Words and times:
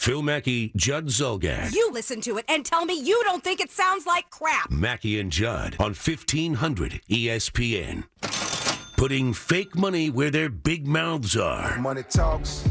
Phil 0.00 0.22
Mackey, 0.22 0.72
Judd 0.76 1.08
Zulgad. 1.08 1.74
You 1.74 1.90
listen 1.92 2.22
to 2.22 2.38
it 2.38 2.46
and 2.48 2.64
tell 2.64 2.86
me 2.86 2.94
you 2.98 3.20
don't 3.24 3.44
think 3.44 3.60
it 3.60 3.70
sounds 3.70 4.06
like 4.06 4.30
crap. 4.30 4.70
Mackey 4.70 5.20
and 5.20 5.30
Judd 5.30 5.76
on 5.78 5.88
1500 5.92 7.02
ESPN. 7.10 8.04
Putting 8.96 9.34
fake 9.34 9.76
money 9.76 10.08
where 10.08 10.30
their 10.30 10.48
big 10.48 10.86
mouths 10.86 11.36
are. 11.36 11.76
Money 11.78 12.02
talks, 12.04 12.64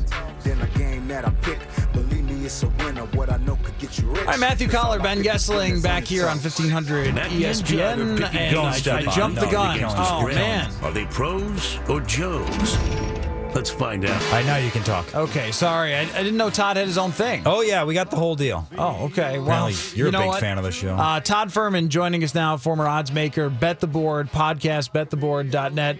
then 0.44 0.59
a 0.59 0.67
game 0.76 1.08
that 1.09 1.23
I 1.23 1.30
pick. 1.44 1.59
Believe 1.94 2.23
me, 2.23 2.45
it's 2.45 2.63
a 2.63 2.67
winner. 2.80 3.05
What 3.13 3.31
I 3.31 3.38
know 3.38 3.58
could 3.58 3.77
get 3.77 4.00
you 4.00 4.08
rich. 4.08 4.25
Hi, 4.25 4.36
Matthew 4.36 4.67
Coller, 4.67 5.00
Ben 5.00 5.22
Goessling 5.22 5.84
back 5.84 6.05
here 6.05 6.23
on 6.25 6.39
1500 6.39 7.14
Mackey 7.14 7.45
and 7.45 7.64
Judd 7.64 8.00
are 8.00 8.05
ESPN. 8.05 8.17
picking 8.20 8.39
And 8.39 8.58
I, 8.58 8.98
I 8.98 9.16
jumped 9.16 9.36
the 9.39 9.41
find 9.48 9.52
gun. 9.52 9.80
the 9.81 10.11
Oh, 10.11 10.27
man. 10.27 10.72
Are 10.81 10.91
they 10.91 11.05
pros 11.05 11.77
or 11.88 12.02
Joes? 12.02 13.19
Let's 13.55 13.70
find 13.71 14.05
out. 14.05 14.21
I 14.34 14.44
know 14.44 14.58
you 14.58 14.70
can 14.71 14.84
talk. 14.84 15.13
Okay, 15.16 15.52
sorry. 15.52 15.95
I, 15.95 16.02
I 16.02 16.23
didn't 16.23 16.38
know 16.38 16.49
Todd 16.49 16.77
had 16.77 16.85
his 16.88 16.98
own 16.98 17.12
thing. 17.12 17.41
Oh 17.45 17.62
yeah, 17.62 17.84
we 17.84 17.94
got 17.94 18.12
the 18.12 18.16
whole 18.17 18.35
deal. 18.35 18.67
Oh, 18.77 19.05
okay. 19.05 19.39
Well, 19.39 19.67
Apparently, 19.67 19.98
you're 19.98 20.12
you 20.12 20.16
a 20.17 20.20
big 20.22 20.27
what? 20.27 20.39
fan 20.39 20.58
of 20.58 20.63
the 20.63 20.72
show. 20.72 20.95
Uh, 20.95 21.19
Todd 21.19 21.50
Fuhrman 21.50 21.89
joining 21.89 22.23
us 22.23 22.36
now, 22.36 22.58
former 22.58 22.88
odds 22.88 23.11
maker, 23.11 23.50
Bet 23.50 23.80
the 23.80 23.88
Board 23.88 24.31
podcast, 24.31 24.92
bettheboard.net. 24.92 25.97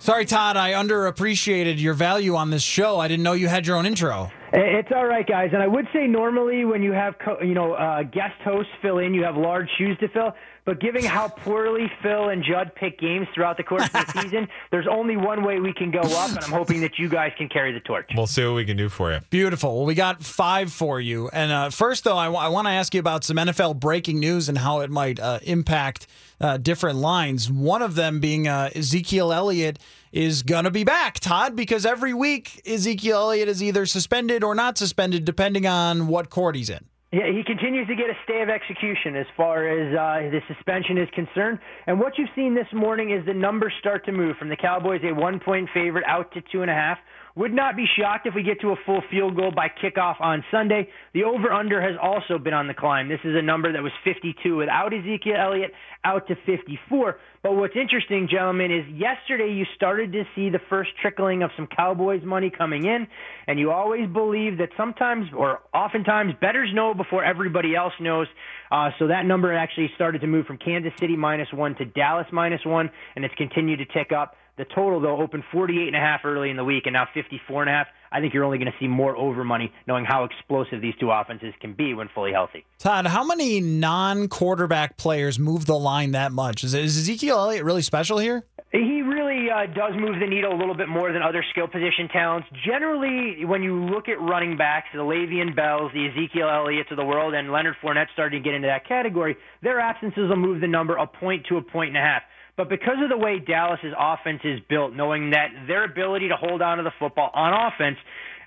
Sorry, 0.00 0.26
Todd, 0.26 0.56
I 0.56 0.72
underappreciated 0.72 1.80
your 1.80 1.94
value 1.94 2.36
on 2.36 2.50
this 2.50 2.62
show. 2.62 2.98
I 3.00 3.08
didn't 3.08 3.22
know 3.24 3.32
you 3.32 3.48
had 3.48 3.66
your 3.66 3.76
own 3.76 3.86
intro. 3.86 4.30
It's 4.52 4.88
all 4.94 5.04
right, 5.06 5.26
guys. 5.26 5.50
And 5.52 5.62
I 5.62 5.66
would 5.66 5.86
say 5.92 6.06
normally 6.06 6.64
when 6.64 6.82
you 6.82 6.92
have 6.92 7.14
co- 7.18 7.40
you 7.40 7.54
know 7.54 7.74
uh, 7.74 8.02
guest 8.02 8.34
hosts 8.44 8.72
fill 8.82 8.98
in, 8.98 9.14
you 9.14 9.22
have 9.24 9.36
large 9.36 9.68
shoes 9.78 9.96
to 10.00 10.08
fill. 10.08 10.32
But 10.68 10.80
given 10.80 11.02
how 11.02 11.28
poorly 11.28 11.90
Phil 12.02 12.28
and 12.28 12.44
Judd 12.44 12.74
pick 12.74 12.98
games 12.98 13.26
throughout 13.34 13.56
the 13.56 13.62
course 13.62 13.86
of 13.86 13.92
the 13.92 14.04
season, 14.20 14.48
there's 14.70 14.86
only 14.86 15.16
one 15.16 15.42
way 15.42 15.60
we 15.60 15.72
can 15.72 15.90
go 15.90 16.00
up, 16.00 16.28
and 16.28 16.40
I'm 16.40 16.52
hoping 16.52 16.82
that 16.82 16.98
you 16.98 17.08
guys 17.08 17.32
can 17.38 17.48
carry 17.48 17.72
the 17.72 17.80
torch. 17.80 18.10
We'll 18.14 18.26
see 18.26 18.44
what 18.44 18.54
we 18.54 18.66
can 18.66 18.76
do 18.76 18.90
for 18.90 19.10
you. 19.10 19.20
Beautiful. 19.30 19.78
Well, 19.78 19.86
we 19.86 19.94
got 19.94 20.22
five 20.22 20.70
for 20.70 21.00
you. 21.00 21.30
And 21.30 21.50
uh, 21.50 21.70
first, 21.70 22.04
though, 22.04 22.18
I 22.18 22.48
want 22.48 22.66
to 22.66 22.70
ask 22.70 22.92
you 22.92 23.00
about 23.00 23.24
some 23.24 23.38
NFL 23.38 23.80
breaking 23.80 24.20
news 24.20 24.50
and 24.50 24.58
how 24.58 24.80
it 24.80 24.90
might 24.90 25.18
uh, 25.18 25.38
impact 25.42 26.06
uh, 26.38 26.58
different 26.58 26.98
lines. 26.98 27.50
One 27.50 27.80
of 27.80 27.94
them 27.94 28.20
being 28.20 28.46
uh, 28.46 28.68
Ezekiel 28.74 29.32
Elliott 29.32 29.78
is 30.12 30.42
going 30.42 30.64
to 30.64 30.70
be 30.70 30.84
back, 30.84 31.18
Todd, 31.18 31.56
because 31.56 31.86
every 31.86 32.12
week 32.12 32.60
Ezekiel 32.68 33.16
Elliott 33.16 33.48
is 33.48 33.62
either 33.62 33.86
suspended 33.86 34.44
or 34.44 34.54
not 34.54 34.76
suspended, 34.76 35.24
depending 35.24 35.66
on 35.66 36.08
what 36.08 36.28
court 36.28 36.56
he's 36.56 36.68
in. 36.68 36.84
Yeah, 37.10 37.32
he 37.32 37.42
continues 37.42 37.88
to 37.88 37.94
get 37.94 38.10
a 38.10 38.16
stay 38.24 38.42
of 38.42 38.50
execution 38.50 39.16
as 39.16 39.24
far 39.34 39.66
as 39.66 39.96
uh, 39.96 40.30
the 40.30 40.40
suspension 40.46 40.98
is 40.98 41.08
concerned. 41.14 41.58
And 41.86 41.98
what 41.98 42.18
you've 42.18 42.28
seen 42.36 42.54
this 42.54 42.66
morning 42.74 43.12
is 43.12 43.24
the 43.24 43.32
numbers 43.32 43.72
start 43.80 44.04
to 44.06 44.12
move 44.12 44.36
from 44.36 44.50
the 44.50 44.56
Cowboys, 44.56 45.00
a 45.04 45.14
one 45.14 45.40
point 45.40 45.70
favorite, 45.72 46.04
out 46.06 46.30
to 46.32 46.42
two 46.52 46.60
and 46.60 46.70
a 46.70 46.74
half. 46.74 46.98
Would 47.36 47.52
not 47.52 47.76
be 47.76 47.86
shocked 47.98 48.26
if 48.26 48.34
we 48.34 48.42
get 48.42 48.60
to 48.62 48.70
a 48.70 48.76
full 48.84 49.02
field 49.10 49.36
goal 49.36 49.52
by 49.54 49.68
kickoff 49.68 50.20
on 50.20 50.44
Sunday. 50.50 50.88
The 51.14 51.24
over 51.24 51.52
under 51.52 51.80
has 51.80 51.96
also 52.00 52.38
been 52.38 52.54
on 52.54 52.66
the 52.66 52.74
climb. 52.74 53.08
This 53.08 53.20
is 53.24 53.36
a 53.36 53.42
number 53.42 53.72
that 53.72 53.82
was 53.82 53.92
52 54.04 54.56
without 54.56 54.92
Ezekiel 54.92 55.36
Elliott, 55.38 55.72
out 56.04 56.26
to 56.28 56.34
54. 56.46 57.18
But 57.42 57.54
what's 57.54 57.76
interesting, 57.76 58.28
gentlemen, 58.30 58.72
is 58.72 58.84
yesterday 58.92 59.52
you 59.52 59.64
started 59.76 60.12
to 60.12 60.24
see 60.34 60.50
the 60.50 60.58
first 60.68 60.90
trickling 61.00 61.42
of 61.42 61.50
some 61.56 61.68
Cowboys 61.68 62.22
money 62.24 62.50
coming 62.50 62.84
in, 62.84 63.06
and 63.46 63.58
you 63.58 63.70
always 63.70 64.08
believe 64.08 64.58
that 64.58 64.70
sometimes 64.76 65.26
or 65.36 65.60
oftentimes 65.72 66.32
bettors 66.40 66.70
know 66.74 66.94
before 66.94 67.24
everybody 67.24 67.76
else 67.76 67.92
knows. 68.00 68.26
Uh, 68.70 68.90
so 68.98 69.06
that 69.06 69.24
number 69.24 69.52
actually 69.52 69.90
started 69.94 70.20
to 70.22 70.26
move 70.26 70.46
from 70.46 70.58
Kansas 70.58 70.92
City 70.98 71.16
minus 71.16 71.48
one 71.52 71.74
to 71.76 71.84
Dallas 71.84 72.26
minus 72.32 72.64
one, 72.64 72.90
and 73.14 73.24
it's 73.24 73.34
continued 73.36 73.78
to 73.78 73.86
tick 73.86 74.12
up. 74.12 74.34
The 74.58 74.64
total 74.64 75.00
though 75.00 75.22
opened 75.22 75.44
48 75.52 75.86
and 75.86 75.96
a 75.96 76.00
half 76.00 76.20
early 76.24 76.50
in 76.50 76.56
the 76.56 76.64
week, 76.64 76.84
and 76.86 76.92
now 76.92 77.06
54 77.14 77.62
and 77.62 77.70
a 77.70 77.72
half. 77.72 77.86
I 78.10 78.20
think 78.20 78.34
you're 78.34 78.44
only 78.44 78.58
going 78.58 78.70
to 78.72 78.78
see 78.80 78.88
more 78.88 79.16
over 79.16 79.44
money, 79.44 79.72
knowing 79.86 80.04
how 80.04 80.24
explosive 80.24 80.80
these 80.80 80.94
two 80.98 81.10
offenses 81.10 81.54
can 81.60 81.74
be 81.74 81.94
when 81.94 82.08
fully 82.14 82.32
healthy. 82.32 82.64
Todd, 82.78 83.06
how 83.06 83.24
many 83.24 83.60
non 83.60 84.28
quarterback 84.28 84.96
players 84.96 85.38
move 85.38 85.66
the 85.66 85.78
line 85.78 86.12
that 86.12 86.32
much? 86.32 86.64
Is, 86.64 86.74
is 86.74 86.96
Ezekiel 86.96 87.38
Elliott 87.38 87.64
really 87.64 87.82
special 87.82 88.18
here? 88.18 88.44
He 88.72 89.00
really 89.00 89.48
uh, 89.50 89.64
does 89.66 89.94
move 89.96 90.20
the 90.20 90.26
needle 90.26 90.52
a 90.52 90.58
little 90.58 90.74
bit 90.74 90.88
more 90.88 91.10
than 91.10 91.22
other 91.22 91.42
skill 91.50 91.68
position 91.68 92.08
talents. 92.12 92.48
Generally, 92.66 93.46
when 93.46 93.62
you 93.62 93.86
look 93.86 94.08
at 94.08 94.20
running 94.20 94.58
backs, 94.58 94.88
the 94.92 95.00
Le'Veon 95.00 95.56
Bells, 95.56 95.90
the 95.94 96.06
Ezekiel 96.08 96.48
Elliott's 96.48 96.90
of 96.90 96.98
the 96.98 97.04
world, 97.04 97.32
and 97.32 97.50
Leonard 97.50 97.76
Fournette 97.82 98.08
starting 98.12 98.42
to 98.42 98.46
get 98.46 98.54
into 98.54 98.68
that 98.68 98.86
category, 98.86 99.36
their 99.62 99.80
absences 99.80 100.28
will 100.28 100.36
move 100.36 100.60
the 100.60 100.68
number 100.68 100.96
a 100.96 101.06
point 101.06 101.46
to 101.48 101.56
a 101.56 101.62
point 101.62 101.88
and 101.88 101.96
a 101.96 102.00
half. 102.00 102.22
But 102.58 102.68
because 102.68 102.96
of 103.00 103.08
the 103.08 103.16
way 103.16 103.38
Dallas's 103.38 103.94
offense 103.96 104.40
is 104.42 104.58
built, 104.68 104.92
knowing 104.92 105.30
that 105.30 105.50
their 105.68 105.84
ability 105.84 106.28
to 106.28 106.34
hold 106.34 106.60
on 106.60 106.78
to 106.78 106.82
the 106.82 106.90
football 106.98 107.30
on 107.32 107.54
offense 107.54 107.96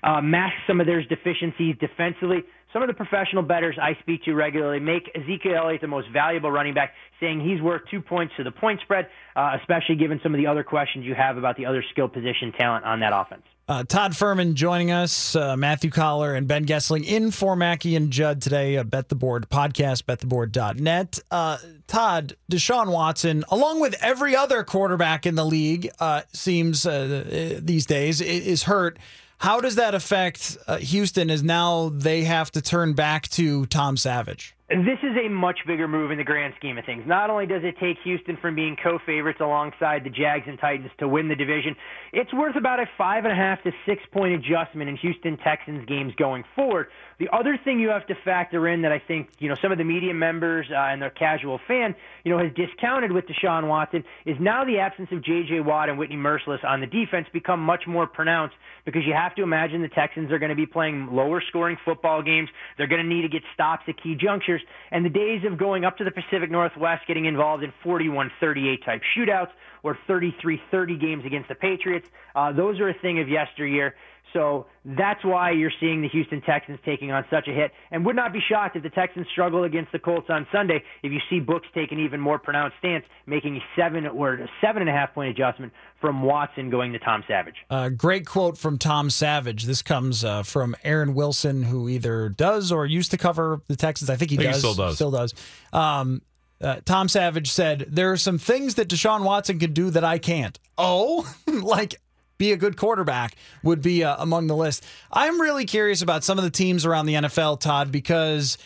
uh, 0.04 0.20
masks 0.20 0.60
some 0.66 0.80
of 0.80 0.86
their 0.86 1.02
deficiencies 1.02 1.76
defensively, 1.80 2.44
some 2.74 2.82
of 2.82 2.88
the 2.88 2.94
professional 2.94 3.42
bettors 3.42 3.78
I 3.80 3.96
speak 4.02 4.22
to 4.24 4.34
regularly 4.34 4.80
make 4.80 5.10
Ezekiel 5.14 5.54
Elliott 5.56 5.80
the 5.80 5.86
most 5.86 6.08
valuable 6.12 6.50
running 6.50 6.74
back, 6.74 6.92
saying 7.20 7.40
he's 7.40 7.62
worth 7.62 7.82
two 7.90 8.02
points 8.02 8.34
to 8.36 8.44
the 8.44 8.50
point 8.50 8.80
spread, 8.82 9.08
uh, 9.34 9.56
especially 9.58 9.96
given 9.96 10.20
some 10.22 10.34
of 10.34 10.38
the 10.38 10.46
other 10.46 10.62
questions 10.62 11.06
you 11.06 11.14
have 11.14 11.38
about 11.38 11.56
the 11.56 11.64
other 11.64 11.82
skill 11.90 12.08
position 12.08 12.52
talent 12.52 12.84
on 12.84 13.00
that 13.00 13.12
offense. 13.14 13.44
Uh, 13.68 13.84
Todd 13.84 14.12
Fuhrman 14.12 14.54
joining 14.54 14.90
us, 14.90 15.36
uh, 15.36 15.56
Matthew 15.56 15.90
Coller 15.90 16.34
and 16.34 16.48
Ben 16.48 16.66
Goessling 16.66 17.04
in 17.04 17.30
for 17.30 17.54
Mackey 17.54 17.94
and 17.94 18.10
Judd 18.10 18.42
today. 18.42 18.76
Uh, 18.76 18.82
Bet 18.82 19.08
the 19.08 19.14
Board 19.14 19.48
podcast, 19.48 20.02
bettheboard.net. 20.02 21.20
Uh, 21.30 21.58
Todd, 21.86 22.36
Deshaun 22.50 22.90
Watson, 22.90 23.44
along 23.50 23.80
with 23.80 23.94
every 24.02 24.34
other 24.34 24.64
quarterback 24.64 25.26
in 25.26 25.36
the 25.36 25.44
league, 25.44 25.88
uh, 26.00 26.22
seems 26.32 26.84
uh, 26.84 27.58
these 27.62 27.86
days 27.86 28.20
is 28.20 28.64
hurt. 28.64 28.98
How 29.38 29.60
does 29.60 29.76
that 29.76 29.94
affect 29.94 30.56
uh, 30.66 30.78
Houston 30.78 31.30
as 31.30 31.42
now 31.42 31.88
they 31.88 32.24
have 32.24 32.50
to 32.52 32.62
turn 32.62 32.94
back 32.94 33.28
to 33.30 33.66
Tom 33.66 33.96
Savage? 33.96 34.54
This 34.72 34.98
is 35.02 35.14
a 35.22 35.28
much 35.28 35.58
bigger 35.66 35.86
move 35.86 36.12
in 36.12 36.16
the 36.16 36.24
grand 36.24 36.54
scheme 36.56 36.78
of 36.78 36.86
things. 36.86 37.04
Not 37.06 37.28
only 37.28 37.44
does 37.44 37.60
it 37.62 37.76
take 37.78 37.98
Houston 38.04 38.38
from 38.38 38.54
being 38.54 38.74
co-favorites 38.82 39.38
alongside 39.38 40.02
the 40.02 40.08
Jags 40.08 40.44
and 40.46 40.58
Titans 40.58 40.90
to 40.98 41.06
win 41.06 41.28
the 41.28 41.36
division, 41.36 41.76
it's 42.14 42.32
worth 42.32 42.56
about 42.56 42.80
a 42.80 42.86
five 42.96 43.24
and 43.24 43.32
a 43.34 43.36
half 43.36 43.62
to 43.64 43.72
six 43.84 44.02
point 44.12 44.32
adjustment 44.32 44.88
in 44.88 44.96
Houston 44.96 45.36
Texans 45.36 45.84
games 45.86 46.14
going 46.16 46.42
forward. 46.56 46.86
The 47.18 47.28
other 47.34 47.58
thing 47.62 47.80
you 47.80 47.90
have 47.90 48.06
to 48.06 48.14
factor 48.24 48.66
in 48.66 48.80
that 48.82 48.92
I 48.92 48.98
think 48.98 49.28
you 49.40 49.50
know 49.50 49.56
some 49.60 49.72
of 49.72 49.78
the 49.78 49.84
media 49.84 50.14
members 50.14 50.66
uh, 50.70 50.74
and 50.74 51.02
their 51.02 51.10
casual 51.10 51.60
fan 51.68 51.94
you 52.24 52.32
know 52.32 52.38
has 52.42 52.50
discounted 52.54 53.12
with 53.12 53.26
Deshaun 53.26 53.68
Watson 53.68 54.02
is 54.24 54.38
now 54.40 54.64
the 54.64 54.78
absence 54.78 55.10
of 55.12 55.22
J.J. 55.22 55.60
Watt 55.60 55.90
and 55.90 55.98
Whitney 55.98 56.16
Mercilus 56.16 56.64
on 56.64 56.80
the 56.80 56.86
defense 56.86 57.26
become 57.30 57.60
much 57.60 57.82
more 57.86 58.06
pronounced 58.06 58.54
because 58.84 59.02
you 59.06 59.12
have 59.12 59.34
to 59.36 59.42
imagine 59.42 59.82
the 59.82 59.88
Texans 59.88 60.32
are 60.32 60.38
going 60.38 60.50
to 60.50 60.56
be 60.56 60.66
playing 60.66 61.08
lower 61.12 61.42
scoring 61.46 61.76
football 61.84 62.22
games. 62.22 62.48
They're 62.78 62.88
going 62.88 63.02
to 63.02 63.08
need 63.08 63.22
to 63.22 63.28
get 63.28 63.42
stops 63.54 63.84
at 63.86 64.02
key 64.02 64.16
junctures, 64.16 64.61
and 64.90 65.04
the 65.04 65.10
days 65.10 65.42
of 65.44 65.58
going 65.58 65.84
up 65.84 65.96
to 65.98 66.04
the 66.04 66.10
Pacific 66.10 66.50
Northwest 66.50 67.02
getting 67.06 67.24
involved 67.26 67.62
in 67.62 67.72
41-38 67.84 68.84
type 68.84 69.02
shootouts 69.16 69.50
or 69.82 69.98
33-30 70.08 71.00
games 71.00 71.24
against 71.24 71.48
the 71.48 71.54
Patriots, 71.54 72.08
uh, 72.34 72.52
those 72.52 72.78
are 72.80 72.88
a 72.88 72.94
thing 72.94 73.20
of 73.20 73.28
yesteryear. 73.28 73.94
So 74.32 74.66
that's 74.84 75.22
why 75.24 75.50
you're 75.50 75.72
seeing 75.78 76.00
the 76.00 76.08
Houston 76.08 76.40
Texans 76.40 76.78
taking 76.84 77.12
on 77.12 77.24
such 77.30 77.48
a 77.48 77.52
hit, 77.52 77.70
and 77.90 78.04
would 78.06 78.16
not 78.16 78.32
be 78.32 78.40
shocked 78.40 78.76
if 78.76 78.82
the 78.82 78.90
Texans 78.90 79.26
struggle 79.30 79.64
against 79.64 79.92
the 79.92 79.98
Colts 79.98 80.28
on 80.30 80.46
Sunday. 80.50 80.82
If 81.02 81.12
you 81.12 81.18
see 81.28 81.38
books 81.38 81.68
take 81.74 81.92
an 81.92 81.98
even 81.98 82.18
more 82.18 82.38
pronounced 82.38 82.76
stance, 82.78 83.04
making 83.26 83.56
a 83.56 83.60
seven 83.76 84.06
or 84.06 84.34
a 84.34 84.48
seven 84.60 84.82
and 84.82 84.88
a 84.88 84.92
half 84.92 85.12
point 85.14 85.30
adjustment 85.30 85.72
from 86.00 86.22
Watson 86.22 86.70
going 86.70 86.92
to 86.92 86.98
Tom 86.98 87.22
Savage. 87.28 87.56
Uh, 87.68 87.90
great 87.90 88.26
quote 88.26 88.56
from 88.56 88.78
Tom 88.78 89.10
Savage. 89.10 89.64
This 89.64 89.82
comes 89.82 90.24
uh, 90.24 90.42
from 90.42 90.74
Aaron 90.82 91.14
Wilson, 91.14 91.64
who 91.64 91.88
either 91.88 92.28
does 92.30 92.72
or 92.72 92.86
used 92.86 93.10
to 93.10 93.18
cover 93.18 93.60
the 93.68 93.76
Texans. 93.76 94.08
I 94.08 94.16
think 94.16 94.30
he 94.30 94.36
I 94.36 94.38
think 94.38 94.48
he 94.48 94.52
does. 94.52 94.60
still 94.60 94.74
does. 94.74 94.94
Still 94.96 95.10
does. 95.10 95.34
Um, 95.72 96.22
uh, 96.60 96.80
Tom 96.84 97.08
Savage 97.08 97.50
said, 97.50 97.86
"There 97.88 98.12
are 98.12 98.16
some 98.16 98.38
things 98.38 98.76
that 98.76 98.88
Deshaun 98.88 99.24
Watson 99.24 99.58
can 99.58 99.72
do 99.72 99.90
that 99.90 100.04
I 100.04 100.18
can't." 100.18 100.58
Oh, 100.78 101.30
like 101.46 102.00
be 102.42 102.50
a 102.52 102.56
good 102.56 102.76
quarterback 102.76 103.36
would 103.62 103.80
be 103.80 104.02
uh, 104.02 104.16
among 104.18 104.48
the 104.48 104.56
list. 104.56 104.84
I'm 105.12 105.40
really 105.40 105.64
curious 105.64 106.02
about 106.02 106.24
some 106.24 106.38
of 106.38 106.44
the 106.44 106.50
teams 106.50 106.84
around 106.84 107.06
the 107.06 107.14
NFL, 107.14 107.60
Todd, 107.60 107.92
because 107.92 108.58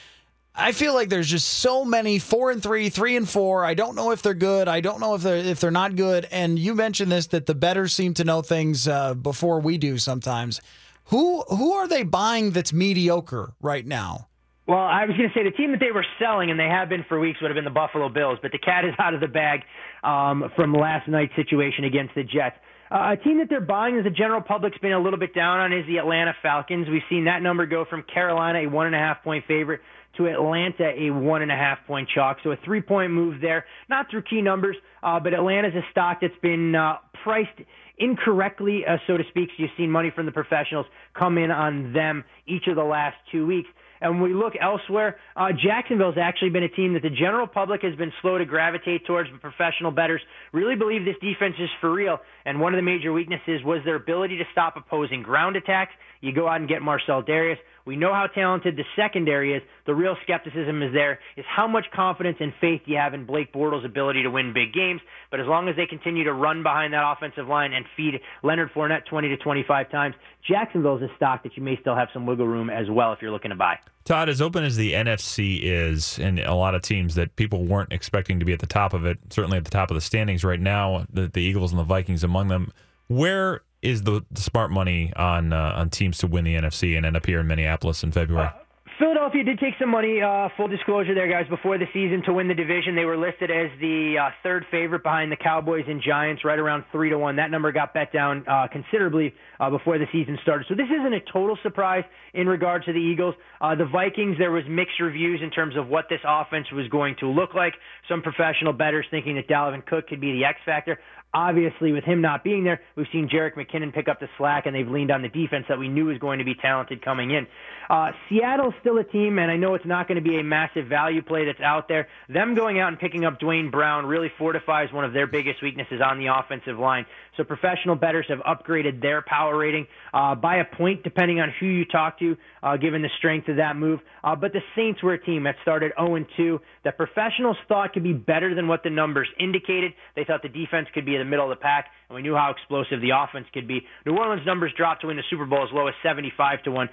I 0.55 0.73
feel 0.73 0.95
like 0.95 1.11
there's 1.11 1.29
just 1.29 1.47
so 1.47 1.85
many 1.85 2.19
four 2.19 2.51
and 2.51 2.63
three, 2.63 2.89
three 2.89 3.17
and 3.17 3.29
four. 3.29 3.67
I 3.67 3.75
don't 3.75 3.95
know 3.95 4.13
if 4.13 4.23
they're 4.23 4.33
good. 4.33 4.67
I 4.67 4.81
don't 4.81 4.99
know 4.99 5.15
if 5.15 5.21
they're 5.21 5.37
if 5.37 5.61
they're 5.61 5.71
not 5.71 5.95
good. 5.95 6.27
And 6.31 6.59
you 6.59 6.75
mentioned 6.75 7.13
this 7.13 7.27
that 7.29 7.45
the 7.45 7.55
betters 7.55 7.93
seem 7.93 8.15
to 8.15 8.25
know 8.25 8.41
things 8.41 8.89
uh, 8.89 9.13
before 9.13 9.61
we 9.61 9.77
do 9.77 9.99
sometimes. 9.99 10.63
Who 11.11 11.43
who 11.43 11.73
are 11.73 11.87
they 11.87 12.03
buying 12.03 12.53
that's 12.53 12.73
mediocre 12.73 13.53
right 13.61 13.87
now? 13.87 14.29
Well, 14.67 14.79
I 14.79 15.05
was 15.05 15.17
going 15.17 15.29
to 15.29 15.35
say 15.39 15.45
the 15.45 15.57
team 15.57 15.71
that 15.73 15.81
they 15.81 15.93
were 15.93 16.07
selling, 16.19 16.51
and 16.51 16.59
they 16.59 16.67
have 16.67 16.89
been 16.89 17.05
for 17.09 17.21
weeks, 17.21 17.41
would 17.41 17.51
have 17.51 17.55
been 17.55 17.65
the 17.65 17.71
Buffalo 17.71 18.09
Bills. 18.09 18.39
But 18.43 18.51
the 18.51 18.59
cat 18.59 18.85
is 18.85 18.95
out 18.99 19.15
of 19.15 19.21
the 19.21 19.29
bag 19.29 19.61
um, 20.03 20.51
from 20.57 20.73
last 20.73 21.07
night's 21.07 21.37
situation 21.37 21.85
against 21.85 22.17
the 22.17 22.25
Jets. 22.25 22.57
Uh, 22.91 23.15
a 23.15 23.17
team 23.17 23.39
that 23.39 23.49
they're 23.49 23.61
buying, 23.61 23.97
as 23.97 24.05
the 24.05 24.11
general 24.11 24.41
public's 24.41 24.79
been 24.79 24.93
a 24.93 25.01
little 25.01 25.19
bit 25.19 25.35
down 25.35 25.59
on, 25.59 25.73
is 25.73 25.85
the 25.87 25.99
Atlanta 25.99 26.35
Falcons. 26.41 26.89
We've 26.89 27.03
seen 27.11 27.25
that 27.25 27.43
number 27.43 27.67
go 27.67 27.85
from 27.85 28.05
Carolina, 28.05 28.61
a 28.61 28.67
one 28.67 28.87
and 28.87 28.95
a 28.95 28.99
half 28.99 29.23
point 29.25 29.45
favorite, 29.47 29.81
to 30.17 30.27
Atlanta, 30.27 30.93
a 30.97 31.11
one 31.11 31.43
and 31.43 31.51
a 31.51 31.57
half 31.57 31.79
point 31.87 32.09
chalk. 32.15 32.39
So 32.43 32.53
a 32.53 32.57
three 32.65 32.81
point 32.81 33.13
move 33.13 33.41
there, 33.41 33.65
not 33.89 34.07
through 34.11 34.23
key 34.23 34.41
numbers, 34.41 34.77
uh, 35.03 35.21
but 35.21 35.35
Atlanta's 35.35 35.75
a 35.75 35.83
stock 35.91 36.19
that's 36.21 36.39
been 36.43 36.75
uh, 36.75 36.99
priced 37.25 37.61
incorrectly, 37.99 38.85
uh, 38.87 38.99
so 39.07 39.17
to 39.17 39.25
speak. 39.31 39.49
So 39.57 39.65
you've 39.65 39.71
seen 39.77 39.91
money 39.91 40.13
from 40.15 40.27
the 40.27 40.33
professionals 40.33 40.87
come 41.15 41.39
in 41.39 41.51
on 41.51 41.93
them 41.93 42.25
each 42.47 42.67
of 42.69 42.77
the 42.77 42.85
last 42.85 43.17
two 43.33 43.47
weeks. 43.47 43.69
And 44.01 44.21
when 44.21 44.31
we 44.31 44.35
look 44.35 44.55
elsewhere, 44.61 45.17
uh, 45.37 45.49
Jacksonville's 45.53 46.17
actually 46.21 46.51
been 46.51 46.63
a 46.63 46.69
team 46.69 46.95
that 46.95 47.03
the 47.03 47.11
general 47.11 47.47
public 47.47 47.83
has 47.83 47.95
been 47.97 48.13
slow 48.23 48.39
to 48.39 48.45
gravitate 48.45 49.07
towards, 49.07 49.31
but 49.31 49.41
professional 49.41 49.91
bettors 49.91 50.21
really 50.53 50.77
believe 50.77 51.05
this 51.05 51.17
defense 51.21 51.55
is 51.59 51.71
for 51.81 51.93
real. 51.93 52.19
And 52.45 52.61
one 52.61 52.75
of 52.75 52.79
the 52.79 52.83
major 52.83 53.13
weaknesses 53.13 53.63
was 53.65 53.81
their 53.85 53.97
ability 53.97 54.39
to 54.39 54.45
stop 54.53 54.77
opposing 54.77 55.23
ground 55.23 55.57
attacks. 55.57 55.93
You 56.21 56.33
go 56.33 56.49
out 56.49 56.61
and 56.61 56.69
get 56.69 56.83
Marcell 56.83 57.23
Dareus. 57.23 57.59
We 57.87 57.95
know 57.95 58.13
how 58.13 58.27
talented 58.27 58.77
the 58.77 58.83
secondary 58.97 59.55
is. 59.55 59.63
The 59.87 59.95
real 59.95 60.17
skepticism 60.25 60.83
is 60.83 60.93
there 60.93 61.21
is 61.37 61.45
how 61.49 61.69
much 61.69 61.87
confidence 61.95 62.39
and 62.41 62.53
faith 62.61 62.83
you 62.85 62.97
have 62.97 63.15
in 63.15 63.25
Blake 63.25 63.53
Bortles' 63.53 63.85
ability 63.85 64.25
to 64.25 64.29
win 64.29 64.53
big 64.53 64.75
games. 64.75 65.01
But 65.31 65.39
as 65.39 65.47
long 65.47 65.69
as 65.69 65.77
they 65.77 65.87
continue 65.87 66.25
to 66.25 66.33
run 66.33 66.65
behind 66.65 66.93
that 66.95 67.09
offensive 67.09 67.47
line 67.47 67.73
and 67.73 67.87
feed 67.97 68.21
Leonard 68.43 68.73
Fournette 68.75 69.07
20 69.07 69.29
to 69.29 69.37
25 69.37 69.89
times, 69.89 70.17
Jacksonville's 70.49 71.01
a 71.03 71.09
stock 71.15 71.45
that 71.45 71.57
you 71.57 71.63
may 71.63 71.79
still 71.81 71.95
have 71.95 72.09
some 72.13 72.27
wiggle 72.27 72.49
room 72.49 72.71
as 72.71 72.91
well 72.91 73.13
if 73.13 73.23
you're 73.23 73.31
looking 73.31 73.51
to 73.51 73.57
buy. 73.57 73.79
Todd, 74.05 74.29
as 74.29 74.41
open 74.41 74.65
as 74.65 74.77
the 74.77 74.93
NFC 74.93 75.61
is, 75.63 76.19
and 76.19 76.41
a 76.41 76.55
lot 76.55 76.75
of 76.75 76.83
teams 76.83 77.15
that 77.15 77.37
people 77.37 77.65
weren't 77.65 77.93
expecting 77.93 78.41
to 78.41 78.45
be 78.45 78.53
at 78.53 78.59
the 78.59 78.67
top 78.67 78.95
of 78.95 79.07
it, 79.07 79.19
certainly 79.31 79.59
at 79.59 79.65
the 79.65 79.71
top 79.71 79.93
of 79.93 79.95
the 79.95 80.01
standings 80.01 80.43
right 80.43 80.61
now, 80.61 81.07
the, 81.13 81.29
the 81.29 81.41
Eagles 81.41 81.71
and 81.71 81.79
the 81.79 81.85
Vikings 81.85 82.25
among 82.25 82.49
them. 82.49 82.73
Where 83.09 83.63
is 83.87 84.03
the, 84.03 84.25
the 84.33 84.41
smart 84.41 84.71
money 84.71 85.13
on 85.15 85.53
uh, 85.53 85.75
on 85.77 85.91
teams 85.91 86.19
to 86.19 86.27
win 86.27 86.45
the 86.45 86.57
NFC 86.57 86.97
and 86.97 87.07
end 87.07 87.17
up 87.17 87.25
here 87.25 87.41
in 87.41 87.47
Minneapolis 87.47 88.03
in 88.03 88.11
February? 88.11 88.49
Uh, 88.49 88.67
Philadelphia 88.99 89.45
did 89.45 89.59
take 89.59 89.75
some 89.79 89.91
money, 89.91 90.23
uh, 90.23 90.49
full 90.57 90.69
disclosure 90.69 91.15
there, 91.15 91.29
guys, 91.29 91.47
before 91.51 91.77
the 91.77 91.85
season 91.93 92.23
to 92.25 92.33
win 92.33 92.49
the 92.49 92.55
division. 92.55 92.97
They 92.97 93.05
were 93.05 93.19
listed 93.19 93.51
as 93.51 93.69
the 93.79 94.17
uh, 94.17 94.31
third 94.43 94.65
favorite 94.71 95.03
behind 95.03 95.31
the 95.31 95.37
Cowboys 95.37 95.85
and 95.87 96.01
Giants, 96.01 96.47
right 96.47 96.59
around 96.59 96.85
3 96.93 97.11
to 97.11 97.19
1. 97.19 97.37
That 97.37 97.51
number 97.51 97.73
got 97.73 97.93
bet 97.93 98.11
down 98.11 98.47
uh, 98.49 98.69
considerably 98.73 99.35
uh, 99.61 99.69
before 99.69 99.99
the 99.99 100.07
season 100.13 100.39
started. 100.41 100.67
So 100.67 100.75
this 100.75 100.87
isn't 100.87 101.13
a 101.13 101.21
total 101.31 101.59
surprise 101.63 102.05
in 102.33 102.49
regards 102.49 102.87
to 102.87 102.95
the 102.95 102.99
Eagles. 102.99 103.35
Uh, 103.61 103.75
the 103.75 103.85
Vikings, 103.85 104.39
there 104.39 104.51
was 104.51 104.65
mixed 104.67 104.99
reviews 104.99 105.41
in 105.43 105.51
terms 105.51 105.77
of 105.77 105.89
what 105.89 106.07
this 106.09 106.21
offense 106.27 106.73
was 106.73 106.89
going 106.89 107.17
to 107.21 107.29
look 107.29 107.53
like. 107.53 107.75
Some 108.09 108.23
professional 108.23 108.73
bettors 108.73 109.05
thinking 109.11 109.37
that 109.37 109.47
Dalvin 109.47 109.85
Cook 109.85 110.09
could 110.09 110.23
be 110.23 110.33
the 110.33 110.45
X 110.47 110.59
factor. 110.65 110.99
Obviously, 111.35 111.93
with 111.93 112.05
him 112.05 112.23
not 112.23 112.43
being 112.45 112.65
there, 112.65 112.81
we've 112.97 113.07
seen 113.13 113.29
Jerick 113.29 113.55
McKinnon 113.55 113.93
pick 113.93 114.09
up 114.09 114.21
the 114.21 114.29
slack, 114.39 114.65
and 114.65 114.75
they've 114.75 114.89
leaned 114.89 115.11
on 115.11 115.21
the 115.21 115.29
defense 115.29 115.67
that 115.69 115.79
we 115.79 115.89
knew 115.89 116.07
was 116.07 116.19
going 116.19 116.39
to 116.39 116.45
be 116.45 116.55
talented 116.55 117.05
coming 117.05 117.31
in. 117.31 117.47
Uh, 117.91 118.13
Seattle's 118.29 118.75
still 118.81 118.99
a 118.99 119.05
team, 119.05 119.39
and 119.39 119.51
I 119.51 119.57
know 119.57 119.75
it's 119.75 119.85
not 119.85 120.09
going 120.09 120.17
to 120.17 120.29
be 120.29 120.39
a 120.39 120.43
massive 120.43 120.87
value 120.87 121.23
play 121.23 121.45
that's 121.45 121.61
out 121.61 121.89
there. 121.89 122.09
Them 122.29 122.55
going 122.55 122.81
out 122.81 122.89
and 122.89 122.99
picking 122.99 123.25
up 123.25 123.39
Duane 123.39 123.71
Brown 123.71 124.07
really 124.07 124.31
fortifies 124.39 124.93
one 124.93 125.05
of 125.05 125.13
their 125.13 125.27
biggest 125.27 125.63
weaknesses 125.63 126.01
on 126.05 126.19
the 126.19 126.27
offensive 126.27 126.79
line. 126.79 127.07
So 127.37 127.45
professional 127.45 127.97
bettors 127.97 128.27
have 128.29 128.39
upgraded 128.39 129.03
their 129.03 129.23
power 129.23 129.57
rating 129.57 129.87
uh, 130.15 130.35
by 130.35 130.57
a 130.57 130.65
point, 130.65 131.03
depending 131.03 131.41
on 131.41 131.53
who 131.61 131.67
you 131.67 131.85
talk 131.85 132.19
to, 132.21 132.37
uh, 132.63 132.77
given 132.77 133.03
the 133.03 133.11
strength 133.19 133.49
of 133.49 133.57
that 133.57 133.77
move. 133.77 134.01
Uh, 134.25 134.35
but 134.35 134.53
the 134.53 134.63
Saints 134.75 135.03
were 135.03 135.13
a 135.13 135.23
team 135.23 135.45
that 135.45 135.57
started 135.63 135.93
0 136.01 136.25
2 136.37 136.61
that 136.85 136.97
professionals 136.97 137.57
thought 137.69 137.93
could 137.93 138.03
be 138.03 138.15
better 138.15 138.55
than 138.55 138.69
what 138.69 138.83
the 138.83 138.91
numbers 138.91 139.29
indicated. 139.39 139.93
They 140.15 140.25
thought 140.25 140.43
the 140.43 140.49
defense 140.49 140.89
could 140.95 141.05
be 141.05 141.16
in 141.21 141.27
the 141.27 141.31
middle 141.31 141.51
of 141.51 141.51
the 141.51 141.63
pack, 141.63 141.91
and 142.09 142.17
we 142.17 142.23
knew 142.23 142.35
how 142.35 142.51
explosive 142.51 143.01
the 143.01 143.11
offense 143.11 143.47
could 143.53 143.67
be. 143.67 143.87
New 144.05 144.17
Orleans 144.17 144.47
numbers 144.47 144.73
dropped 144.77 145.01
to 145.03 145.09
win 145.09 145.17
the 145.17 145.23
Super 145.29 145.47
Bowl 145.47 145.65
as 145.65 145.73
low 145.73 145.89
as 145.89 145.95
75 146.03 146.63
to 146.65 146.71
1. 146.71 146.89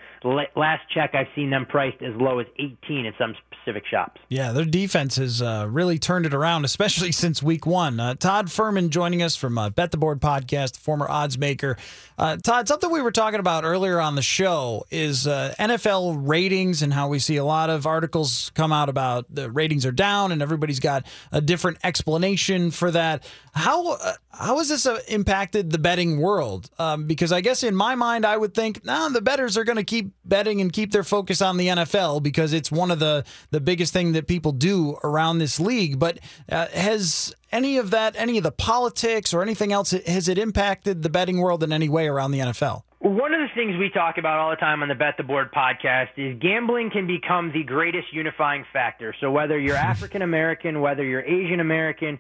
Last 0.56 0.82
check, 0.94 1.14
I've 1.14 1.28
seen 1.36 1.50
them 1.50 1.66
priced 1.66 2.02
as 2.02 2.14
low 2.16 2.40
as 2.40 2.48
18 2.58 3.06
in 3.06 3.14
some 3.18 3.36
specific 3.52 3.84
shops. 3.90 4.20
Yeah, 4.30 4.52
their 4.52 4.66
defense 4.66 5.18
has 5.18 5.42
uh, 5.42 5.68
really 5.70 6.00
turned 6.00 6.26
it 6.26 6.34
around, 6.34 6.66
especially 6.66 7.12
since 7.24 7.44
week 7.44 7.66
one. 7.66 8.00
Uh, 8.00 8.16
Todd 8.16 8.48
Fuhrman 8.48 8.90
joining 8.90 9.22
us 9.22 9.36
from 9.36 9.58
uh, 9.58 9.70
Bet 9.70 9.92
the 9.92 9.98
Board 9.98 10.20
podcast, 10.20 10.78
former 10.78 11.08
odds 11.10 11.38
maker. 11.38 11.78
Uh, 12.18 12.38
Todd, 12.38 12.68
something 12.68 12.92
we 12.92 13.02
were 13.02 13.12
talking 13.12 13.40
about 13.40 13.64
earlier 13.64 14.00
on 14.00 14.16
the 14.16 14.22
show 14.22 14.86
is 14.92 15.28
uh, 15.28 15.54
NFL 15.60 16.28
ratings 16.28 16.82
and 16.82 16.94
how 16.94 17.08
we 17.08 17.20
see 17.20 17.38
a 17.38 17.46
lot 17.46 17.70
of 17.70 17.86
articles 17.86 18.52
come 18.56 18.72
out 18.72 18.90
about 18.90 19.26
the 19.34 19.50
ratings 19.50 19.86
are 19.86 19.92
down 19.92 20.32
and 20.32 20.42
everybody's 20.42 20.80
got 20.80 21.06
a 21.32 21.42
different 21.42 21.78
explanation 21.84 22.72
for 22.72 22.92
that. 22.92 23.24
How 23.54 23.94
uh, 23.94 24.14
how 24.32 24.58
has 24.58 24.70
this 24.70 24.88
impacted 25.08 25.72
the 25.72 25.78
betting 25.78 26.20
world? 26.20 26.70
Um, 26.80 27.06
because 27.06 27.32
I 27.32 27.42
guess 27.42 27.64
in 27.64 27.76
my 27.76 27.96
mind, 27.96 28.26
I 28.26 28.38
would 28.38 28.54
think, 28.54 28.86
nah, 28.86 29.10
the 29.10 29.22
bettors 29.22 29.58
are 29.58 29.64
going 29.64 29.78
to 29.78 29.84
keep 29.84 30.14
betting 30.26 30.62
and 30.62 30.72
keep 30.72 30.92
their 30.92 31.04
focus 31.04 31.42
on 31.42 31.58
the 31.58 31.68
NFL 31.68 32.24
because 32.24 32.54
it's 32.54 32.72
one 32.72 32.92
of 32.92 33.00
the 33.00 33.24
the 33.52 33.62
biggest 33.62 33.94
thing 33.94 34.14
that 34.14 34.28
people 34.28 34.52
do 34.52 34.98
around 35.04 35.40
this 35.40 35.60
league. 35.60 36.00
But 36.00 36.20
uh, 36.50 36.68
has 36.68 37.34
any 37.52 37.78
of 37.78 37.92
that, 37.92 38.16
any 38.18 38.38
of 38.38 38.44
the 38.44 38.52
politics 38.52 39.34
or 39.34 39.42
anything 39.42 39.72
else, 39.72 39.92
has 39.92 40.28
it 40.28 40.38
impacted 40.38 41.04
the 41.04 41.10
betting 41.10 41.40
world 41.40 41.64
in 41.64 41.72
any 41.72 41.88
way 41.88 42.08
around 42.08 42.32
the 42.32 42.40
NFL? 42.40 42.84
One 43.00 43.34
of 43.34 43.42
the 43.42 43.50
things 43.54 43.78
we 43.78 43.90
talk 43.90 44.18
about 44.18 44.40
all 44.40 44.50
the 44.50 44.56
time 44.56 44.82
on 44.82 44.88
the 44.88 44.96
Bet 44.96 45.16
the 45.18 45.24
Board 45.24 45.52
podcast 45.52 46.08
is 46.16 46.40
gambling 46.40 46.90
can 46.90 47.06
become 47.06 47.52
the 47.52 47.64
greatest 47.64 48.14
unifying 48.14 48.64
factor. 48.72 49.14
So 49.20 49.30
whether 49.30 49.60
you're 49.60 49.76
African 49.92 50.22
American, 50.22 50.80
whether 50.80 51.04
you're 51.04 51.22
Asian 51.22 51.60
American, 51.60 52.18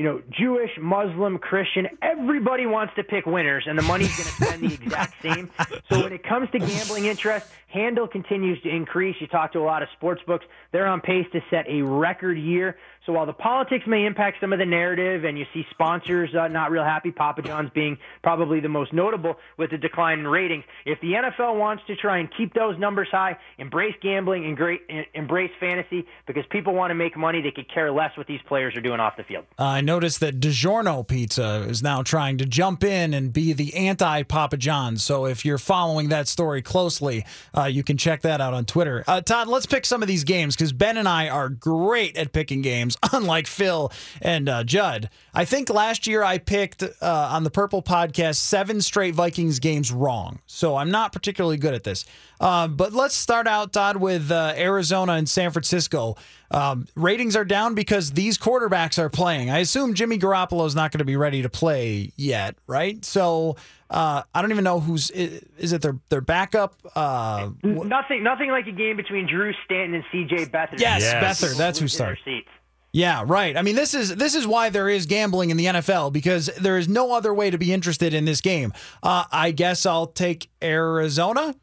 you 0.00 0.06
know, 0.06 0.22
Jewish, 0.30 0.70
Muslim, 0.80 1.36
Christian, 1.36 1.86
everybody 2.00 2.64
wants 2.64 2.94
to 2.96 3.04
pick 3.04 3.26
winners, 3.26 3.64
and 3.66 3.78
the 3.78 3.82
money's 3.82 4.08
going 4.16 4.30
to 4.30 4.44
spend 4.46 4.62
the 4.62 4.72
exact 4.72 5.12
same. 5.22 5.50
So 5.90 6.02
when 6.02 6.14
it 6.14 6.22
comes 6.22 6.48
to 6.52 6.58
gambling 6.58 7.04
interest, 7.04 7.46
handle 7.68 8.08
continues 8.08 8.62
to 8.62 8.70
increase. 8.70 9.16
You 9.20 9.26
talk 9.26 9.52
to 9.52 9.58
a 9.58 9.60
lot 9.60 9.82
of 9.82 9.90
sports 9.92 10.22
books; 10.26 10.46
they're 10.72 10.86
on 10.86 11.02
pace 11.02 11.26
to 11.32 11.42
set 11.50 11.68
a 11.68 11.82
record 11.82 12.38
year. 12.38 12.78
So 13.06 13.14
while 13.14 13.24
the 13.24 13.32
politics 13.32 13.86
may 13.86 14.04
impact 14.04 14.38
some 14.40 14.52
of 14.52 14.58
the 14.58 14.66
narrative, 14.66 15.24
and 15.24 15.38
you 15.38 15.46
see 15.54 15.64
sponsors 15.70 16.34
uh, 16.34 16.48
not 16.48 16.70
real 16.70 16.84
happy, 16.84 17.10
Papa 17.10 17.40
John's 17.40 17.70
being 17.70 17.96
probably 18.22 18.60
the 18.60 18.68
most 18.68 18.92
notable 18.92 19.36
with 19.56 19.70
the 19.70 19.78
decline 19.78 20.18
in 20.18 20.26
ratings. 20.26 20.64
If 20.84 21.00
the 21.00 21.12
NFL 21.12 21.58
wants 21.58 21.82
to 21.86 21.96
try 21.96 22.18
and 22.18 22.28
keep 22.36 22.52
those 22.52 22.78
numbers 22.78 23.08
high, 23.10 23.38
embrace 23.58 23.94
gambling, 24.02 24.44
and 24.44 24.56
great, 24.56 24.82
embrace 25.14 25.50
fantasy, 25.58 26.06
because 26.26 26.44
people 26.50 26.74
want 26.74 26.90
to 26.90 26.94
make 26.94 27.16
money, 27.16 27.40
they 27.40 27.50
could 27.50 27.72
care 27.72 27.90
less 27.90 28.14
what 28.18 28.26
these 28.26 28.40
players 28.46 28.76
are 28.76 28.82
doing 28.82 29.00
off 29.00 29.16
the 29.16 29.24
field. 29.24 29.46
Uh, 29.58 29.64
I 29.64 29.80
noticed 29.80 30.20
that 30.20 30.38
DiGiorno 30.38 31.06
Pizza 31.06 31.66
is 31.68 31.82
now 31.82 32.02
trying 32.02 32.36
to 32.38 32.44
jump 32.44 32.84
in 32.84 33.14
and 33.14 33.32
be 33.32 33.54
the 33.54 33.74
anti 33.74 34.24
Papa 34.24 34.58
John's. 34.58 35.02
So 35.02 35.24
if 35.24 35.44
you're 35.44 35.58
following 35.58 36.10
that 36.10 36.28
story 36.28 36.60
closely, 36.60 37.24
uh, 37.56 37.64
you 37.64 37.82
can 37.82 37.96
check 37.96 38.20
that 38.22 38.42
out 38.42 38.52
on 38.52 38.66
Twitter. 38.66 39.04
Uh, 39.06 39.22
Todd, 39.22 39.48
let's 39.48 39.66
pick 39.66 39.86
some 39.86 40.02
of 40.02 40.08
these 40.08 40.24
games 40.24 40.54
because 40.54 40.74
Ben 40.74 40.98
and 40.98 41.08
I 41.08 41.30
are 41.30 41.48
great 41.48 42.18
at 42.18 42.32
picking 42.32 42.60
games 42.60 42.89
games, 42.90 43.12
unlike 43.12 43.46
Phil 43.46 43.92
and 44.22 44.48
uh, 44.48 44.64
Judd. 44.64 45.10
I 45.34 45.44
think 45.44 45.70
last 45.70 46.06
year 46.06 46.22
I 46.22 46.38
picked 46.38 46.82
uh, 46.82 46.90
on 47.00 47.44
the 47.44 47.50
Purple 47.50 47.82
podcast 47.82 48.36
seven 48.36 48.80
straight 48.80 49.14
Vikings 49.14 49.58
games 49.58 49.92
wrong. 49.92 50.40
So 50.46 50.76
I'm 50.76 50.90
not 50.90 51.12
particularly 51.12 51.56
good 51.56 51.74
at 51.74 51.84
this. 51.84 52.04
Uh, 52.40 52.68
but 52.68 52.92
let's 52.92 53.14
start 53.14 53.46
out, 53.46 53.72
Todd, 53.72 53.98
with 53.98 54.30
uh, 54.30 54.54
Arizona 54.56 55.12
and 55.12 55.28
San 55.28 55.50
Francisco. 55.50 56.16
Um, 56.50 56.88
ratings 56.96 57.36
are 57.36 57.44
down 57.44 57.74
because 57.74 58.12
these 58.12 58.36
quarterbacks 58.36 58.98
are 58.98 59.08
playing. 59.08 59.50
I 59.50 59.58
assume 59.58 59.94
Jimmy 59.94 60.18
Garoppolo 60.18 60.66
is 60.66 60.74
not 60.74 60.90
going 60.90 60.98
to 60.98 61.04
be 61.04 61.16
ready 61.16 61.42
to 61.42 61.48
play 61.48 62.12
yet, 62.16 62.56
right? 62.66 63.04
So 63.04 63.56
uh, 63.90 64.22
I 64.34 64.42
don't 64.42 64.50
even 64.50 64.64
know 64.64 64.80
who's 64.80 65.10
is, 65.10 65.44
is 65.58 65.72
it 65.72 65.82
their 65.82 65.98
their 66.08 66.20
backup. 66.20 66.74
Uh, 66.96 67.50
nothing, 67.62 68.22
nothing 68.22 68.50
like 68.50 68.66
a 68.66 68.72
game 68.72 68.96
between 68.96 69.26
Drew 69.26 69.52
Stanton 69.64 69.94
and 69.94 70.04
C.J. 70.10 70.46
Beathard. 70.46 70.80
Yes, 70.80 71.02
yes. 71.02 71.40
Beathard. 71.42 71.56
That's 71.56 71.78
who 71.78 71.88
started. 71.88 72.44
Yeah, 72.92 73.24
right. 73.26 73.56
I 73.56 73.62
mean, 73.62 73.76
this 73.76 73.94
is 73.94 74.16
this 74.16 74.34
is 74.34 74.46
why 74.46 74.68
there 74.70 74.88
is 74.88 75.06
gambling 75.06 75.50
in 75.50 75.56
the 75.56 75.66
NFL 75.66 76.12
because 76.12 76.46
there 76.60 76.76
is 76.76 76.88
no 76.88 77.12
other 77.12 77.32
way 77.32 77.50
to 77.50 77.58
be 77.58 77.72
interested 77.72 78.12
in 78.14 78.24
this 78.24 78.40
game. 78.40 78.72
Uh, 79.02 79.24
I 79.30 79.52
guess 79.52 79.86
I'll 79.86 80.08
take 80.08 80.50
Arizona. 80.60 81.54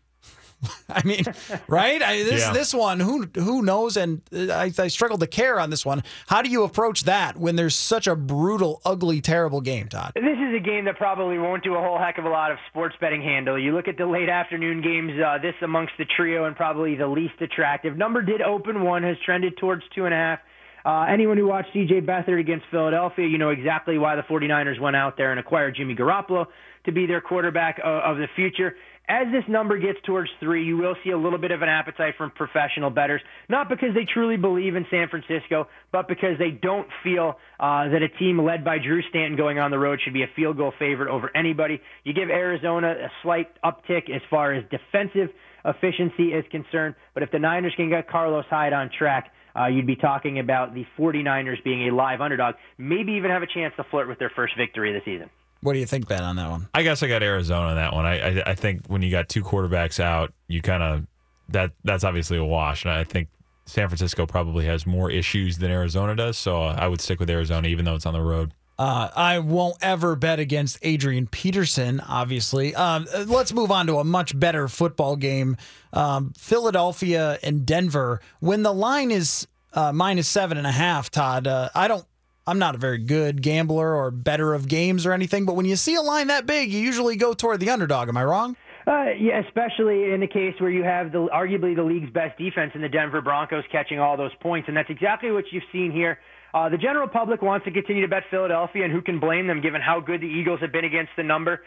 I 0.90 1.04
mean, 1.04 1.24
right? 1.68 2.02
I, 2.02 2.24
this 2.24 2.42
yeah. 2.42 2.54
this 2.54 2.74
one, 2.74 3.00
who 3.00 3.28
who 3.36 3.62
knows? 3.62 3.98
And 3.98 4.22
I, 4.34 4.72
I 4.78 4.88
struggled 4.88 5.20
to 5.20 5.28
care 5.28 5.60
on 5.60 5.70
this 5.70 5.86
one. 5.86 6.02
How 6.28 6.42
do 6.42 6.50
you 6.50 6.64
approach 6.64 7.04
that 7.04 7.38
when 7.38 7.58
there's 7.58 7.76
such 7.76 8.08
a 8.08 8.16
brutal, 8.16 8.82
ugly, 8.86 9.22
terrible 9.22 9.62
game, 9.62 9.90
Todd? 9.90 10.14
This 10.16 10.24
is 10.24 10.56
a 10.56 10.60
game 10.60 10.86
that 10.86 10.98
probably 10.98 11.38
won't 11.38 11.64
do 11.64 11.76
a 11.76 11.80
whole 11.82 12.00
heck 12.00 12.18
of 12.18 12.26
a 12.26 12.30
lot 12.30 12.52
of 12.52 12.58
sports 12.70 12.96
betting 13.00 13.22
handle. 13.22 13.60
You 13.60 13.76
look 13.76 13.88
at 13.88 13.98
the 13.98 14.06
late 14.08 14.30
afternoon 14.30 14.82
games. 14.82 15.12
Uh, 15.22 15.38
this 15.40 15.56
amongst 15.62 15.94
the 15.98 16.06
trio 16.06 16.46
and 16.46 16.56
probably 16.56 16.96
the 16.96 17.08
least 17.08 17.40
attractive. 17.42 17.98
Number 17.98 18.22
did 18.22 18.42
open 18.42 18.84
one, 18.84 19.04
has 19.04 19.18
trended 19.26 19.58
towards 19.58 19.84
two 19.94 20.06
and 20.06 20.14
a 20.14 20.18
half. 20.18 20.40
Uh, 20.88 21.04
anyone 21.04 21.36
who 21.36 21.46
watched 21.46 21.74
DJ 21.76 22.02
Beathard 22.02 22.40
against 22.40 22.66
Philadelphia, 22.72 23.28
you 23.28 23.38
know 23.38 23.50
exactly 23.50 23.98
why 23.98 24.16
the 24.16 24.22
49ers 24.22 24.80
went 24.80 24.96
out 24.96 25.18
there 25.18 25.32
and 25.32 25.40
acquired 25.40 25.76
Jimmy 25.76 25.94
Garoppolo 25.96 26.46
to 26.86 26.94
be 26.94 27.06
their 27.06 27.20
quarterback 27.20 27.78
of, 27.84 28.16
of 28.16 28.18
the 28.18 28.28
future. 28.38 28.74
As 29.10 29.28
this 29.34 29.44
number 29.50 29.78
gets 29.78 30.00
towards 30.06 30.30
three, 30.40 30.64
you 30.64 30.78
will 30.78 30.96
see 31.04 31.10
a 31.10 31.18
little 31.18 31.40
bit 31.40 31.52
of 31.52 31.62
an 31.62 31.68
appetite 31.68 32.14
from 32.18 32.32
professional 32.32 32.90
bettors, 32.90 33.20
not 33.50 33.68
because 33.68 33.90
they 33.96 34.06
truly 34.14 34.38
believe 34.38 34.78
in 34.78 34.86
San 34.90 35.10
Francisco, 35.10 35.68
but 35.92 36.08
because 36.08 36.38
they 36.40 36.52
don't 36.52 36.88
feel 37.04 37.36
uh, 37.60 37.90
that 37.90 38.02
a 38.02 38.08
team 38.18 38.42
led 38.42 38.64
by 38.64 38.78
Drew 38.78 39.02
Stanton 39.10 39.36
going 39.36 39.60
on 39.60 39.72
the 39.72 39.80
road 39.80 40.00
should 40.02 40.14
be 40.14 40.24
a 40.24 40.30
field 40.38 40.56
goal 40.56 40.72
favorite 40.80 41.10
over 41.10 41.30
anybody. 41.36 41.82
You 42.06 42.14
give 42.14 42.30
Arizona 42.30 42.92
a 42.92 43.12
slight 43.24 43.50
uptick 43.62 44.10
as 44.10 44.22
far 44.30 44.54
as 44.54 44.64
defensive 44.72 45.36
efficiency 45.66 46.32
is 46.32 46.46
concerned, 46.50 46.96
but 47.14 47.24
if 47.24 47.32
the 47.32 47.40
Niners 47.40 47.74
can 47.76 47.90
get 47.90 48.10
Carlos 48.10 48.46
Hyde 48.50 48.72
on 48.72 48.90
track, 48.98 49.34
uh, 49.58 49.68
you'd 49.68 49.88
be 49.88 49.96
talking 49.96 50.40
about 50.40 50.74
the 50.74 50.86
49ers 50.98 51.64
being 51.64 51.90
a 51.90 51.96
live 51.96 52.22
underdog, 52.22 52.56
maybe 52.78 53.14
even 53.14 53.32
have 53.32 53.44
a 53.44 53.48
chance 53.48 53.74
to 53.78 53.84
flirt 53.86 54.08
with 54.08 54.20
their 54.20 54.30
first 54.30 54.56
victory 54.58 54.96
of 54.96 55.04
the 55.04 55.12
season. 55.12 55.30
What 55.62 55.74
do 55.74 55.80
you 55.80 55.86
think, 55.86 56.08
Ben, 56.08 56.24
on 56.24 56.36
that 56.36 56.50
one? 56.50 56.68
I 56.74 56.84
guess 56.84 57.02
I 57.02 57.08
got 57.08 57.24
Arizona 57.24 57.70
on 57.70 57.76
that 57.76 57.94
one. 57.94 58.06
I 58.06 58.40
I, 58.40 58.52
I 58.52 58.56
think 58.56 58.86
when 58.88 59.02
you 59.02 59.10
got 59.10 59.28
two 59.28 59.44
quarterbacks 59.44 60.00
out, 60.00 60.32
you 60.48 60.62
kind 60.62 60.84
of 60.84 61.08
that 61.50 61.72
that's 61.84 62.04
obviously 62.04 62.38
a 62.38 62.44
wash, 62.44 62.86
and 62.86 62.92
I 62.94 63.04
think 63.04 63.30
San 63.66 63.88
Francisco 63.88 64.26
probably 64.26 64.66
has 64.66 64.86
more 64.86 65.10
issues 65.10 65.58
than 65.58 65.72
Arizona 65.72 66.16
does. 66.16 66.38
So 66.38 66.64
uh, 66.64 66.76
I 66.78 66.88
would 66.88 67.02
stick 67.02 67.20
with 67.20 67.30
Arizona, 67.30 67.68
even 67.68 67.86
though 67.86 67.96
it's 67.96 68.06
on 68.06 68.14
the 68.14 68.22
road. 68.22 68.54
Uh, 68.80 69.10
I 69.16 69.40
won't 69.40 69.78
ever 69.82 70.16
bet 70.16 70.40
against 70.40 70.78
Adrian 70.84 71.26
Peterson, 71.28 72.00
obviously. 72.00 72.76
Um, 72.76 73.08
let's 73.26 73.52
move 73.52 73.72
on 73.72 73.88
to 73.88 73.98
a 73.98 74.04
much 74.04 74.40
better 74.40 74.68
football 74.68 75.16
game. 75.16 75.58
Um, 75.94 76.34
Philadelphia 76.38 77.40
and 77.42 77.66
Denver. 77.66 78.22
When 78.40 78.62
the 78.62 78.74
line 78.74 79.10
is 79.10 79.48
uh, 79.74 79.92
minus 79.92 80.28
seven 80.28 80.58
and 80.58 80.68
a 80.68 80.72
half, 80.72 81.10
Todd, 81.10 81.48
uh, 81.48 81.70
I 81.74 81.88
don't. 81.88 82.06
I'm 82.46 82.60
not 82.60 82.76
a 82.76 82.78
very 82.78 83.00
good 83.00 83.42
gambler 83.42 83.94
or 83.94 84.10
better 84.10 84.54
of 84.54 84.70
games 84.70 85.06
or 85.06 85.12
anything, 85.12 85.46
but 85.46 85.58
when 85.58 85.66
you 85.66 85.76
see 85.76 85.96
a 85.96 86.02
line 86.02 86.28
that 86.28 86.46
big, 86.46 86.72
you 86.72 86.80
usually 86.80 87.18
go 87.18 87.34
toward 87.34 87.60
the 87.60 87.70
underdog. 87.70 88.08
Am 88.08 88.16
I 88.16 88.24
wrong? 88.24 88.56
Uh, 88.88 89.08
yeah, 89.20 89.42
especially 89.46 90.14
in 90.14 90.22
the 90.22 90.28
case 90.28 90.54
where 90.60 90.70
you 90.70 90.82
have 90.82 91.12
the 91.12 91.28
arguably 91.28 91.76
the 91.76 91.84
league's 91.84 92.10
best 92.10 92.38
defense 92.38 92.72
in 92.74 92.82
the 92.82 92.88
Denver 92.88 93.20
Broncos 93.20 93.66
catching 93.70 94.00
all 94.00 94.16
those 94.16 94.34
points, 94.40 94.70
and 94.70 94.78
that's 94.78 94.90
exactly 94.90 95.30
what 95.30 95.44
you've 95.52 95.64
seen 95.74 95.92
here. 95.92 96.20
Uh, 96.54 96.70
the 96.70 96.78
general 96.78 97.08
public 97.08 97.42
wants 97.42 97.66
to 97.66 97.72
continue 97.72 98.02
to 98.02 98.08
bet 98.08 98.24
Philadelphia, 98.32 98.84
and 98.84 98.94
who 98.94 99.02
can 99.02 99.20
blame 99.20 99.48
them 99.48 99.62
given 99.62 99.82
how 99.82 100.00
good 100.00 100.22
the 100.22 100.28
Eagles 100.28 100.60
have 100.62 100.72
been 100.72 100.86
against 100.86 101.12
the 101.18 101.24
number, 101.24 101.64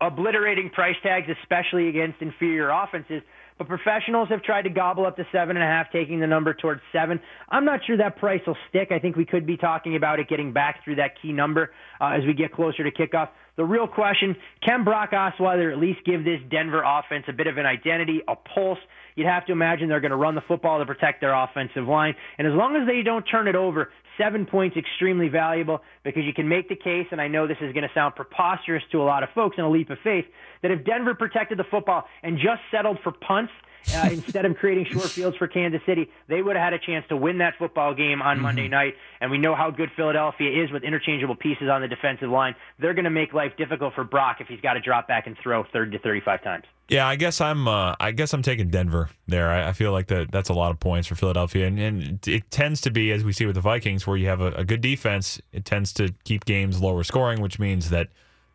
obliterating 0.00 0.70
price 0.70 0.96
tags, 1.02 1.26
especially 1.42 1.88
against 1.88 2.20
inferior 2.20 2.70
offenses. 2.70 3.22
But 3.58 3.68
professionals 3.68 4.28
have 4.30 4.42
tried 4.42 4.62
to 4.62 4.70
gobble 4.70 5.06
up 5.06 5.16
to 5.16 5.26
seven 5.30 5.56
and 5.56 5.62
a 5.62 5.66
half, 5.66 5.92
taking 5.92 6.20
the 6.20 6.26
number 6.26 6.54
towards 6.54 6.80
seven. 6.92 7.20
I'm 7.48 7.64
not 7.64 7.80
sure 7.86 7.96
that 7.98 8.16
price 8.16 8.40
will 8.46 8.56
stick. 8.68 8.88
I 8.90 8.98
think 8.98 9.14
we 9.14 9.24
could 9.24 9.46
be 9.46 9.56
talking 9.56 9.94
about 9.94 10.18
it 10.18 10.28
getting 10.28 10.52
back 10.52 10.82
through 10.84 10.96
that 10.96 11.20
key 11.20 11.32
number 11.32 11.70
uh, 12.00 12.08
as 12.08 12.24
we 12.26 12.34
get 12.34 12.52
closer 12.52 12.82
to 12.82 12.90
kickoff. 12.90 13.28
The 13.56 13.64
real 13.64 13.86
question: 13.86 14.34
Can 14.66 14.84
Brock 14.84 15.10
Osweiler 15.12 15.70
at 15.70 15.78
least 15.78 16.00
give 16.04 16.24
this 16.24 16.40
Denver 16.50 16.82
offense 16.82 17.26
a 17.28 17.32
bit 17.32 17.46
of 17.46 17.58
an 17.58 17.66
identity, 17.66 18.20
a 18.26 18.34
pulse? 18.34 18.78
You'd 19.14 19.26
have 19.26 19.46
to 19.46 19.52
imagine 19.52 19.88
they're 19.88 20.00
going 20.00 20.10
to 20.10 20.16
run 20.16 20.34
the 20.34 20.42
football 20.46 20.78
to 20.78 20.86
protect 20.86 21.20
their 21.20 21.34
offensive 21.34 21.86
line. 21.86 22.14
And 22.38 22.46
as 22.46 22.54
long 22.54 22.76
as 22.76 22.86
they 22.86 23.02
don't 23.02 23.22
turn 23.24 23.48
it 23.48 23.54
over, 23.54 23.90
seven 24.18 24.46
points 24.46 24.76
extremely 24.76 25.28
valuable 25.28 25.80
because 26.04 26.24
you 26.24 26.32
can 26.32 26.48
make 26.48 26.68
the 26.68 26.76
case, 26.76 27.06
and 27.10 27.20
I 27.20 27.28
know 27.28 27.46
this 27.46 27.58
is 27.60 27.72
going 27.72 27.84
to 27.84 27.94
sound 27.94 28.14
preposterous 28.14 28.82
to 28.92 29.02
a 29.02 29.04
lot 29.04 29.22
of 29.22 29.28
folks 29.34 29.56
in 29.58 29.64
a 29.64 29.70
leap 29.70 29.90
of 29.90 29.98
faith, 30.02 30.24
that 30.62 30.70
if 30.70 30.84
Denver 30.84 31.14
protected 31.14 31.58
the 31.58 31.64
football 31.70 32.04
and 32.22 32.36
just 32.36 32.60
settled 32.70 32.98
for 33.02 33.12
punts, 33.12 33.52
uh, 33.94 34.08
instead 34.10 34.44
of 34.44 34.56
creating 34.56 34.86
short 34.86 35.08
fields 35.10 35.36
for 35.36 35.46
Kansas 35.48 35.80
City, 35.86 36.08
they 36.28 36.42
would 36.42 36.56
have 36.56 36.64
had 36.64 36.72
a 36.72 36.78
chance 36.78 37.04
to 37.08 37.16
win 37.16 37.38
that 37.38 37.54
football 37.58 37.94
game 37.94 38.22
on 38.22 38.40
Monday 38.40 38.68
night. 38.68 38.94
And 39.20 39.30
we 39.30 39.38
know 39.38 39.54
how 39.54 39.70
good 39.70 39.90
Philadelphia 39.96 40.62
is 40.62 40.70
with 40.70 40.82
interchangeable 40.82 41.36
pieces 41.36 41.68
on 41.68 41.80
the 41.82 41.88
defensive 41.88 42.30
line. 42.30 42.54
They're 42.78 42.94
going 42.94 43.04
to 43.04 43.10
make 43.10 43.32
life 43.32 43.52
difficult 43.56 43.94
for 43.94 44.04
Brock 44.04 44.38
if 44.40 44.48
he's 44.48 44.60
got 44.60 44.74
to 44.74 44.80
drop 44.80 45.08
back 45.08 45.26
and 45.26 45.36
throw 45.42 45.64
30 45.72 45.92
to 45.92 45.98
35 45.98 46.42
times. 46.42 46.64
Yeah, 46.88 47.06
I 47.06 47.16
guess 47.16 47.40
I'm. 47.40 47.66
Uh, 47.68 47.94
I 48.00 48.10
guess 48.10 48.34
I'm 48.34 48.42
taking 48.42 48.68
Denver 48.68 49.08
there. 49.26 49.50
I, 49.50 49.68
I 49.68 49.72
feel 49.72 49.92
like 49.92 50.08
that 50.08 50.30
that's 50.30 50.50
a 50.50 50.52
lot 50.52 50.72
of 50.72 50.80
points 50.80 51.08
for 51.08 51.14
Philadelphia, 51.14 51.66
and, 51.66 51.78
and 51.78 52.28
it 52.28 52.50
tends 52.50 52.82
to 52.82 52.90
be 52.90 53.12
as 53.12 53.24
we 53.24 53.32
see 53.32 53.46
with 53.46 53.54
the 53.54 53.62
Vikings, 53.62 54.06
where 54.06 54.16
you 54.16 54.26
have 54.26 54.42
a, 54.42 54.52
a 54.52 54.64
good 54.64 54.82
defense. 54.82 55.40
It 55.52 55.64
tends 55.64 55.92
to 55.94 56.12
keep 56.24 56.44
games 56.44 56.82
lower 56.82 57.02
scoring, 57.02 57.40
which 57.40 57.58
means 57.58 57.88
that 57.90 58.08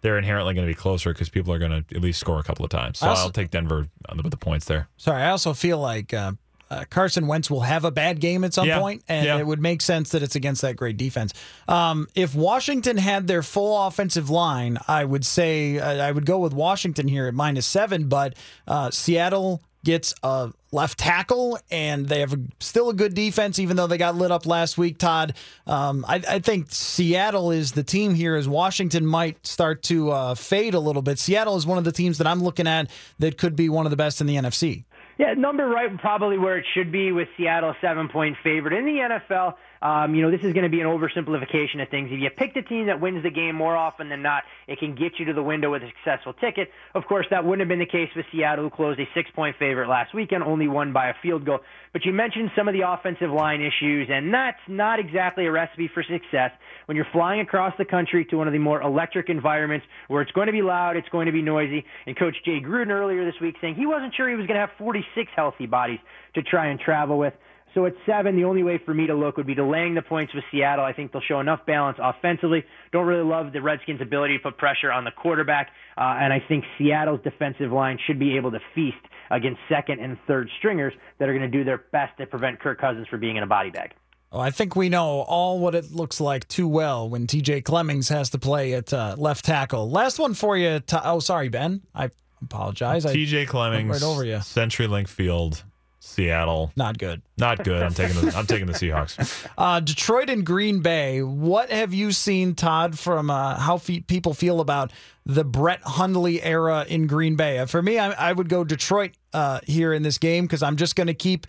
they're 0.08 0.18
inherently 0.18 0.54
going 0.54 0.66
to 0.66 0.72
be 0.72 0.74
closer 0.74 1.12
because 1.12 1.28
people 1.28 1.52
are 1.54 1.60
going 1.60 1.84
to 1.84 1.96
at 1.96 2.02
least 2.02 2.18
score 2.18 2.40
a 2.40 2.44
couple 2.44 2.64
of 2.64 2.72
times. 2.72 3.00
So 3.00 3.10
also- 3.10 3.24
I'll 3.24 3.30
take 3.30 3.52
Denver 3.52 3.90
with 4.16 4.32
the 4.32 4.38
points 4.38 4.66
there. 4.66 4.88
Sorry, 4.96 5.22
I 5.22 5.32
also 5.32 5.54
feel 5.54 5.80
like 5.80 6.14
uh, 6.14 6.32
uh, 6.72 6.86
Carson 6.90 7.28
Wentz 7.28 7.52
will 7.52 7.62
have 7.62 7.84
a 7.84 7.92
bad 7.92 8.22
game 8.22 8.46
at 8.46 8.54
some 8.54 8.66
Yeah, 8.70 8.80
point, 8.80 9.04
and 9.10 9.26
yeah. 9.26 9.38
it 9.38 9.46
would 9.46 9.62
make 9.62 9.82
sense 9.82 10.12
that 10.12 10.24
it's 10.24 10.36
against 10.36 10.62
that 10.62 10.78
great 10.78 10.96
defense. 10.96 11.34
Um, 11.68 12.08
if 12.16 12.34
Washington 12.36 12.96
had 12.96 13.28
their 13.28 13.44
full 13.44 13.86
offensive 13.88 14.30
line, 14.30 14.78
I 14.88 15.04
would 15.04 15.26
say 15.26 15.78
uh, 15.78 16.02
I 16.06 16.14
would 16.14 16.26
go 16.26 16.40
with 16.40 16.54
Washington 16.54 17.10
here 17.10 17.28
at 17.28 17.34
minus 17.34 17.66
seven, 17.66 18.08
but 18.08 18.34
uh, 18.66 18.90
Seattle 18.92 19.62
gets 19.88 20.14
a 20.22 20.52
left 20.74 21.00
tackle, 21.00 21.58
and 21.72 22.10
they 22.10 22.20
have 22.20 22.34
a, 22.34 22.40
still 22.60 22.90
a 22.90 22.94
good 22.94 23.14
defense, 23.14 23.58
even 23.58 23.78
though 23.78 23.88
they 23.88 23.98
got 23.98 24.16
lit 24.16 24.32
up 24.32 24.46
last 24.46 24.78
week. 24.78 24.98
Todd, 24.98 25.34
um, 25.66 26.04
I, 26.06 26.16
I 26.28 26.40
think 26.40 26.68
Seattle 26.72 27.52
is 27.52 27.72
the 27.72 27.84
team 27.84 28.14
here, 28.14 28.36
as 28.36 28.50
Washington 28.50 29.06
might 29.06 29.48
start 29.48 29.84
to 29.84 30.12
uh, 30.12 30.36
fade 30.36 30.74
a 30.74 30.80
little 30.82 31.02
bit. 31.02 31.20
Seattle 31.20 31.56
is 31.56 31.66
one 31.66 31.78
of 31.78 31.86
the 31.86 31.94
teams 31.94 32.18
that 32.18 32.28
I'm 32.28 32.44
looking 32.44 32.68
at 32.68 32.92
that 33.20 33.38
could 33.38 33.56
be 33.56 33.70
one 33.70 33.86
of 33.86 33.90
the 33.90 33.96
best 33.96 34.20
in 34.20 34.28
the 34.28 34.36
NFC. 34.36 34.84
Yeah, 35.18 35.34
number 35.36 35.66
right 35.66 35.98
probably 36.00 36.38
where 36.38 36.58
it 36.58 36.66
should 36.74 36.92
be 36.92 37.14
with 37.14 37.30
Seattle 37.38 37.74
seven 37.80 38.10
point 38.10 38.36
favorite 38.44 38.74
in 38.74 38.86
the 38.86 39.20
NFL. 39.32 39.54
Um, 39.82 40.16
you 40.16 40.22
know, 40.22 40.32
this 40.32 40.42
is 40.42 40.54
going 40.54 40.64
to 40.64 40.70
be 40.70 40.82
an 40.82 40.88
oversimplification 40.88 41.82
of 41.82 41.90
things. 41.90 42.10
If 42.12 42.20
you 42.20 42.30
pick 42.30 42.54
the 42.54 42.62
team 42.62 42.88
that 42.88 43.00
wins 43.00 43.24
the 43.24 43.30
game 43.30 43.56
more 43.56 43.76
often 43.76 44.10
than 44.10 44.22
not, 44.22 44.44
it 44.68 44.80
can 44.80 44.96
get 44.96 45.20
you 45.20 45.26
to 45.26 45.34
the 45.34 45.44
window 45.44 45.72
with 45.72 45.84
a 45.84 45.88
successful 45.88 46.34
ticket. 46.34 46.70
Of 46.96 47.06
course, 47.06 47.26
that 47.30 47.46
wouldn't 47.46 47.62
have 47.62 47.70
been 47.70 47.80
the 47.80 47.86
case 47.86 48.10
with 48.16 48.26
Seattle, 48.32 48.66
who 48.66 48.70
closed 48.70 49.00
a 49.00 49.08
six 49.14 49.30
point 49.32 49.56
favorite 49.58 49.88
last 49.88 50.14
weekend, 50.14 50.44
only 50.44 50.68
won 50.68 50.94
by 50.94 51.10
a 51.10 51.14
field 51.22 51.46
goal. 51.46 51.60
But 51.94 52.06
you 52.06 52.14
mentioned 52.14 52.52
some 52.56 52.68
of 52.68 52.74
the 52.74 52.88
offensive 52.88 53.32
line 53.32 53.62
issues, 53.62 54.08
and 54.12 54.34
that's 54.34 54.60
not 54.68 55.00
exactly 55.00 55.46
a 55.46 55.52
recipe 55.52 55.90
for 55.94 56.04
success 56.04 56.52
when 56.86 56.96
you're 56.96 57.08
flying 57.12 57.42
across 57.42 57.74
the 57.78 57.86
country 57.86 58.26
to 58.26 58.38
one 58.38 58.48
of 58.48 58.54
the 58.54 58.60
more 58.60 58.82
electric 58.82 59.30
environments 59.30 59.86
where 60.08 60.22
it's 60.22 60.32
going 60.32 60.48
to 60.48 60.54
be 60.54 60.62
loud, 60.62 60.96
it's 60.96 61.10
going 61.10 61.26
to 61.26 61.32
be 61.32 61.42
noisy. 61.42 61.86
And 62.06 62.18
Coach 62.18 62.36
Jay 62.46 62.60
Gruden 62.60 62.90
earlier 62.90 63.26
this 63.26 63.40
week 63.42 63.56
saying 63.62 63.76
he 63.76 63.86
wasn't 63.86 64.14
sure 64.16 64.30
he 64.30 64.36
was 64.36 64.48
going 64.48 64.56
to 64.56 64.66
have 64.66 64.72
46 64.78 65.32
healthy 65.36 65.66
bodies 65.66 66.00
to 66.36 66.42
try 66.42 66.68
and 66.68 66.80
travel 66.80 67.18
with. 67.18 67.34
So 67.78 67.86
at 67.86 67.94
seven, 68.08 68.36
the 68.36 68.44
only 68.44 68.64
way 68.64 68.80
for 68.84 68.92
me 68.92 69.06
to 69.06 69.14
look 69.14 69.38
would 69.38 69.46
be 69.46 69.54
delaying 69.54 69.94
the 69.94 70.02
points 70.02 70.34
with 70.34 70.44
Seattle. 70.52 70.84
I 70.84 70.94
think 70.94 71.12
they'll 71.12 71.22
show 71.22 71.40
enough 71.40 71.60
balance 71.68 72.00
offensively. 72.02 72.66
Don't 72.92 73.06
really 73.06 73.24
love 73.24 73.54
the 73.54 73.62
Redskins' 73.62 74.02
ability 74.02 74.36
to 74.36 74.42
put 74.42 74.58
pressure 74.58 74.92
on 74.92 75.04
the 75.04 75.12
quarterback, 75.12 75.68
uh, 75.96 76.18
and 76.20 76.34
I 76.34 76.40
think 76.48 76.64
Seattle's 76.80 77.20
defensive 77.24 77.72
line 77.72 78.00
should 78.08 78.18
be 78.18 78.36
able 78.36 78.50
to 78.50 78.60
feast 78.74 78.98
against 79.30 79.60
second 79.70 80.00
and 80.00 80.18
third 80.26 80.50
stringers 80.58 80.92
that 81.20 81.30
are 81.30 81.38
going 81.38 81.52
to 81.52 81.56
do 81.56 81.64
their 81.64 81.78
best 81.92 82.18
to 82.18 82.26
prevent 82.26 82.60
Kirk 82.60 82.82
Cousins 82.82 83.08
from 83.10 83.20
being 83.20 83.36
in 83.38 83.44
a 83.44 83.48
body 83.48 83.70
bag. 83.70 83.94
Oh, 84.32 84.40
I 84.40 84.50
think 84.50 84.76
we 84.76 84.90
know 84.90 85.22
all 85.22 85.60
what 85.60 85.76
it 85.76 85.92
looks 85.92 86.20
like 86.20 86.48
too 86.48 86.68
well 86.68 87.08
when 87.08 87.28
TJ 87.28 87.64
Clemmings 87.64 88.10
has 88.10 88.32
to 88.32 88.40
play 88.40 88.74
at 88.74 88.92
uh, 88.92 89.14
left 89.20 89.46
tackle. 89.46 89.88
Last 89.88 90.18
one 90.18 90.34
for 90.34 90.58
you. 90.58 90.80
To- 90.80 91.08
oh, 91.08 91.20
sorry, 91.20 91.50
Ben. 91.50 91.84
I 91.94 92.10
apologize. 92.42 93.06
TJ 93.06 93.46
Clemmings, 93.48 94.02
right 94.02 94.04
over 94.04 94.26
you. 94.26 94.38
CenturyLink 94.38 95.08
Field, 95.08 95.64
Seattle. 96.08 96.72
not 96.76 96.98
good. 96.98 97.22
Not 97.38 97.64
good. 97.64 97.84
I'm 97.84 97.94
taking 97.94 98.22
the 98.22 98.36
I'm 98.36 98.48
taking 98.48 98.66
the 98.68 98.74
Seahawks. 98.74 99.48
Uh, 99.58 99.80
Detroit 99.80 100.30
and 100.30 100.46
Green 100.46 100.82
Bay. 100.82 101.22
What 101.24 101.72
have 101.72 101.94
you 101.94 102.12
seen, 102.12 102.54
Todd, 102.56 102.98
from 102.98 103.30
uh, 103.32 103.58
how 103.58 103.78
fe- 103.78 104.02
people 104.02 104.34
feel 104.34 104.60
about 104.60 104.92
the 105.26 105.44
Brett 105.44 105.82
Hundley 105.84 106.42
era 106.44 106.86
in 106.88 107.08
Green 107.08 107.36
Bay? 107.36 107.58
Uh, 107.60 107.66
For 107.66 107.82
me, 107.82 107.98
I, 107.98 108.30
I 108.30 108.34
would 108.34 108.50
go 108.50 108.64
Detroit 108.64 109.12
uh, 109.34 109.60
here 109.66 109.94
in 109.94 110.04
this 110.04 110.18
game 110.18 110.46
because 110.46 110.62
I'm 110.64 110.76
just 110.78 110.96
going 110.96 111.08
to 111.08 111.14
keep 111.14 111.48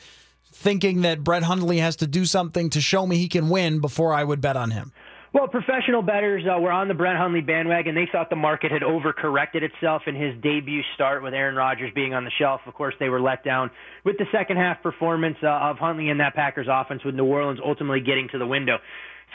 thinking 0.53 1.03
that 1.03 1.23
Brett 1.23 1.43
Hundley 1.45 1.79
has 1.79 1.97
to 1.97 2.07
do 2.07 2.25
something 2.25 2.71
to 2.71 2.81
show 2.81 3.07
me 3.07 3.17
he 3.19 3.29
can 3.29 3.49
win 3.51 3.81
before 3.81 4.13
I 4.13 4.25
would 4.25 4.41
bet 4.41 4.57
on 4.57 4.71
him. 4.73 4.93
Well, 5.39 5.47
professional 5.47 6.03
bettors 6.03 6.43
uh, 6.45 6.59
were 6.59 6.73
on 6.73 6.89
the 6.89 6.95
Brett 6.95 7.17
Hundley 7.17 7.43
bandwagon. 7.43 7.95
They 7.95 8.09
thought 8.11 8.29
the 8.29 8.35
market 8.35 8.73
had 8.73 8.83
overcorrected 8.83 9.63
itself 9.63 10.03
in 10.09 10.17
his 10.17 10.35
debut 10.43 10.83
start 10.97 11.23
with 11.23 11.33
Aaron 11.33 11.55
Rodgers 11.55 11.93
being 11.95 12.13
on 12.13 12.25
the 12.25 12.33
shelf. 12.41 12.63
Of 12.67 12.75
course, 12.75 12.95
they 12.99 13.09
were 13.09 13.21
let 13.21 13.45
down 13.45 13.71
with 14.05 14.19
the 14.19 14.25
second 14.33 14.57
half 14.57 14.83
performance 14.83 15.37
uh, 15.41 15.47
of 15.47 15.79
Hundley 15.79 16.09
and 16.09 16.19
that 16.19 16.35
Packers 16.35 16.67
offense, 16.69 17.05
with 17.05 17.15
New 17.15 17.25
Orleans 17.25 17.61
ultimately 17.65 18.01
getting 18.01 18.27
to 18.33 18.39
the 18.39 18.49
window. 18.49 18.79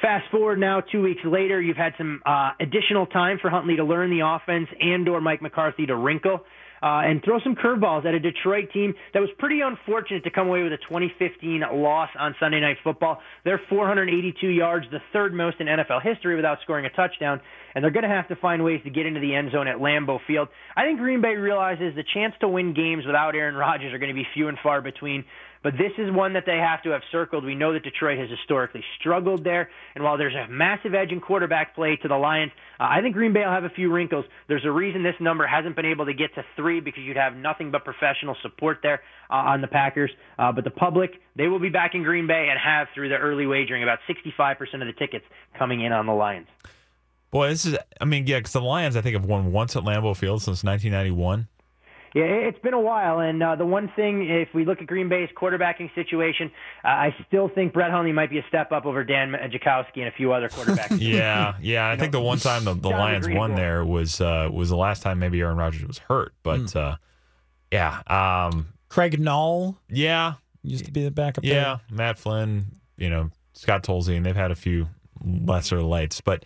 Fast 0.02 0.30
forward 0.30 0.60
now, 0.60 0.82
two 0.82 1.02
weeks 1.02 1.22
later, 1.24 1.62
you've 1.62 1.78
had 1.78 1.94
some 1.98 2.22
uh, 2.26 2.50
additional 2.60 3.06
time 3.06 3.38
for 3.42 3.50
Hundley 3.50 3.78
to 3.78 3.86
learn 3.86 4.10
the 4.10 4.28
offense 4.28 4.68
and/or 4.82 5.22
Mike 5.22 5.42
McCarthy 5.42 5.86
to 5.86 5.96
wrinkle 5.96 6.42
uh, 6.84 7.00
and 7.00 7.24
throw 7.24 7.40
some 7.40 7.56
curveballs 7.56 8.06
at 8.06 8.14
a 8.14 8.20
Detroit 8.20 8.70
team 8.74 8.94
that 9.14 9.22
was 9.22 9.30
pretty 9.40 9.62
unfortunate 9.62 10.26
to 10.26 10.30
come 10.30 10.48
away 10.48 10.64
with 10.64 10.74
a 10.74 10.78
2015 10.78 11.62
loss 11.76 12.10
on 12.20 12.36
Sunday 12.42 12.60
Night 12.60 12.76
Football. 12.84 13.22
They're 13.46 13.62
482 13.70 14.48
yards, 14.48 14.86
the 14.92 15.00
third 15.14 15.34
most 15.34 15.62
in 15.62 15.68
NFL 15.68 16.04
history 16.04 16.36
without 16.36 16.58
scoring 16.62 16.86
a 16.86 16.90
touchdown, 16.90 17.40
and 17.74 17.82
they're 17.82 17.92
going 17.92 18.04
to 18.04 18.10
have 18.10 18.28
to 18.28 18.36
find 18.36 18.66
ways 18.66 18.82
to 18.84 18.90
get 18.90 19.06
into 19.06 19.22
the 19.22 19.34
end 19.34 19.52
zone 19.54 19.70
at 19.70 19.78
Lambeau 19.78 20.20
Field. 20.28 20.50
I 20.76 20.84
think 20.84 21.00
Green 21.00 21.22
Bay 21.22 21.36
realizes 21.36 21.96
the 21.96 22.04
chance 22.14 22.34
to 22.42 22.50
win 22.50 22.74
games 22.74 23.06
without 23.06 23.34
Aaron 23.34 23.56
Rodgers 23.56 23.94
are 23.94 23.98
going 23.98 24.14
to 24.14 24.16
be 24.16 24.28
few 24.34 24.50
and 24.50 24.58
far 24.62 24.82
between. 24.82 25.24
But 25.64 25.74
this 25.78 25.94
is 25.98 26.12
one 26.12 26.34
that 26.34 26.44
they 26.46 26.58
have 26.58 26.84
to 26.84 26.90
have 26.90 27.02
circled. 27.10 27.46
We 27.46 27.56
know 27.56 27.72
that 27.72 27.84
Detroit 27.84 28.20
has 28.20 28.30
historically 28.30 28.84
struggled 29.00 29.46
there. 29.46 29.70
And 29.96 30.04
while 30.04 30.18
there's 30.18 30.36
a 30.36 30.52
massive 30.52 30.94
edge 30.94 31.12
in 31.12 31.22
quarterback 31.22 31.74
play 31.74 31.96
to 32.02 32.08
the 32.10 32.18
Lions, 32.18 32.52
uh, 32.82 32.88
I 32.90 33.02
think 33.02 33.16
Green 33.16 33.32
Bay 33.32 33.40
will 33.46 33.52
have 33.52 33.64
a 33.64 33.70
few 33.70 33.90
wrinkles. 33.90 34.26
There's 34.50 34.66
a 34.66 34.72
reason 34.72 35.04
this 35.04 35.16
number 35.22 35.48
hasn't 35.48 35.78
been 35.78 35.86
able 35.86 36.06
to 36.06 36.14
get 36.14 36.36
to 36.36 36.44
three 36.58 36.82
because 36.82 37.04
you'd 37.04 37.16
have 37.16 37.36
nothing 37.36 37.72
but 37.72 37.86
professional 37.86 38.36
support 38.42 38.80
there 38.84 39.02
uh, 39.30 39.36
on 39.36 39.62
the 39.62 39.68
Packers. 39.68 40.12
Uh, 40.38 40.52
but 40.52 40.66
the 40.66 40.72
public, 40.72 41.12
they 41.38 41.48
will 41.48 41.60
be 41.60 41.70
back 41.70 41.96
in 41.96 42.04
Green 42.04 42.28
Bay 42.28 42.50
and 42.50 42.60
have 42.60 42.88
through 42.94 43.08
the 43.08 43.18
early 43.18 43.48
wagering 43.48 43.84
about 43.84 44.00
65% 44.10 44.60
of 44.60 44.80
the 44.82 44.94
tickets 45.00 45.26
coming 45.58 45.82
in 45.82 45.94
on 45.94 46.06
the 46.06 46.14
Lions. 46.14 46.48
Boy, 47.32 47.48
this 47.50 47.66
is. 47.66 47.78
I 48.00 48.06
mean, 48.06 48.28
yeah, 48.28 48.38
because 48.38 48.52
the 48.52 48.62
Lions, 48.62 48.96
I 48.96 49.02
think, 49.02 49.16
have 49.16 49.26
won 49.26 49.52
once 49.52 49.76
at 49.76 49.84
Lambeau 49.84 50.16
Field 50.16 50.44
since 50.44 50.64
1991. 50.64 51.48
Yeah, 52.14 52.26
it's 52.26 52.60
been 52.60 52.76
a 52.76 52.80
while, 52.80 53.20
and 53.20 53.42
uh, 53.42 53.56
the 53.56 53.66
one 53.66 53.92
thing, 53.96 54.30
if 54.30 54.50
we 54.54 54.66
look 54.66 54.82
at 54.82 54.88
Green 54.88 55.10
Bay's 55.10 55.30
quarterbacking 55.36 55.94
situation, 55.96 56.52
uh, 56.84 56.90
I 56.90 57.16
still 57.28 57.50
think 57.50 57.74
Brett 57.74 57.90
Hundley 57.90 58.12
might 58.12 58.30
be 58.30 58.38
a 58.38 58.46
step 58.48 58.72
up 58.72 58.86
over 58.86 59.04
Dan 59.04 59.32
Jakowski 59.32 59.98
and 59.98 60.08
a 60.08 60.12
few 60.12 60.32
other 60.32 60.48
quarterbacks. 60.48 60.98
yeah, 61.02 61.56
yeah. 61.60 61.90
I 61.90 61.98
think 61.98 62.12
the 62.12 62.22
one 62.22 62.38
time 62.38 62.66
the, 62.66 62.76
the 62.76 62.90
Lions 62.90 63.28
won 63.28 63.56
there 63.56 63.84
was 63.84 64.22
uh, 64.22 64.48
was 64.54 64.70
the 64.70 64.78
last 64.78 65.02
time 65.02 65.18
maybe 65.18 65.42
Aaron 65.42 65.58
Rodgers 65.58 65.86
was 65.86 65.98
hurt, 65.98 66.34
but 66.44 66.76
uh, 66.76 66.98
yeah, 67.72 68.02
um, 68.06 68.68
Craig 68.90 69.20
Nall 69.20 69.78
yeah, 69.90 70.34
used 70.62 70.86
to 70.86 70.92
be 70.92 71.04
the 71.04 71.12
backup. 71.12 71.44
yeah. 71.44 71.80
Matt 71.90 72.20
Flynn, 72.20 72.80
you 72.96 73.10
know, 73.10 73.32
Scott 73.54 73.82
Tolzien, 73.82 74.24
they've 74.24 74.36
had 74.36 74.52
a 74.52 74.56
few 74.56 74.88
lesser 75.26 75.82
lights, 75.82 76.22
but 76.22 76.46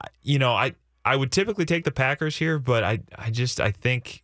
uh, 0.00 0.06
you 0.22 0.38
know, 0.38 0.52
I 0.52 0.76
I 1.04 1.16
would 1.16 1.32
typically 1.32 1.64
take 1.64 1.82
the 1.82 1.90
Packers 1.90 2.36
here, 2.36 2.60
but 2.60 2.84
I 2.84 3.00
I 3.16 3.30
just 3.30 3.60
I 3.60 3.72
think 3.72 4.22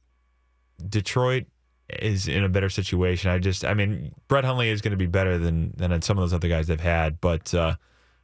Detroit 0.88 1.46
is 1.88 2.28
in 2.28 2.44
a 2.44 2.48
better 2.48 2.68
situation. 2.68 3.30
I 3.30 3.38
just 3.38 3.64
I 3.64 3.74
mean 3.74 4.12
Brett 4.28 4.44
Hundley 4.44 4.70
is 4.70 4.80
going 4.80 4.92
to 4.92 4.96
be 4.96 5.06
better 5.06 5.38
than 5.38 5.72
than 5.76 6.00
some 6.02 6.18
of 6.18 6.22
those 6.22 6.32
other 6.32 6.48
guys 6.48 6.66
they've 6.66 6.80
had, 6.80 7.20
but 7.20 7.52
uh, 7.54 7.76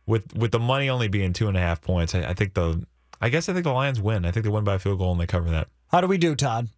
with 0.07 0.35
with 0.35 0.53
the 0.53 0.59
money 0.59 0.89
only 0.89 1.09
being 1.09 1.33
two 1.33 1.49
and 1.49 1.57
a 1.57 1.61
half 1.61 1.81
points, 1.81 2.15
I, 2.15 2.25
I 2.25 2.35
think 2.35 2.55
the 2.55 2.85
I 3.21 3.29
guess 3.29 3.49
I 3.49 3.53
think 3.53 3.65
the 3.65 3.73
Lions 3.73 4.01
win. 4.01 4.25
I 4.25 4.31
think 4.31 4.45
they 4.45 4.51
win 4.51 4.65
by 4.65 4.75
a 4.75 4.79
field 4.79 4.99
goal 4.99 5.13
and 5.13 5.21
they 5.21 5.27
cover 5.27 5.51
that. 5.51 5.69
How 5.89 6.01
do 6.01 6.07
we 6.07 6.19
do, 6.19 6.35
Todd? 6.35 6.69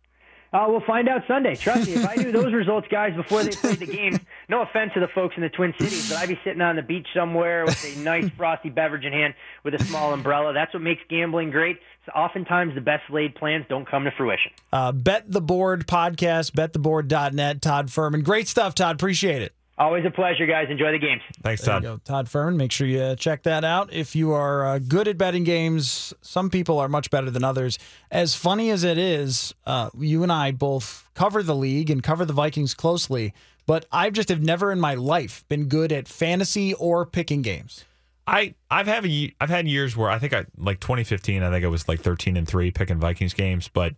Uh, 0.52 0.66
we'll 0.68 0.82
find 0.84 1.08
out 1.08 1.22
Sunday. 1.28 1.54
Trust 1.54 1.86
me, 1.86 1.94
if 1.94 2.08
I 2.08 2.16
knew 2.16 2.32
those 2.32 2.52
results, 2.52 2.88
guys, 2.90 3.14
before 3.14 3.44
they 3.44 3.50
played 3.50 3.78
the 3.78 3.86
game, 3.86 4.18
no 4.48 4.62
offense 4.62 4.92
to 4.94 5.00
the 5.00 5.06
folks 5.14 5.36
in 5.36 5.42
the 5.42 5.48
Twin 5.48 5.72
Cities, 5.78 6.10
but 6.10 6.18
I'd 6.18 6.28
be 6.28 6.40
sitting 6.42 6.60
on 6.60 6.74
the 6.74 6.82
beach 6.82 7.06
somewhere 7.14 7.64
with 7.64 7.96
a 7.96 8.00
nice 8.00 8.28
frosty 8.30 8.68
beverage 8.68 9.04
in 9.04 9.12
hand 9.12 9.34
with 9.62 9.74
a 9.74 9.84
small 9.84 10.12
umbrella. 10.12 10.52
That's 10.52 10.74
what 10.74 10.82
makes 10.82 11.02
gambling 11.08 11.50
great. 11.50 11.78
So 12.06 12.12
oftentimes 12.12 12.74
the 12.74 12.80
best 12.80 13.02
laid 13.10 13.34
plans 13.34 13.66
don't 13.68 13.86
come 13.88 14.04
to 14.04 14.10
fruition. 14.16 14.52
Uh, 14.72 14.92
Bet 14.92 15.30
the 15.30 15.40
Board 15.40 15.86
podcast, 15.86 16.52
bettheboard.net. 16.52 17.60
Todd 17.62 17.88
Fuhrman. 17.88 18.24
Great 18.24 18.48
stuff, 18.48 18.74
Todd. 18.74 18.94
Appreciate 18.96 19.42
it. 19.42 19.52
Always 19.76 20.04
a 20.04 20.10
pleasure, 20.10 20.44
guys. 20.46 20.66
Enjoy 20.70 20.92
the 20.92 20.98
games. 20.98 21.22
Thanks, 21.42 21.62
There 21.62 21.72
Todd. 21.74 21.82
you 21.82 21.88
go. 21.90 22.00
Todd 22.04 22.26
Fuhrman. 22.26 22.56
Make 22.56 22.70
sure 22.72 22.86
you 22.86 23.16
check 23.16 23.44
that 23.44 23.64
out. 23.64 23.90
If 23.92 24.14
you 24.14 24.32
are 24.32 24.66
uh, 24.66 24.78
good 24.78 25.08
at 25.08 25.16
betting 25.16 25.44
games, 25.44 26.12
some 26.20 26.50
people 26.50 26.78
are 26.78 26.88
much 26.88 27.10
better 27.10 27.30
than 27.30 27.44
others. 27.44 27.78
As 28.10 28.34
funny 28.34 28.70
as 28.70 28.84
it 28.84 28.98
is, 28.98 29.54
uh, 29.66 29.88
you 29.98 30.22
and 30.22 30.30
I 30.32 30.50
both 30.52 31.08
cover 31.14 31.42
the 31.42 31.54
league 31.56 31.88
and 31.90 32.02
cover 32.02 32.26
the 32.26 32.34
Vikings 32.34 32.74
closely, 32.74 33.32
but 33.66 33.86
I 33.90 34.10
just 34.10 34.28
have 34.28 34.42
never 34.42 34.70
in 34.70 34.80
my 34.80 34.94
life 34.94 35.44
been 35.48 35.64
good 35.66 35.92
at 35.92 36.08
fantasy 36.08 36.74
or 36.74 37.06
picking 37.06 37.40
games. 37.40 37.84
I 38.30 38.54
I've 38.70 38.86
had 38.86 39.04
a, 39.04 39.34
I've 39.40 39.50
had 39.50 39.66
years 39.66 39.96
where 39.96 40.08
I 40.08 40.20
think 40.20 40.32
I 40.32 40.46
like 40.56 40.78
2015. 40.78 41.42
I 41.42 41.50
think 41.50 41.64
I 41.64 41.68
was 41.68 41.88
like 41.88 42.00
13 42.00 42.36
and 42.36 42.46
three 42.46 42.70
picking 42.70 43.00
Vikings 43.00 43.34
games, 43.34 43.66
but 43.66 43.94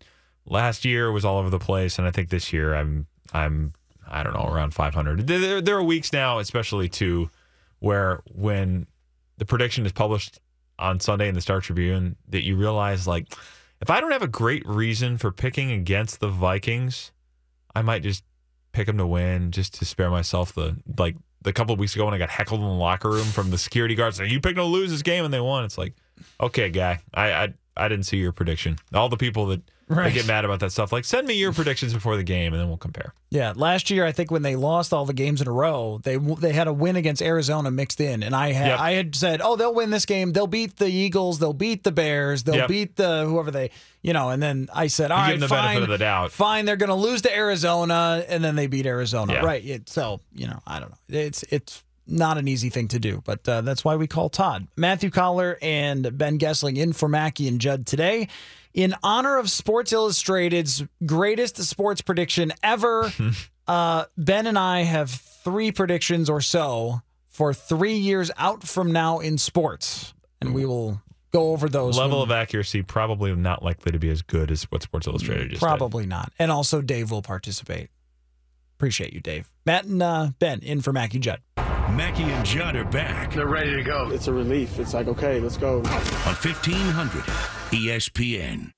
last 0.47 0.87
year 0.87 1.13
was 1.13 1.25
all 1.25 1.39
over 1.39 1.51
the 1.51 1.59
place, 1.59 1.99
and 1.99 2.09
I 2.09 2.11
think 2.11 2.31
this 2.31 2.51
year 2.51 2.75
I'm 2.75 3.07
I'm 3.35 3.75
I 4.09 4.23
don't 4.23 4.33
know 4.33 4.47
around 4.47 4.73
500. 4.73 5.27
There, 5.27 5.39
there, 5.39 5.61
there 5.61 5.77
are 5.77 5.83
weeks 5.83 6.15
now, 6.15 6.39
especially 6.39 6.89
too, 6.89 7.31
where 7.81 8.23
when 8.33 8.87
the 9.37 9.45
prediction 9.45 9.85
is 9.85 9.93
published 9.93 10.41
on 10.79 10.99
Sunday 10.99 11.29
in 11.29 11.35
the 11.35 11.43
Star 11.43 11.61
Tribune, 11.61 12.17
that 12.31 12.43
you 12.43 12.57
realize 12.57 13.07
like 13.07 13.35
if 13.83 13.91
I 13.91 14.01
don't 14.01 14.13
have 14.13 14.23
a 14.23 14.29
great 14.29 14.67
reason 14.67 15.19
for 15.19 15.31
picking 15.31 15.71
against 15.73 16.21
the 16.21 16.29
Vikings, 16.29 17.13
I 17.75 17.83
might 17.83 18.03
just 18.03 18.25
pick 18.73 18.87
them 18.87 18.97
to 18.97 19.07
win 19.07 19.51
just 19.51 19.75
to 19.75 19.85
spare 19.85 20.09
myself 20.09 20.55
the 20.55 20.77
like 20.97 21.17
the 21.43 21.53
couple 21.53 21.73
of 21.73 21.79
weeks 21.79 21.95
ago 21.95 22.05
when 22.05 22.15
I 22.15 22.19
got 22.19 22.31
heckled 22.31 22.61
in 22.61 22.67
the 22.67 22.73
locker 22.73 23.11
room 23.11 23.25
from 23.25 23.51
the 23.51 23.59
security 23.59 23.95
guards 23.95 24.19
you 24.19 24.41
picked 24.41 24.57
to 24.57 24.65
lose 24.65 24.91
this 24.91 25.03
game 25.03 25.25
and 25.25 25.33
they 25.33 25.41
won. 25.41 25.65
It's 25.65 25.79
like, 25.79 25.95
okay, 26.41 26.71
guy, 26.71 27.01
I 27.15 27.33
I, 27.33 27.55
I 27.77 27.89
didn't 27.89 28.05
see 28.05 28.19
your 28.19 28.33
prediction. 28.33 28.77
All 28.95 29.09
the 29.09 29.17
people 29.17 29.47
that 29.47 29.63
Right. 29.89 30.05
they 30.09 30.15
get 30.15 30.27
mad 30.27 30.47
about 30.47 30.61
that 30.61 30.73
stuff, 30.73 30.91
like 30.91 31.05
send 31.05 31.27
me 31.27 31.35
your 31.35 31.53
predictions 31.53 31.93
before 31.93 32.17
the 32.17 32.23
game 32.23 32.55
and 32.55 32.61
then 32.63 32.69
we'll 32.69 32.79
compare. 32.79 33.13
Yeah, 33.31 33.53
last 33.55 33.91
year 33.91 34.07
I 34.07 34.13
think 34.13 34.31
when 34.31 34.41
they 34.41 34.57
lost 34.57 34.91
all 34.95 35.05
the 35.05 35.13
games 35.13 35.43
in 35.43 35.49
a 35.49 35.53
row, 35.53 36.01
they 36.03 36.17
they 36.17 36.53
had 36.55 36.67
a 36.67 36.73
win 36.73 36.97
against 36.97 37.21
Arizona 37.21 37.71
mixed 37.71 38.01
in, 38.01 38.23
and 38.23 38.35
I 38.35 38.53
had 38.53 38.69
Yep. 38.69 38.79
I 38.81 38.91
had 38.93 39.15
said, 39.15 39.41
oh, 39.43 39.55
they'll 39.57 39.75
win 39.75 39.91
this 39.91 40.07
game, 40.07 40.33
they'll 40.33 40.47
beat 40.47 40.77
the 40.77 40.89
Eagles, 40.89 41.41
they'll 41.41 41.53
beat 41.53 41.83
the 41.85 41.93
Bears, 41.93 42.45
they'll 42.45 42.55
Yep. 42.57 42.69
beat 42.69 42.97
the 42.97 43.27
whoever 43.27 43.51
they, 43.51 43.71
you 44.03 44.15
know, 44.15 44.31
and 44.31 44.43
then 44.43 44.69
I 44.73 44.87
said, 44.87 45.11
all 45.11 45.19
right, 45.19 45.33
give 45.33 45.41
them 45.41 45.49
the 45.51 45.55
fine, 45.55 45.65
benefit 45.77 45.83
of 45.83 45.89
the 45.91 45.99
doubt. 45.99 46.33
fine, 46.33 46.65
they're 46.65 46.77
going 46.77 46.89
to 46.89 46.95
lose 46.95 47.21
to 47.23 47.37
Arizona, 47.37 48.25
and 48.29 48.43
then 48.43 48.57
they 48.57 48.69
beat 48.69 48.87
Arizona, 48.87 49.35
Yeah. 49.35 49.41
right? 49.45 49.65
It, 49.65 49.89
so 49.91 50.21
you 50.35 50.47
know, 50.47 50.61
I 50.67 50.81
don't 50.81 50.91
know, 50.91 50.97
it's 51.19 51.43
it's 51.51 51.83
not 52.07 52.39
an 52.39 52.49
easy 52.49 52.69
thing 52.69 52.89
to 52.89 52.99
do, 52.99 53.23
but 53.25 53.49
uh, 53.49 53.61
that's 53.61 53.85
why 53.85 53.97
we 53.97 54.07
call 54.07 54.29
Todd 54.29 54.67
Matthew 54.77 55.11
Coller 55.11 55.59
and 55.63 56.17
Ben 56.19 56.39
Goessling 56.39 56.77
in 56.77 56.93
for 56.93 57.09
Mackey 57.09 57.49
and 57.49 57.61
Judd 57.61 57.87
today. 57.87 58.29
In 58.75 58.95
honor 59.03 59.37
of 59.39 59.51
Sports 59.51 59.93
Illustrated's 59.93 60.83
greatest 61.05 61.63
sports 61.63 62.01
prediction 62.01 62.53
ever, 62.63 63.13
uh, 63.67 64.05
Ben 64.17 64.47
and 64.47 64.59
I 64.59 64.83
have 64.83 65.11
three 65.11 65.71
predictions 65.73 66.31
or 66.31 66.41
so 66.41 67.03
for 67.29 67.53
three 67.55 67.95
years 67.97 68.31
out 68.39 68.63
from 68.63 68.93
now 68.93 69.19
in 69.21 69.37
sports, 69.39 70.15
and 70.41 70.55
we 70.55 70.65
will 70.65 71.03
go 71.33 71.51
over 71.53 71.69
those. 71.69 71.97
Level 71.99 72.21
when- 72.21 72.29
of 72.29 72.33
accuracy 72.33 72.83
probably 72.83 73.35
not 73.35 73.63
likely 73.63 73.93
to 73.93 73.99
be 73.99 74.09
as 74.11 74.23
good 74.23 74.51
as 74.51 74.65
what 74.65 74.83
Sports 74.83 75.07
Illustrated 75.07 75.51
just 75.51 75.61
did. 75.61 75.67
probably 75.67 76.07
not, 76.07 76.33
and 76.39 76.51
also 76.51 76.81
Dave 76.83 77.11
will 77.11 77.23
participate. 77.23 77.91
Appreciate 78.79 79.13
you, 79.13 79.21
Dave. 79.21 79.51
Matt 79.65 79.85
and 79.85 80.03
uh, 80.03 80.31
Ben 80.39 80.61
in 80.61 80.81
for 80.81 80.93
Mackey 80.93 81.19
Judd. 81.21 81.41
Mackey 81.91 82.23
and 82.25 82.45
Judd 82.45 82.77
are 82.77 82.85
back 82.85 83.33
They're 83.35 83.47
ready 83.47 83.75
to 83.75 83.83
go. 83.83 84.11
It's 84.11 84.29
a 84.29 84.33
relief. 84.33 84.79
It's 84.79 84.95
like, 84.95 85.09
okay, 85.09 85.41
let's 85.41 85.57
go. 85.57 85.79
on 85.79 86.35
1500 86.35 87.23
ESPN. 87.71 88.73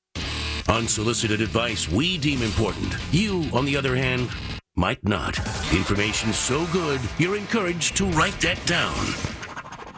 Unsolicited 0.69 1.41
advice 1.41 1.89
we 1.89 2.19
deem 2.19 2.43
important. 2.43 2.97
You, 3.13 3.45
on 3.53 3.65
the 3.65 3.77
other 3.77 3.95
hand, 3.95 4.31
might 4.75 5.05
not. 5.07 5.39
Information 5.73 6.33
so 6.33 6.67
good, 6.73 7.01
you're 7.19 7.37
encouraged 7.37 7.97
to 7.99 8.07
write 8.07 8.41
that 8.41 8.65
down. 8.67 8.97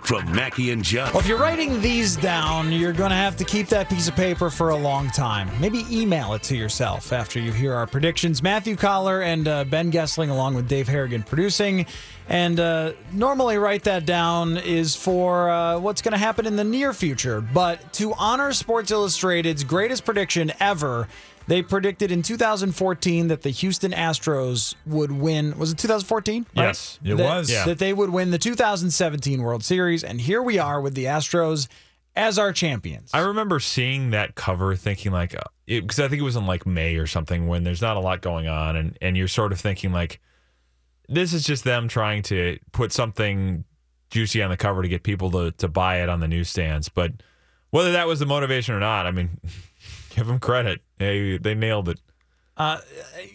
From 0.07 0.31
Mackey 0.31 0.71
and 0.71 0.85
Judd. 0.85 1.13
Well, 1.13 1.21
if 1.21 1.27
you're 1.27 1.37
writing 1.37 1.81
these 1.81 2.15
down, 2.15 2.71
you're 2.71 2.93
going 2.93 3.11
to 3.11 3.17
have 3.17 3.37
to 3.39 3.45
keep 3.45 3.67
that 3.71 3.89
piece 3.89 4.07
of 4.07 4.15
paper 4.15 4.51
for 4.51 4.69
a 4.69 4.77
long 4.77 5.11
time. 5.11 5.51
Maybe 5.61 5.85
email 5.91 6.35
it 6.35 6.45
to 6.45 6.57
yourself 6.57 7.13
after 7.13 7.41
you 7.41 7.51
hear 7.51 7.75
our 7.75 7.89
predictions. 7.89 8.41
Matthew 8.41 8.77
Coller 8.77 9.23
and 9.23 9.49
uh, 9.49 9.65
Ben 9.65 9.91
Goessling, 9.91 10.31
along 10.31 10.55
with 10.55 10.69
Dave 10.69 10.87
Harrigan, 10.87 11.25
producing. 11.25 11.87
And 12.29 12.61
uh, 12.61 12.93
normally, 13.13 13.59
write 13.59 13.83
that 13.83 14.07
down 14.07 14.59
is 14.59 14.95
for 14.95 15.51
uh, 15.51 15.81
what's 15.81 16.03
going 16.03 16.13
to 16.13 16.19
happen 16.19 16.47
in 16.47 16.55
the 16.55 16.63
near 16.63 16.93
future. 16.93 17.41
But 17.41 17.93
to 17.95 18.15
honor 18.15 18.53
Sports 18.53 18.93
Illustrated's 18.93 19.65
greatest 19.65 20.05
prediction 20.05 20.53
ever, 20.61 21.09
they 21.49 21.63
predicted 21.63 22.11
in 22.11 22.23
2014 22.23 23.29
that 23.29 23.43
the 23.43 23.51
Houston 23.51 23.93
Astros 23.93 24.75
would 24.85 25.13
win. 25.13 25.57
Was 25.59 25.73
it 25.73 25.79
2014? 25.79 26.47
right? 26.57 26.65
Yes, 26.67 26.99
it 27.05 27.17
That- 27.17 27.23
was. 27.25 27.51
Yeah. 27.51 27.65
That 27.65 27.79
they 27.79 27.93
would 27.93 28.11
win 28.11 28.31
the 28.31 28.39
2017 28.39 29.43
World 29.43 29.65
Series. 29.65 30.03
And 30.05 30.21
here 30.21 30.43
we 30.43 30.59
are 30.59 30.81
with 30.81 30.95
the 30.95 31.05
Astros 31.05 31.69
as 32.17 32.39
our 32.39 32.53
champions. 32.53 33.11
I 33.15 33.21
remember 33.21 33.61
seeing 33.61 34.11
that 34.11 34.35
cover, 34.35 34.75
thinking 34.75 35.13
like, 35.13 35.35
uh, 35.35 35.41
because 35.67 36.01
I 36.01 36.09
think 36.09 36.21
it 36.21 36.25
was 36.25 36.37
in 36.37 36.47
like 36.47 36.67
May 36.67 36.97
or 36.97 37.07
something 37.07 37.47
when 37.47 37.63
there's 37.65 37.83
not 37.83 37.97
a 37.97 38.01
lot 38.01 38.23
going 38.23 38.49
on, 38.49 38.77
and 38.77 38.97
and 39.01 39.17
you're 39.17 39.29
sort 39.29 39.53
of 39.53 39.61
thinking 39.61 39.93
like, 39.93 40.21
this 41.09 41.33
is 41.33 41.45
just 41.45 41.65
them 41.65 41.89
trying 41.89 42.23
to 42.25 42.59
put 42.73 42.93
something 42.93 43.65
juicy 44.11 44.43
on 44.43 44.51
the 44.51 44.57
cover 44.57 44.83
to 44.83 44.89
get 44.89 45.03
people 45.03 45.31
to 45.33 45.51
to 45.53 45.69
buy 45.69 46.03
it 46.03 46.09
on 46.09 46.21
the 46.21 46.29
newsstands. 46.29 46.89
But 46.89 47.13
whether 47.71 47.93
that 47.93 48.07
was 48.07 48.19
the 48.21 48.27
motivation 48.27 48.75
or 48.75 48.81
not, 48.81 49.07
I 49.07 49.11
mean, 49.11 49.39
give 50.17 50.27
them 50.27 50.41
credit. 50.41 50.81
They 50.99 51.39
they 51.39 51.55
nailed 51.55 51.89
it. 51.89 52.01
Uh, 52.59 52.81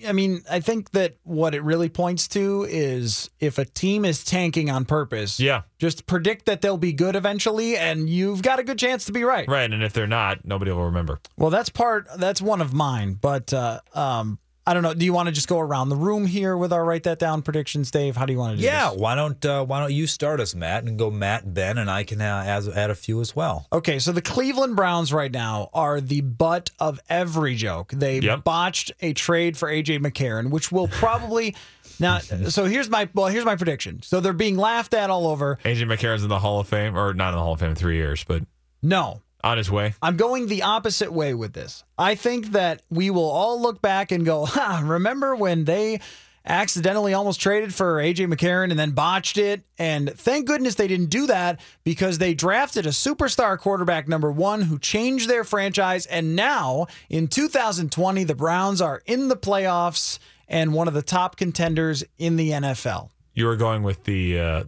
I 0.07 0.13
mean, 0.13 0.41
I 0.49 0.61
think 0.61 0.91
that 0.91 1.17
what 1.21 1.53
it 1.53 1.61
really 1.61 1.89
points 1.89 2.27
to 2.29 2.65
is 2.67 3.29
if 3.39 3.59
a 3.59 3.65
team 3.65 4.03
is 4.03 4.23
tanking 4.23 4.71
on 4.71 4.83
purpose, 4.83 5.39
Yeah, 5.39 5.61
just 5.77 6.07
predict 6.07 6.47
that 6.47 6.61
they'll 6.61 6.75
be 6.75 6.91
good 6.91 7.15
eventually, 7.15 7.77
and 7.77 8.09
you've 8.09 8.41
got 8.41 8.57
a 8.57 8.63
good 8.63 8.79
chance 8.79 9.05
to 9.05 9.11
be 9.11 9.23
right. 9.23 9.47
right. 9.47 9.71
And 9.71 9.83
if 9.83 9.93
they're 9.93 10.07
not, 10.07 10.43
nobody 10.43 10.71
will 10.71 10.85
remember. 10.85 11.19
Well, 11.37 11.51
that's 11.51 11.69
part. 11.69 12.07
That's 12.17 12.41
one 12.41 12.61
of 12.61 12.73
mine. 12.73 13.13
But 13.13 13.53
uh, 13.53 13.81
um, 13.93 14.39
I 14.67 14.75
don't 14.75 14.83
know. 14.83 14.93
Do 14.93 15.03
you 15.05 15.11
want 15.13 15.25
to 15.27 15.31
just 15.31 15.47
go 15.47 15.59
around 15.59 15.89
the 15.89 15.95
room 15.95 16.27
here 16.27 16.55
with 16.55 16.71
our 16.71 16.85
write 16.85 17.03
that 17.03 17.17
down 17.17 17.41
predictions, 17.41 17.89
Dave? 17.89 18.15
How 18.15 18.27
do 18.27 18.33
you 18.33 18.37
want 18.37 18.53
to 18.57 18.57
do 18.61 18.63
Yeah, 18.63 18.91
this? 18.91 18.99
why 18.99 19.15
don't 19.15 19.43
uh, 19.43 19.65
why 19.65 19.79
don't 19.79 19.91
you 19.91 20.05
start 20.05 20.39
us, 20.39 20.53
Matt, 20.53 20.83
and 20.83 20.99
go 20.99 21.09
Matt, 21.09 21.51
Ben, 21.51 21.79
and 21.79 21.89
I 21.89 22.03
can 22.03 22.21
uh, 22.21 22.43
add, 22.45 22.67
add 22.69 22.89
a 22.91 22.95
few 22.95 23.21
as 23.21 23.35
well. 23.35 23.65
Okay, 23.73 23.97
so 23.97 24.11
the 24.11 24.21
Cleveland 24.21 24.75
Browns 24.75 25.11
right 25.11 25.31
now 25.31 25.69
are 25.73 25.99
the 25.99 26.21
butt 26.21 26.69
of 26.79 26.99
every 27.09 27.55
joke. 27.55 27.91
They 27.91 28.19
Yep. 28.19 28.43
botched 28.43 28.91
a 29.01 29.13
trade 29.13 29.57
for 29.57 29.67
AJ 29.67 29.97
McCarron, 29.99 30.51
which 30.51 30.71
will 30.71 30.87
probably 30.87 31.55
now. 31.99 32.19
So 32.19 32.65
here's 32.65 32.89
my 32.89 33.09
well, 33.15 33.27
here's 33.27 33.45
my 33.45 33.55
prediction. 33.55 34.03
So 34.03 34.19
they're 34.19 34.31
being 34.31 34.57
laughed 34.57 34.93
at 34.93 35.09
all 35.09 35.25
over. 35.27 35.57
AJ 35.65 35.87
McCarron's 35.91 36.21
in 36.23 36.29
the 36.29 36.37
Hall 36.39 36.59
of 36.59 36.67
Fame, 36.67 36.95
or 36.95 37.15
not 37.15 37.29
in 37.29 37.35
the 37.37 37.41
Hall 37.43 37.53
of 37.53 37.59
Fame 37.59 37.69
in 37.71 37.75
three 37.75 37.95
years, 37.95 38.23
but 38.23 38.43
No, 38.83 39.21
On 39.43 39.57
his 39.57 39.71
way. 39.71 39.93
I'm 40.01 40.17
going 40.17 40.47
the 40.47 40.63
opposite 40.63 41.11
way 41.11 41.33
with 41.33 41.53
this. 41.53 41.83
I 41.97 42.15
think 42.15 42.47
that 42.51 42.81
we 42.89 43.09
will 43.09 43.29
all 43.29 43.61
look 43.61 43.81
back 43.81 44.11
and 44.11 44.25
go, 44.25 44.45
ha, 44.47 44.81
remember 44.83 45.35
when 45.35 45.65
they 45.65 45.99
accidentally 46.45 47.13
almost 47.13 47.39
traded 47.39 47.73
for 47.73 47.97
AJ 47.97 48.31
McCarron 48.33 48.71
and 48.71 48.79
then 48.79 48.91
botched 48.91 49.37
it? 49.37 49.63
And 49.77 50.11
thank 50.15 50.47
goodness 50.47 50.75
they 50.75 50.87
didn't 50.87 51.09
do 51.09 51.27
that 51.27 51.59
because 51.83 52.17
they 52.17 52.33
drafted 52.33 52.85
a 52.85 52.89
superstar 52.89 53.57
quarterback 53.57 54.07
number 54.07 54.31
one 54.31 54.63
who 54.63 54.79
changed 54.79 55.29
their 55.29 55.43
franchise. 55.43 56.05
And 56.05 56.35
now 56.35 56.87
in 57.09 57.27
2020, 57.27 58.23
the 58.23 58.35
Browns 58.35 58.81
are 58.81 59.01
in 59.05 59.27
the 59.27 59.37
playoffs 59.37 60.19
and 60.47 60.73
one 60.73 60.87
of 60.87 60.93
the 60.93 61.01
top 61.01 61.37
contenders 61.37 62.03
in 62.17 62.35
the 62.35 62.51
NFL. 62.51 63.09
You 63.33 63.45
were 63.45 63.55
going 63.55 63.83
with 63.83 64.03
the 64.03 64.39
uh, 64.39 64.63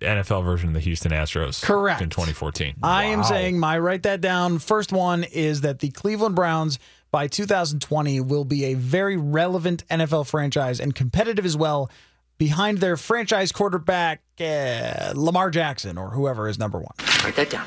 NFL 0.00 0.44
version 0.44 0.68
of 0.68 0.74
the 0.74 0.80
Houston 0.80 1.12
Astros. 1.12 1.62
Correct. 1.62 2.00
In 2.00 2.10
2014. 2.10 2.76
I 2.82 3.04
am 3.04 3.24
saying 3.24 3.58
my 3.58 3.78
write 3.78 4.04
that 4.04 4.20
down. 4.20 4.58
First 4.58 4.92
one 4.92 5.24
is 5.24 5.62
that 5.62 5.80
the 5.80 5.90
Cleveland 5.90 6.34
Browns 6.34 6.78
by 7.10 7.26
2020 7.26 8.20
will 8.20 8.44
be 8.44 8.64
a 8.66 8.74
very 8.74 9.16
relevant 9.16 9.86
NFL 9.88 10.26
franchise 10.28 10.80
and 10.80 10.94
competitive 10.94 11.44
as 11.44 11.56
well 11.56 11.90
behind 12.36 12.78
their 12.78 12.96
franchise 12.96 13.50
quarterback 13.50 14.22
uh, 14.40 15.12
Lamar 15.14 15.50
Jackson 15.50 15.98
or 15.98 16.10
whoever 16.10 16.48
is 16.48 16.58
number 16.58 16.78
1. 16.78 16.86
Write 17.24 17.36
that 17.36 17.50
down. 17.50 17.66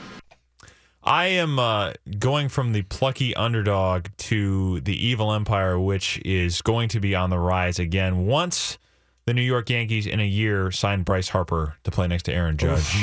I 1.03 1.25
am 1.27 1.57
uh, 1.57 1.93
going 2.19 2.47
from 2.49 2.73
the 2.73 2.83
plucky 2.83 3.35
underdog 3.35 4.05
to 4.17 4.81
the 4.81 4.95
evil 4.95 5.33
empire, 5.33 5.79
which 5.79 6.21
is 6.23 6.61
going 6.61 6.89
to 6.89 6.99
be 6.99 7.15
on 7.15 7.31
the 7.31 7.39
rise 7.39 7.79
again 7.79 8.27
once 8.27 8.77
the 9.25 9.33
New 9.33 9.41
York 9.41 9.69
Yankees 9.69 10.07
in 10.07 10.19
a 10.19 10.25
year 10.25 10.71
signed 10.71 11.05
Bryce 11.05 11.29
Harper 11.29 11.75
to 11.83 11.91
play 11.91 12.07
next 12.07 12.23
to 12.23 12.33
Aaron 12.33 12.57
Judge. 12.57 12.95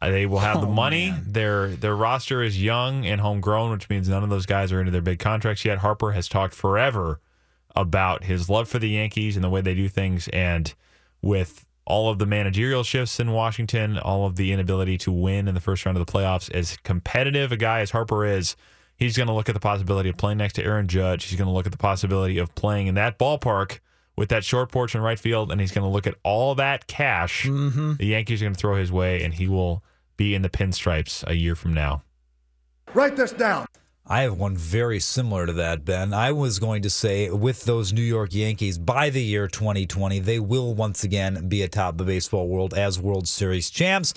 Uh, 0.00 0.10
they 0.10 0.26
will 0.26 0.38
have 0.38 0.60
the 0.60 0.66
money. 0.66 1.12
Their 1.26 1.68
their 1.68 1.96
roster 1.96 2.42
is 2.42 2.62
young 2.62 3.04
and 3.04 3.20
homegrown, 3.20 3.70
which 3.72 3.88
means 3.90 4.08
none 4.08 4.22
of 4.22 4.30
those 4.30 4.46
guys 4.46 4.72
are 4.72 4.80
into 4.80 4.92
their 4.92 5.02
big 5.02 5.18
contracts 5.18 5.64
yet. 5.64 5.78
Harper 5.78 6.12
has 6.12 6.28
talked 6.28 6.54
forever 6.54 7.20
about 7.74 8.24
his 8.24 8.48
love 8.48 8.68
for 8.68 8.78
the 8.78 8.90
Yankees 8.90 9.36
and 9.36 9.44
the 9.44 9.50
way 9.50 9.60
they 9.60 9.74
do 9.74 9.88
things, 9.88 10.28
and 10.28 10.74
with 11.20 11.66
all 11.84 12.10
of 12.10 12.18
the 12.18 12.26
managerial 12.26 12.84
shifts 12.84 13.18
in 13.18 13.32
Washington, 13.32 13.98
all 13.98 14.26
of 14.26 14.36
the 14.36 14.52
inability 14.52 14.96
to 14.98 15.10
win 15.10 15.48
in 15.48 15.54
the 15.54 15.60
first 15.60 15.84
round 15.84 15.98
of 15.98 16.06
the 16.06 16.12
playoffs, 16.12 16.50
as 16.52 16.76
competitive 16.84 17.50
a 17.50 17.56
guy 17.56 17.80
as 17.80 17.90
Harper 17.90 18.24
is, 18.24 18.54
he's 18.96 19.16
going 19.16 19.26
to 19.26 19.32
look 19.32 19.48
at 19.48 19.54
the 19.54 19.60
possibility 19.60 20.08
of 20.08 20.16
playing 20.16 20.38
next 20.38 20.54
to 20.54 20.64
Aaron 20.64 20.86
Judge. 20.86 21.24
He's 21.24 21.38
going 21.38 21.48
to 21.48 21.52
look 21.52 21.66
at 21.66 21.72
the 21.72 21.78
possibility 21.78 22.38
of 22.38 22.54
playing 22.54 22.86
in 22.86 22.94
that 22.94 23.18
ballpark 23.18 23.80
with 24.16 24.28
that 24.28 24.44
short 24.44 24.70
porch 24.70 24.94
in 24.94 25.00
right 25.00 25.18
field, 25.18 25.50
and 25.50 25.60
he's 25.60 25.72
going 25.72 25.84
to 25.84 25.88
look 25.88 26.06
at 26.06 26.14
all 26.22 26.54
that 26.56 26.86
cash 26.86 27.44
mm-hmm. 27.44 27.94
the 27.94 28.06
Yankees 28.06 28.42
are 28.42 28.46
going 28.46 28.54
to 28.54 28.60
throw 28.60 28.76
his 28.76 28.92
way, 28.92 29.22
and 29.22 29.34
he 29.34 29.48
will 29.48 29.82
be 30.16 30.34
in 30.34 30.42
the 30.42 30.50
pinstripes 30.50 31.26
a 31.26 31.34
year 31.34 31.54
from 31.54 31.72
now. 31.72 32.02
Write 32.94 33.16
this 33.16 33.32
down. 33.32 33.66
I 34.06 34.22
have 34.22 34.36
one 34.36 34.56
very 34.56 34.98
similar 34.98 35.46
to 35.46 35.52
that, 35.54 35.84
Ben. 35.84 36.12
I 36.12 36.32
was 36.32 36.58
going 36.58 36.82
to 36.82 36.90
say 36.90 37.30
with 37.30 37.64
those 37.64 37.92
New 37.92 38.02
York 38.02 38.34
Yankees, 38.34 38.76
by 38.76 39.10
the 39.10 39.22
year 39.22 39.46
2020, 39.46 40.18
they 40.18 40.40
will 40.40 40.74
once 40.74 41.04
again 41.04 41.48
be 41.48 41.62
atop 41.62 41.96
the 41.96 42.04
baseball 42.04 42.48
world 42.48 42.74
as 42.74 42.98
World 42.98 43.28
Series 43.28 43.70
champs. 43.70 44.12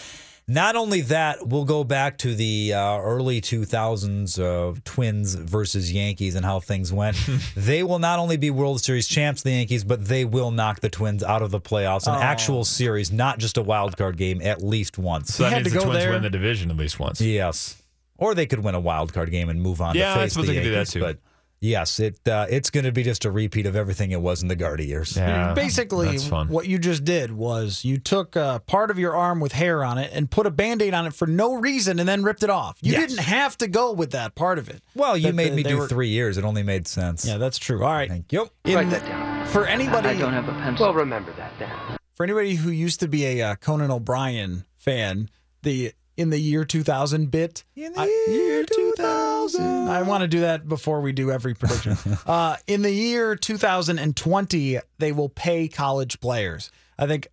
Not 0.48 0.76
only 0.76 1.02
that, 1.02 1.48
we'll 1.48 1.66
go 1.66 1.84
back 1.84 2.20
to 2.20 2.36
the 2.36 2.74
uh, 2.74 3.00
early 3.00 3.42
2000s 3.42 4.38
of 4.40 4.84
Twins 4.84 5.34
versus 5.34 5.92
Yankees 5.92 6.36
and 6.36 6.46
how 6.46 6.60
things 6.60 6.94
went. 6.94 7.18
they 7.56 7.82
will 7.82 7.98
not 7.98 8.20
only 8.20 8.38
be 8.38 8.52
World 8.52 8.80
Series 8.80 9.08
champs, 9.08 9.42
the 9.42 9.50
Yankees, 9.50 9.84
but 9.84 10.06
they 10.06 10.24
will 10.24 10.52
knock 10.52 10.82
the 10.82 10.90
Twins 10.90 11.24
out 11.24 11.42
of 11.42 11.50
the 11.50 11.60
playoffs, 11.60 12.06
an 12.06 12.14
Oh. 12.16 12.22
actual 12.22 12.64
series, 12.64 13.12
not 13.12 13.40
just 13.40 13.58
a 13.58 13.64
wild 13.64 13.98
card 13.98 14.18
game, 14.18 14.40
at 14.44 14.62
least 14.64 15.00
once. 15.00 15.34
So 15.34 15.50
that 15.50 15.64
means 15.64 15.74
the 15.74 15.80
Twins 15.80 16.06
win 16.06 16.22
the 16.22 16.30
division 16.30 16.70
at 16.70 16.78
least 16.78 17.00
once. 17.00 17.20
Yes. 17.22 17.82
Or 18.18 18.36
they 18.36 18.46
could 18.46 18.60
win 18.60 18.76
a 18.76 18.80
wild 18.80 19.14
card 19.14 19.32
game 19.32 19.50
and 19.50 19.60
move 19.60 19.82
on 19.82 19.96
Yeah, 19.96 20.14
to 20.14 20.20
I 20.20 20.24
face 20.26 20.34
suppose 20.34 20.46
the 20.48 20.54
they 20.54 20.60
could 20.60 20.66
do 20.66 20.76
that 20.76 20.88
too. 20.88 21.00
But 21.00 21.18
yes, 21.62 22.00
it 22.00 22.20
uh, 22.28 22.46
it's 22.50 22.70
going 22.70 22.84
to 22.86 22.92
be 22.92 23.04
just 23.04 23.26
a 23.26 23.32
repeat 23.32 23.66
of 23.66 23.76
everything 23.76 24.12
it 24.12 24.22
was 24.22 24.42
in 24.42 24.48
the 24.48 24.56
Garda 24.56 24.84
years. 24.86 25.16
Yeah, 25.18 25.54
Basically, 25.54 26.18
what 26.20 26.68
you 26.68 26.78
just 26.80 27.04
did 27.04 27.32
was 27.32 27.84
you 27.86 27.98
took 27.98 28.36
uh, 28.38 28.60
part 28.60 28.92
of 28.92 29.00
your 29.00 29.16
arm 29.16 29.40
with 29.40 29.52
hair 29.52 29.84
on 29.84 29.98
it 29.98 30.12
and 30.14 30.30
put 30.30 30.46
a 30.46 30.52
band 30.52 30.82
aid 30.82 30.94
on 30.94 31.06
it 31.06 31.14
for 31.14 31.28
no 31.28 31.56
reason 31.56 32.00
and 32.00 32.08
then 32.08 32.24
ripped 32.24 32.44
it 32.44 32.50
off. 32.50 32.78
You 32.82 32.94
Yes. 32.94 33.10
didn't 33.10 33.24
have 33.26 33.58
to 33.60 33.68
go 33.68 33.92
with 33.94 34.12
that 34.12 34.36
part 34.36 34.58
of 34.60 34.70
it. 34.70 34.82
Well, 34.96 35.18
you 35.18 35.28
That 35.28 35.36
made 35.36 35.52
the- 35.52 35.56
me 35.58 35.64
they 35.64 35.70
do 35.70 35.78
were- 35.80 35.88
three 35.88 36.10
years. 36.10 36.38
It 36.38 36.44
only 36.44 36.64
made 36.64 36.88
sense. 36.88 37.26
Yeah, 37.26 37.38
that's 37.38 37.58
true. 37.58 37.84
All 37.84 37.92
right. 37.94 38.10
Thank 38.10 38.32
you. 38.32 38.50
In 38.64 38.76
Write 38.76 38.90
the- 38.90 39.00
that 39.00 39.06
down. 39.06 39.48
For 39.48 39.66
anybody, 39.68 40.10
I 40.10 40.18
don't 40.18 40.34
have 40.34 40.48
a 40.50 40.54
pencil. 40.54 40.86
Well, 40.88 40.94
remember 40.96 41.32
that 41.38 41.52
then. 41.60 41.70
for 42.16 42.24
anybody 42.24 42.56
who 42.56 42.70
used 42.72 43.00
to 43.02 43.08
be 43.08 43.26
a 43.26 43.42
uh, 43.42 43.56
Conan 43.56 43.92
O'Brien 43.92 44.66
fan, 44.78 45.30
the 45.64 45.94
in 46.18 46.30
the 46.30 46.40
year 46.40 46.66
2000 46.66 47.30
bit. 47.32 47.64
In 47.76 47.94
the 47.94 48.02
I- 48.02 48.26
year 48.28 48.64
2000. 48.64 49.88
I 49.90 50.02
want 50.02 50.22
to 50.22 50.28
do 50.28 50.42
that 50.42 50.68
before 50.68 51.02
we 51.02 51.12
do 51.12 51.32
every 51.32 51.54
prediction. 51.54 51.98
uh, 52.26 52.58
in 52.68 52.82
the 52.82 52.92
year 52.92 53.36
2020, 53.36 54.80
they 54.98 55.12
will 55.12 55.30
pay 55.30 55.68
college 55.68 56.20
players. 56.20 56.72
I 56.98 57.08
think 57.08 57.28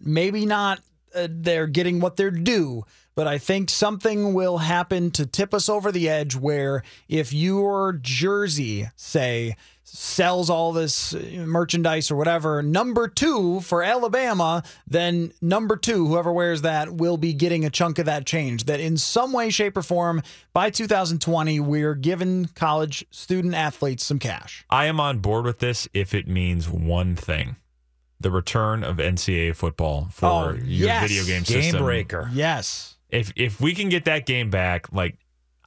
maybe 0.00 0.46
not 0.46 0.80
uh, 1.14 1.28
they're 1.30 1.66
getting 1.66 2.00
what 2.00 2.16
they're 2.16 2.30
due, 2.30 2.84
but 3.16 3.26
I 3.26 3.38
think 3.38 3.68
something 3.70 4.32
will 4.34 4.58
happen 4.58 5.10
to 5.12 5.26
tip 5.26 5.52
us 5.52 5.68
over 5.68 5.90
the 5.90 6.08
edge 6.08 6.36
where 6.36 6.82
if 7.08 7.32
your 7.32 7.94
jersey, 7.94 8.86
say, 8.94 9.56
sells 9.82 10.50
all 10.50 10.72
this 10.72 11.14
uh, 11.14 11.44
merchandise 11.46 12.10
or 12.10 12.16
whatever, 12.16 12.62
number 12.62 13.08
two 13.08 13.60
for 13.60 13.82
Alabama, 13.82 14.62
then 14.86 15.32
number 15.40 15.76
two, 15.76 16.06
whoever 16.08 16.30
wears 16.32 16.62
that, 16.62 16.90
will 16.92 17.16
be 17.16 17.32
getting 17.32 17.64
a 17.64 17.70
chunk 17.70 17.98
of 17.98 18.04
that 18.06 18.26
change. 18.26 18.64
That 18.64 18.80
in 18.80 18.96
some 18.98 19.32
way, 19.32 19.48
shape, 19.48 19.76
or 19.76 19.82
form, 19.82 20.22
by 20.52 20.68
2020, 20.70 21.58
we're 21.60 21.94
giving 21.94 22.46
college 22.54 23.06
student 23.10 23.54
athletes 23.54 24.04
some 24.04 24.18
cash. 24.18 24.64
I 24.68 24.86
am 24.86 25.00
on 25.00 25.20
board 25.20 25.44
with 25.46 25.60
this 25.60 25.88
if 25.94 26.12
it 26.12 26.28
means 26.28 26.68
one 26.68 27.16
thing. 27.16 27.56
The 28.18 28.30
return 28.30 28.82
of 28.82 28.96
NCAA 28.96 29.54
football 29.54 30.08
for 30.10 30.26
Oh, 30.26 30.48
your 30.52 30.64
yes. 30.64 31.08
video 31.08 31.24
game 31.24 31.42
Game 31.44 31.62
system. 31.62 31.82
breaker. 31.84 32.28
Yes. 32.32 32.95
If 33.10 33.32
if 33.36 33.60
we 33.60 33.74
can 33.74 33.88
get 33.88 34.04
that 34.06 34.26
game 34.26 34.50
back, 34.50 34.92
like 34.92 35.18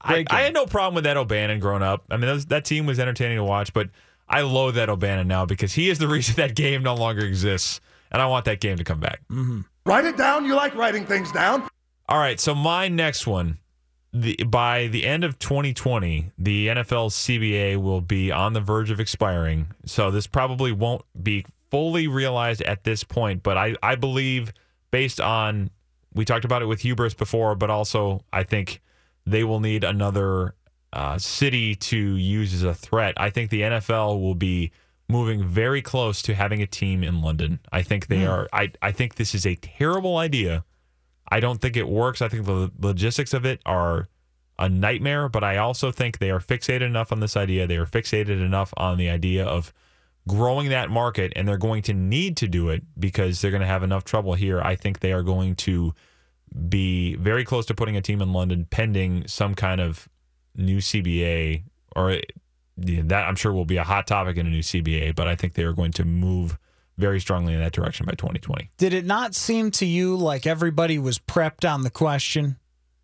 I, 0.02 0.14
Great 0.14 0.32
I 0.32 0.42
had 0.42 0.54
no 0.54 0.66
problem 0.66 0.96
with 0.96 1.04
that 1.06 1.18
O'Bannon 1.18 1.60
growing 1.60 1.84
up. 1.84 2.06
I 2.10 2.16
mean, 2.16 2.28
that, 2.28 2.34
was, 2.34 2.46
that 2.48 2.66
team 2.66 2.86
was 2.86 3.00
entertaining 3.00 3.38
to 3.38 3.44
watch, 3.44 3.74
but 3.74 3.90
I 4.28 4.42
loathe 4.42 4.76
that 4.76 4.90
O'Bannon 4.90 5.28
now 5.28 5.46
because 5.46 5.74
he 5.74 5.90
is 5.90 6.00
the 6.00 6.08
reason 6.16 6.36
that 6.36 6.56
game 6.56 6.84
no 6.84 6.96
longer 6.96 7.26
exists, 7.26 7.82
and 8.12 8.22
I 8.22 8.28
want 8.28 8.46
that 8.46 8.60
game 8.60 8.78
to 8.78 8.84
come 8.84 9.00
back. 9.00 9.22
Mm-hmm. 9.30 9.62
Write 9.86 10.06
it 10.06 10.18
down. 10.18 10.46
You 10.46 10.56
like 10.56 10.76
writing 10.76 11.06
things 11.06 11.32
down. 11.32 11.68
All 12.08 12.18
right, 12.18 12.40
so 12.40 12.56
my 12.56 12.88
next 12.88 13.28
one, 13.28 13.60
the 14.12 14.36
by 14.48 14.88
the 14.88 15.06
end 15.06 15.24
of 15.24 15.38
2020, 15.38 16.32
the 16.38 16.68
NFL 16.68 17.12
CBA 17.12 17.78
will 17.78 18.02
be 18.02 18.32
on 18.32 18.54
the 18.54 18.62
verge 18.62 18.90
of 18.90 19.00
expiring. 19.00 19.68
So 19.86 20.10
this 20.10 20.28
probably 20.28 20.72
won't 20.72 21.04
be 21.22 21.46
fully 21.70 22.08
realized 22.08 22.62
at 22.64 22.84
this 22.84 23.04
point, 23.04 23.44
but 23.44 23.58
I 23.58 23.76
I 23.84 23.96
believe 23.96 24.54
based 24.92 25.22
on 25.22 25.70
we 26.14 26.26
talked 26.26 26.46
about 26.46 26.62
it 26.62 26.66
with 26.66 26.82
hubris 26.82 27.14
before, 27.14 27.56
but 27.56 27.70
also 27.70 28.24
I 28.34 28.44
think 28.44 28.82
they 29.26 29.44
will 29.44 29.60
need 29.60 29.84
another 29.84 30.56
uh, 30.92 31.18
city 31.18 31.76
to 31.76 31.98
use 31.98 32.54
as 32.54 32.64
a 32.64 32.74
threat. 32.74 33.14
I 33.18 33.30
think 33.30 33.50
the 33.50 33.62
NFL 33.62 34.22
will 34.22 34.36
be 34.36 34.72
moving 35.08 35.44
very 35.44 35.82
close 35.82 36.22
to 36.24 36.36
having 36.36 36.62
a 36.62 36.68
team 36.68 37.04
in 37.04 37.22
London. 37.22 37.60
I 37.72 37.82
think 37.82 38.08
they 38.08 38.26
are. 38.26 38.48
I 38.54 38.72
I 38.82 38.92
think 38.92 39.16
this 39.16 39.34
is 39.36 39.46
a 39.46 39.56
terrible 39.56 40.18
idea. 40.18 40.64
I 41.32 41.40
don't 41.40 41.62
think 41.62 41.78
it 41.78 41.88
works. 41.88 42.22
I 42.22 42.28
think 42.28 42.46
the 42.46 42.72
logistics 42.80 43.34
of 43.34 43.46
it 43.46 43.62
are 43.66 44.10
a 44.58 44.68
nightmare, 44.68 45.30
but 45.30 45.44
I 45.44 45.58
also 45.58 45.92
think 45.92 46.18
they 46.18 46.32
are 46.32 46.40
fixated 46.40 46.82
enough 46.82 47.12
on 47.12 47.20
this 47.20 47.38
idea. 47.38 47.66
They 47.66 47.78
are 47.78 47.86
fixated 47.86 48.44
enough 48.44 48.74
on 48.78 48.98
the 48.98 49.10
idea 49.10 49.46
of 49.46 49.74
growing 50.28 50.70
that 50.70 50.90
market, 50.90 51.34
and 51.36 51.48
they're 51.48 51.58
going 51.58 51.82
to 51.84 51.94
need 51.94 52.38
to 52.38 52.48
do 52.48 52.70
it 52.70 52.84
because 53.00 53.42
they're 53.42 53.52
going 53.52 53.62
to 53.62 53.68
have 53.68 53.84
enough 53.84 54.04
trouble 54.04 54.34
here. 54.34 54.62
I 54.62 54.76
think 54.76 55.00
they 55.00 55.12
are 55.12 55.24
going 55.24 55.56
to 55.58 55.94
be 56.68 57.16
very 57.16 57.44
close 57.44 57.66
to 57.68 57.74
putting 57.74 57.96
a 57.96 58.02
team 58.02 58.22
in 58.22 58.34
London 58.34 58.66
pending 58.70 59.28
some 59.28 59.56
kind 59.56 59.80
of 59.80 60.10
new 60.56 60.78
CBA 60.78 61.64
or 61.96 62.20
that 62.78 63.28
I'm 63.28 63.36
sure 63.36 63.54
will 63.54 63.66
be 63.66 63.78
a 63.78 63.84
hot 63.84 64.08
topic 64.08 64.38
in 64.38 64.48
a 64.48 64.50
new 64.50 64.62
CBA, 64.62 65.16
but 65.16 65.28
I 65.28 65.36
think 65.36 65.54
they 65.54 65.64
are 65.64 65.74
going 65.74 65.92
to 65.94 66.06
move 66.06 66.58
very 66.98 67.20
strongly 67.20 67.54
in 67.54 67.60
that 67.60 67.72
direction 67.72 68.06
by 68.06 68.14
2020. 68.14 68.72
Did 68.78 68.94
it 68.94 69.06
not 69.06 69.34
seem 69.34 69.72
to 69.72 69.86
you 69.86 70.16
like 70.16 70.46
everybody 70.46 71.00
was 71.00 71.18
prepped 71.18 71.70
on 71.70 71.84
the 71.84 71.90
question? 71.90 72.58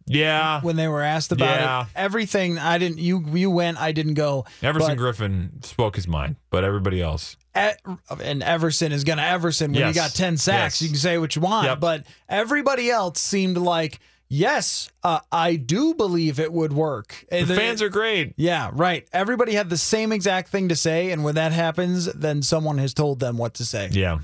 Yeah. 0.08 0.62
when 0.62 0.76
they 0.76 0.88
were 0.88 1.02
asked 1.02 1.32
about 1.32 1.60
Yeah. 1.60 1.82
it. 1.84 1.88
Everything 1.96 2.58
I 2.60 2.78
didn't 2.78 3.00
you 3.00 3.24
you 3.34 3.50
went, 3.50 3.80
I 3.80 3.92
didn't 3.92 4.14
go. 4.16 4.46
Everson 4.62 4.96
but- 4.96 5.02
Griffen 5.04 5.66
spoke 5.66 5.96
his 5.96 6.08
mind, 6.08 6.36
but 6.52 6.64
everybody 6.64 7.02
else. 7.02 7.38
E- 7.58 7.70
and 8.22 8.44
Everson 8.44 8.92
is 8.92 9.04
going 9.04 9.18
to 9.18 9.24
Everson 9.26 9.72
when 9.72 9.80
Yes. 9.82 9.96
you 9.96 10.02
got 10.02 10.12
10 10.14 10.38
sacks. 10.38 10.76
Yes. 10.76 10.82
You 10.84 10.90
can 10.90 10.98
say 10.98 11.18
what 11.18 11.36
you 11.36 11.42
want, 11.42 11.68
Yep. 11.68 11.80
but 11.80 12.04
everybody 12.30 12.92
else 12.92 13.20
seemed 13.22 13.58
like, 13.58 14.00
yes, 14.28 14.90
uh, 15.04 15.20
I 15.32 15.56
do 15.56 15.94
believe 15.94 16.40
it 16.40 16.52
would 16.52 16.74
work. 16.74 17.26
The 17.32 17.46
fans 17.46 17.82
are 17.82 17.90
great. 17.90 18.34
Yeah, 18.36 18.70
right. 18.74 19.08
Everybody 19.14 19.54
had 19.54 19.70
the 19.70 19.78
same 19.78 20.12
exact 20.12 20.50
thing 20.50 20.68
to 20.70 20.76
say, 20.76 21.12
and 21.12 21.24
when 21.24 21.36
that 21.36 21.52
happens, 21.54 22.06
then 22.14 22.42
someone 22.42 22.78
has 22.78 22.94
told 22.94 23.20
them 23.22 23.38
what 23.38 23.54
to 23.56 23.66
say. 23.66 23.88
Yeah. 23.92 24.20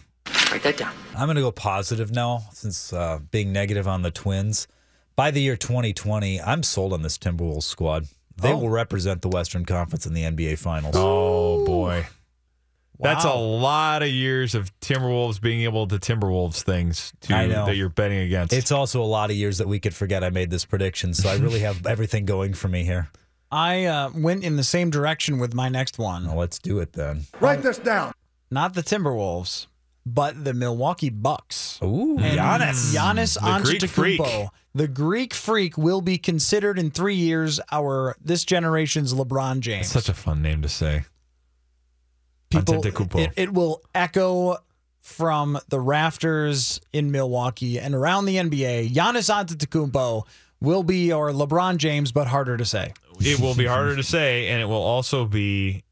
Write 0.52 0.64
that 0.64 0.78
down. 0.78 0.92
I'm 1.16 1.28
going 1.28 1.36
to 1.38 1.42
go 1.42 1.52
positive 1.52 2.12
now 2.12 2.44
since 2.52 2.92
uh, 2.92 3.20
being 3.32 3.54
negative 3.54 3.88
on 3.88 4.02
the 4.02 4.12
Twins. 4.12 4.68
By 5.16 5.32
the 5.32 5.42
year 5.42 5.56
2020, 5.56 6.42
I'm 6.42 6.64
sold 6.64 6.94
on 6.94 7.02
this 7.02 7.18
Timberwolves 7.18 7.64
squad. 7.64 8.08
They 8.38 8.54
Oh. 8.54 8.58
will 8.58 8.70
represent 8.70 9.22
the 9.22 9.30
Western 9.30 9.66
Conference 9.66 10.06
in 10.06 10.14
the 10.14 10.24
NBA 10.24 10.56
Finals. 10.58 10.96
Oh 10.98 11.66
boy. 11.66 12.06
That's 13.00 13.26
a 13.26 13.34
lot 13.34 14.04
of 14.04 14.10
years 14.10 14.54
of 14.54 14.72
Timberwolves 14.80 15.42
being 15.42 15.62
able 15.64 15.88
to 15.88 15.98
Timberwolves 15.98 16.62
things 16.62 17.12
to, 17.22 17.34
I 17.36 17.48
know. 17.48 17.66
that 17.66 17.76
you're 17.76 17.90
betting 17.90 18.20
against. 18.20 18.54
It's 18.54 18.72
also 18.72 19.02
a 19.02 19.06
lot 19.06 19.32
of 19.32 19.36
years 19.36 19.58
that 19.58 19.68
we 19.68 19.80
could 19.80 19.96
forget 19.96 20.24
I 20.24 20.30
made 20.30 20.52
this 20.52 20.66
prediction, 20.66 21.16
so 21.16 21.28
I 21.30 21.36
really 21.38 21.62
have 21.62 21.86
everything 21.88 22.26
going 22.26 22.54
for 22.54 22.68
me 22.68 22.84
here. 22.84 23.10
I 23.52 23.86
uh, 23.86 24.12
went 24.16 24.44
in 24.44 24.56
the 24.56 24.64
same 24.64 24.92
direction 24.92 25.40
with 25.40 25.54
my 25.56 25.68
next 25.68 25.98
one. 25.98 26.28
Well, 26.28 26.38
let's 26.38 26.60
do 26.60 26.78
it 26.80 26.94
then. 26.94 27.24
Write 27.40 27.64
this 27.64 27.80
down. 27.80 28.14
Not 28.52 28.76
the 28.76 28.84
Timberwolves, 28.84 29.66
but 30.06 30.44
the 30.44 30.54
Milwaukee 30.54 31.10
Bucks. 31.10 31.80
Ooh, 31.84 32.18
And 32.20 32.40
Giannis. 32.40 32.94
Giannis 32.96 33.34
The 33.36 33.64
Greek 33.64 33.90
freak. 33.90 34.20
Antetokounmpo. 34.22 34.50
The 34.74 34.88
Greek 34.88 35.34
freak 35.34 35.78
will 35.78 36.02
be 36.02 36.18
considered 36.18 36.80
in 36.80 36.92
three 36.92 37.16
years 37.16 37.60
our 37.72 38.16
this 38.24 38.46
generation's 38.46 39.14
LeBron 39.14 39.60
James. 39.60 39.88
such 39.88 40.08
a 40.10 40.14
fun 40.14 40.42
name 40.42 40.62
to 40.62 40.70
say. 40.70 41.04
People, 42.50 42.82
Antetokounmpo. 42.82 43.20
it, 43.20 43.32
it 43.38 43.54
will 43.54 43.82
echo 43.96 44.58
from 45.02 45.58
the 45.70 45.80
rafters 45.80 46.80
in 46.94 47.12
Milwaukee 47.12 47.80
and 47.80 47.96
around 47.96 48.26
the 48.26 48.36
NBA. 48.38 48.92
Giannis 48.94 49.30
Antetokounmpo 49.34 50.26
will 50.60 50.84
be 50.84 51.12
our 51.12 51.32
LeBron 51.32 51.78
James, 51.78 52.12
but 52.12 52.28
harder 52.28 52.56
to 52.58 52.66
say. 52.66 52.94
It 53.20 53.40
will 53.40 53.56
be 53.56 53.66
harder 53.66 53.96
to 53.96 54.04
say, 54.04 54.48
and 54.50 54.62
it 54.62 54.66
will 54.66 54.76
also 54.82 55.26
be 55.26 55.84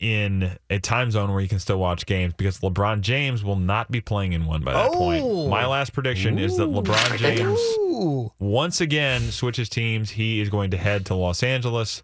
in 0.00 0.56
a 0.68 0.78
time 0.78 1.10
zone 1.10 1.30
where 1.32 1.40
you 1.40 1.48
can 1.48 1.58
still 1.58 1.78
watch 1.78 2.04
games 2.04 2.34
because 2.36 2.58
LeBron 2.60 3.00
James 3.00 3.42
will 3.44 3.56
not 3.56 3.90
be 3.90 4.00
playing 4.00 4.32
in 4.32 4.44
one 4.44 4.62
by 4.62 4.72
that 4.72 4.90
Oh. 4.90 4.98
point. 4.98 5.48
My 5.50 5.66
last 5.66 5.92
prediction 5.92 6.38
is 6.38 6.56
that 6.56 6.64
LeBron 6.68 7.16
James 7.18 7.58
Ooh. 7.78 8.30
once 8.38 8.80
again 8.80 9.30
switches 9.30 9.68
teams. 9.68 10.10
He 10.10 10.40
is 10.40 10.48
going 10.50 10.72
to 10.72 10.76
head 10.76 11.06
to 11.06 11.14
Los 11.14 11.42
Angeles 11.42 12.02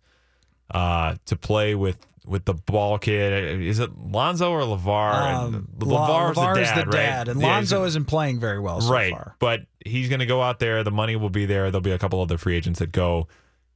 uh, 0.72 1.16
to 1.26 1.36
play 1.36 1.74
with 1.74 1.98
with 2.26 2.44
the 2.44 2.54
ball 2.54 2.98
kid. 2.98 3.60
Is 3.62 3.78
it 3.80 3.90
Lonzo 3.98 4.50
or 4.52 4.60
LaVar? 4.60 5.34
Um, 5.34 5.54
and 5.80 5.82
La- 5.82 6.06
LaVar's 6.30 6.36
LaVar 6.36 6.54
the 6.54 6.60
is 6.60 6.68
dad, 6.68 6.76
the 6.78 6.84
right? 6.86 6.92
dad, 6.92 7.28
and 7.28 7.40
Yeah, 7.40 7.46
Lonzo 7.48 7.84
isn't 7.84 8.04
playing 8.04 8.38
very 8.38 8.60
well 8.60 8.80
so 8.80 8.92
right. 8.92 9.10
far. 9.12 9.34
But 9.40 9.62
he's 9.84 10.08
going 10.08 10.20
to 10.20 10.26
go 10.26 10.40
out 10.42 10.58
there. 10.60 10.84
The 10.84 10.90
money 10.92 11.16
will 11.16 11.30
be 11.30 11.46
there. 11.46 11.70
There'll 11.70 11.80
be 11.82 11.90
a 11.90 11.98
couple 11.98 12.20
other 12.20 12.38
free 12.38 12.56
agents 12.56 12.78
that 12.78 12.92
go. 12.92 13.26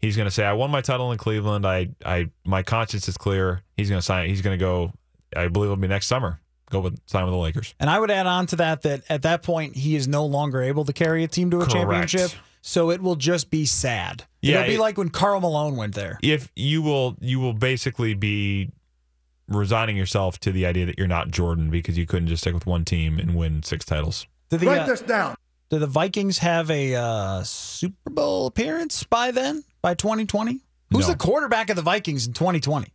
He's 0.04 0.16
going 0.16 0.26
to 0.26 0.30
say, 0.30 0.44
"I 0.44 0.52
won 0.52 0.70
my 0.70 0.80
title 0.80 1.12
in 1.12 1.18
Cleveland. 1.18 1.66
I, 1.66 1.88
I, 2.04 2.30
my 2.44 2.62
conscience 2.62 3.08
is 3.08 3.16
clear." 3.16 3.62
He's 3.76 3.88
going 3.88 3.98
to 4.00 4.04
sign. 4.04 4.28
He's 4.28 4.42
going 4.42 4.58
to 4.58 4.62
go. 4.62 4.92
I 5.36 5.48
believe 5.48 5.66
it'll 5.68 5.76
be 5.76 5.88
next 5.88 6.06
summer. 6.06 6.40
Go 6.70 6.80
with 6.80 6.98
sign 7.06 7.24
with 7.24 7.32
the 7.32 7.38
Lakers. 7.38 7.74
And 7.80 7.88
I 7.88 7.98
would 7.98 8.10
add 8.10 8.26
on 8.26 8.46
to 8.48 8.56
that 8.56 8.82
that 8.82 9.02
at 9.08 9.22
that 9.22 9.42
point 9.42 9.76
he 9.76 9.96
is 9.96 10.06
no 10.08 10.26
longer 10.26 10.62
able 10.62 10.84
to 10.84 10.92
carry 10.92 11.24
a 11.24 11.28
team 11.28 11.50
to 11.50 11.56
a 11.56 11.60
Correct. 11.60 11.72
championship. 11.72 12.30
So 12.60 12.90
it 12.90 13.02
will 13.02 13.16
just 13.16 13.50
be 13.50 13.66
sad. 13.66 14.24
Yeah, 14.40 14.60
It'll 14.60 14.68
be 14.68 14.74
it- 14.74 14.80
like 14.80 14.96
when 14.98 15.10
Karl 15.10 15.40
Malone 15.40 15.76
went 15.76 15.94
there. 15.94 16.18
If 16.22 16.50
you 16.56 16.82
will, 16.82 17.16
you 17.20 17.40
will 17.40 17.52
basically 17.52 18.14
be 18.14 18.70
resigning 19.48 19.96
yourself 19.96 20.38
to 20.40 20.52
the 20.52 20.64
idea 20.66 20.86
that 20.86 20.98
you're 20.98 21.06
not 21.06 21.30
Jordan 21.30 21.70
because 21.70 21.98
you 21.98 22.06
couldn't 22.06 22.28
just 22.28 22.42
stick 22.42 22.54
with 22.54 22.66
one 22.66 22.84
team 22.84 23.18
and 23.18 23.34
win 23.34 23.62
six 23.62 23.84
titles. 23.84 24.26
Do 24.48 24.56
the, 24.56 24.66
Write 24.66 24.80
uh, 24.80 24.86
this 24.86 25.00
down. 25.02 25.34
Do 25.70 25.78
the 25.78 25.86
Vikings 25.86 26.38
have 26.38 26.70
a 26.70 26.94
uh, 26.94 27.42
Super 27.42 28.10
Bowl 28.10 28.46
appearance 28.46 29.02
by 29.04 29.30
then? 29.30 29.64
By 29.82 29.94
2020? 29.94 30.60
Who's 30.90 31.06
No. 31.08 31.12
the 31.14 31.18
quarterback 31.18 31.70
of 31.70 31.76
the 31.76 31.82
Vikings 31.82 32.26
in 32.26 32.32
2020? 32.34 32.88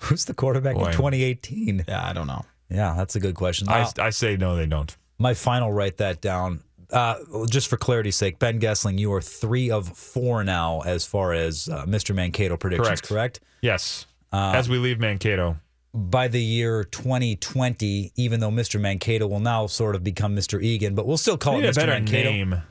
Who's 0.00 0.24
the 0.26 0.34
quarterback 0.34 0.74
Boy. 0.74 0.86
in 0.86 0.92
2018? 0.92 1.84
Yeah, 1.88 2.06
I 2.06 2.12
don't 2.12 2.26
know. 2.26 2.44
Yeah, 2.68 2.94
that's 2.96 3.16
a 3.16 3.20
good 3.20 3.34
question. 3.36 3.68
I, 3.68 3.82
Uh, 3.82 3.90
I 3.98 4.10
say 4.10 4.36
no, 4.36 4.56
they 4.56 4.66
don't. 4.66 4.94
my 5.18 5.34
final, 5.34 5.72
write 5.72 5.96
that 5.98 6.20
down. 6.20 6.60
Uh, 6.92 7.16
just 7.48 7.68
for 7.68 7.76
clarity's 7.76 8.16
sake, 8.16 8.38
Ben 8.38 8.60
Goessling, 8.60 8.98
you 8.98 9.12
are 9.12 9.20
three 9.22 9.70
of 9.70 9.88
four 9.96 10.44
now 10.44 10.82
as 10.82 11.04
far 11.06 11.32
as 11.32 11.68
uh, 11.68 11.84
Mr. 11.86 12.14
Mankato 12.14 12.56
predictions, 12.56 13.00
Correct. 13.00 13.08
correct? 13.08 13.40
Yes. 13.62 14.06
Uh, 14.32 14.52
As 14.54 14.68
we 14.68 14.78
leave 14.78 15.00
Mankato, 15.00 15.56
By 15.96 16.28
the 16.28 16.40
year 16.42 16.84
2020, 16.84 18.12
even 18.16 18.40
though 18.40 18.50
Mr. 18.50 18.78
Mankato 18.80 19.26
will 19.26 19.40
now 19.40 19.66
sort 19.66 19.94
of 19.96 20.04
become 20.04 20.36
Mr. 20.36 20.62
Egan, 20.62 20.94
but 20.94 21.06
we'll 21.06 21.16
still 21.16 21.38
call 21.38 21.54
we 21.54 21.60
it 21.60 21.62
need 21.62 21.68
a 21.68 21.72
Mr. 21.72 21.76
better 21.76 21.92
Mankato. 21.92 22.30
name. 22.30 22.62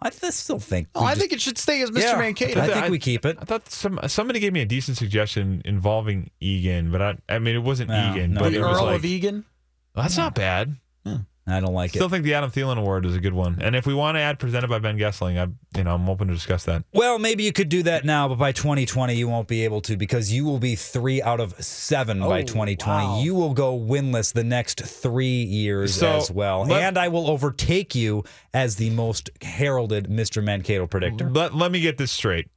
I 0.00 0.10
th- 0.10 0.32
still 0.32 0.60
think. 0.60 0.86
Oh, 0.94 1.00
we 1.00 1.06
I 1.06 1.10
just- 1.10 1.20
think 1.20 1.32
it 1.32 1.40
should 1.40 1.58
stay 1.58 1.82
as 1.82 1.90
Mr. 1.90 2.02
Yeah, 2.02 2.18
Mankato. 2.18 2.60
I 2.60 2.68
think 2.68 2.88
we 2.90 3.00
keep 3.00 3.26
it. 3.26 3.36
I 3.40 3.44
thought 3.44 3.68
some 3.68 3.98
somebody 4.06 4.38
gave 4.38 4.52
me 4.52 4.60
a 4.60 4.64
decent 4.66 4.96
suggestion 4.96 5.60
involving 5.64 6.30
Egan, 6.40 6.92
but 6.92 7.02
I 7.02 7.18
I 7.28 7.40
mean 7.40 7.56
it 7.56 7.62
wasn't 7.64 7.90
No, 7.90 8.12
Egan, 8.14 8.34
no, 8.34 8.40
but 8.42 8.52
the 8.52 8.58
it 8.58 8.62
was 8.62 8.78
Earl 8.78 8.84
like 8.86 8.96
of 8.96 9.04
Egan. 9.04 9.44
that's 9.96 10.16
not 10.16 10.36
bad. 10.36 10.76
I 11.52 11.60
don't 11.60 11.72
like 11.74 11.90
Still 11.90 11.98
it. 11.98 12.02
Still 12.02 12.08
think 12.10 12.24
the 12.24 12.34
Adam 12.34 12.50
Thielen 12.50 12.78
Award 12.78 13.04
is 13.06 13.14
a 13.16 13.20
good 13.20 13.32
one, 13.32 13.58
and 13.60 13.74
if 13.76 13.86
we 13.86 13.94
want 13.94 14.16
to 14.16 14.20
add 14.20 14.38
presented 14.38 14.68
by 14.68 14.78
Ben 14.78 14.98
Goessling, 14.98 15.38
I 15.38 15.48
you 15.78 15.84
know 15.84 15.94
I'm 15.94 16.08
open 16.08 16.28
to 16.28 16.34
discuss 16.34 16.64
that. 16.64 16.84
Well, 16.92 17.18
maybe 17.18 17.44
you 17.44 17.52
could 17.52 17.68
do 17.68 17.82
that 17.84 18.04
now, 18.04 18.28
but 18.28 18.36
by 18.38 18.52
2020 18.52 19.14
you 19.14 19.28
won't 19.28 19.48
be 19.48 19.64
able 19.64 19.80
to 19.82 19.96
because 19.96 20.32
you 20.32 20.44
will 20.44 20.58
be 20.58 20.74
three 20.74 21.20
out 21.22 21.40
of 21.40 21.54
seven 21.62 22.20
by 22.20 22.40
Oh, 22.40 22.42
2020. 22.44 23.06
wow. 23.06 23.20
You 23.20 23.34
will 23.34 23.54
go 23.54 23.78
winless 23.78 24.32
the 24.32 24.44
next 24.44 24.82
three 24.84 25.42
years 25.42 25.94
So, 25.94 26.16
as 26.16 26.30
well, 26.30 26.64
let- 26.64 26.82
and 26.82 26.98
I 26.98 27.08
will 27.08 27.28
overtake 27.30 27.94
you 27.94 28.24
as 28.54 28.76
the 28.76 28.90
most 28.90 29.30
heralded 29.42 30.08
Mr. 30.08 30.42
Mankato 30.42 30.86
predictor. 30.86 31.30
Let 31.30 31.54
let 31.54 31.70
me 31.72 31.80
get 31.80 31.98
this 31.98 32.12
straight. 32.12 32.48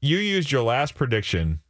You 0.00 0.18
used 0.18 0.52
your 0.52 0.62
last 0.62 0.94
prediction 0.94 1.60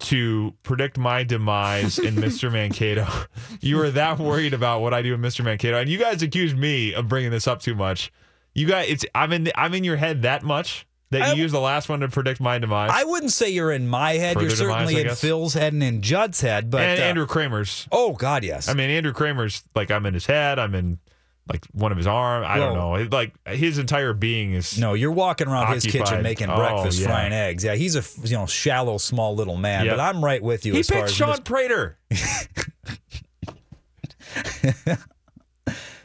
to 0.00 0.54
predict 0.62 0.98
my 0.98 1.22
demise 1.24 1.98
in 1.98 2.14
Mr. 2.16 2.50
Mankato. 2.52 3.06
You 3.60 3.76
were 3.76 3.90
that 3.90 4.18
worried 4.18 4.54
about 4.54 4.80
what 4.80 4.94
I 4.94 5.02
do 5.02 5.12
in 5.14 5.20
Mr. 5.20 5.44
Mankato, 5.44 5.76
and 5.78 5.88
you 5.90 5.98
guys 5.98 6.22
accused 6.22 6.56
me 6.56 6.94
of 6.94 7.08
bringing 7.08 7.30
this 7.30 7.46
up 7.46 7.60
too 7.60 7.74
much. 7.74 8.10
You 8.54 8.66
guys, 8.66 8.88
it's 8.88 9.04
I'm 9.14 9.32
in 9.32 9.50
I'm 9.54 9.74
in 9.74 9.84
your 9.84 9.96
head 9.96 10.22
that 10.22 10.42
much 10.42 10.86
that 11.10 11.22
I- 11.22 11.32
you 11.32 11.42
used 11.42 11.52
the 11.54 11.60
last 11.60 11.88
one 11.88 12.00
to 12.00 12.08
predict 12.08 12.40
my 12.40 12.58
demise. 12.58 12.90
I 12.92 13.04
wouldn't 13.04 13.32
say 13.32 13.50
you're 13.50 13.72
in 13.72 13.86
my 13.86 14.12
head. 14.14 14.34
Further 14.34 14.46
you're 14.46 14.56
certainly 14.56 14.96
I 14.96 15.00
in. 15.10 15.14
Phil's 15.14 15.54
head 15.54 15.72
and 15.74 15.82
in 15.82 16.00
Judd's 16.00 16.40
head, 16.40 16.70
but 16.70 16.80
and 16.82 17.00
uh, 17.00 17.04
Andrew 17.04 17.26
Krammer's. 17.26 17.86
Oh 17.92 18.12
God, 18.14 18.42
yes. 18.44 18.68
I 18.68 18.74
mean, 18.74 18.88
Andrew 18.90 19.12
Krammer's 19.12 19.62
like 19.74 19.90
I'm 19.90 20.06
in 20.06 20.14
his 20.14 20.26
head. 20.26 20.58
I'm 20.58 20.74
in 20.74 20.98
like 21.48 21.64
one 21.72 21.90
of 21.92 21.98
his 21.98 22.06
arms. 22.06 22.46
I 22.48 22.58
don't 22.58 22.76
Whoa. 22.76 22.96
know. 22.96 23.02
It, 23.02 23.12
like 23.12 23.32
his 23.48 23.78
entire 23.78 24.12
being 24.12 24.54
is 24.54 24.78
No, 24.78 24.94
you're 24.94 25.10
walking 25.12 25.48
around 25.48 25.72
his 25.74 25.84
kitchen 25.84 26.02
Occupied. 26.02 26.22
making 26.22 26.50
Oh, 26.50 26.56
breakfast, 26.56 27.00
yeah. 27.00 27.06
frying 27.08 27.32
eggs. 27.32 27.64
Yeah, 27.64 27.74
he's 27.74 27.96
a 27.96 28.04
you 28.26 28.36
know 28.36 28.46
shallow, 28.46 28.98
small 28.98 29.34
little 29.34 29.56
man. 29.56 29.86
Yep. 29.86 29.96
But 29.96 30.00
I'm 30.00 30.24
right 30.24 30.42
with 30.42 30.64
you 30.66 30.74
He 30.74 30.80
as 30.80 30.88
far 30.88 30.98
picked 30.98 31.10
as 31.10 31.14
Sean 31.16 31.30
Mis- 31.30 31.40
Prater. 31.40 31.98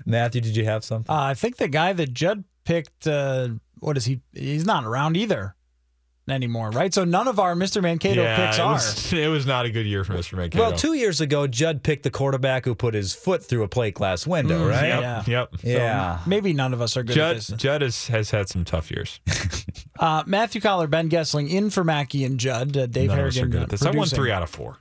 Matthew. 0.06 0.42
Did 0.42 0.56
you 0.56 0.66
have 0.66 0.84
something? 0.84 1.14
Uh, 1.14 1.20
I 1.22 1.34
think 1.34 1.58
the 1.58 1.68
guy 1.68 1.94
that 1.94 2.14
Judd 2.14 2.44
picked, 2.64 3.08
uh, 3.08 3.50
what 3.80 3.98
is 3.98 4.06
he? 4.06 4.22
He's 4.34 4.66
not 4.66 4.86
around 4.86 5.18
either 5.18 5.56
anymore, 6.28 6.72
right? 6.72 6.94
So 6.94 7.04
none 7.06 7.28
of 7.28 7.40
our 7.40 7.54
Mr. 7.56 7.82
Mankato 7.82 8.22
yeah, 8.24 8.46
picks 8.48 8.58
it 8.58 8.62
are. 8.62 8.74
was, 8.74 9.14
it 9.14 9.28
was 9.28 9.46
not 9.46 9.66
a 9.66 9.70
good 9.70 9.86
year 9.86 10.04
for 10.04 10.14
Mr. 10.14 10.38
Mankato. 10.38 10.64
Well, 10.64 10.72
two 10.74 10.94
years 10.94 11.22
ago, 11.22 11.46
Judd 11.48 11.84
picked 11.84 12.04
the 12.04 12.10
quarterback 12.10 12.66
who 12.66 12.74
put 12.76 12.94
his 12.94 13.14
foot 13.14 13.44
through 13.44 13.64
a 13.64 13.68
plate 13.68 13.94
glass 13.94 14.26
window, 14.26 14.68
Mm, 14.68 14.70
right? 14.70 14.88
Yep. 14.88 15.02
Yeah. 15.02 15.24
Yep. 15.28 15.50
Yeah. 15.64 16.20
Maybe 16.26 16.54
none 16.54 16.74
of 16.74 16.82
us 16.82 16.98
are 16.98 17.04
good 17.04 17.12
at 17.12 17.16
Judd, 17.16 17.36
this. 17.38 17.48
Judd 17.50 17.82
has, 17.82 18.08
has 18.08 18.32
had 18.32 18.50
some 18.50 18.64
tough 18.66 18.92
years. 18.92 19.20
Uh, 19.98 20.24
Matthew 20.28 20.60
Coller, 20.60 20.88
Ben 20.88 21.10
Goessling, 21.10 21.50
in 21.50 21.70
for 21.70 21.82
Mackey 21.86 22.26
and 22.26 22.38
Judd. 22.38 22.76
Uh, 22.76 22.86
Dave 22.86 23.12
None 23.12 23.20
of 23.20 23.26
us 23.28 23.38
are 23.38 23.40
Harrigan. 23.40 23.52
good 23.52 23.60
uh, 23.62 23.64
at 23.64 23.70
this. 23.70 23.86
I 23.86 23.92
won 23.92 24.08
three 24.10 24.30
out 24.30 24.44
of 24.44 24.50
four. 24.50 24.78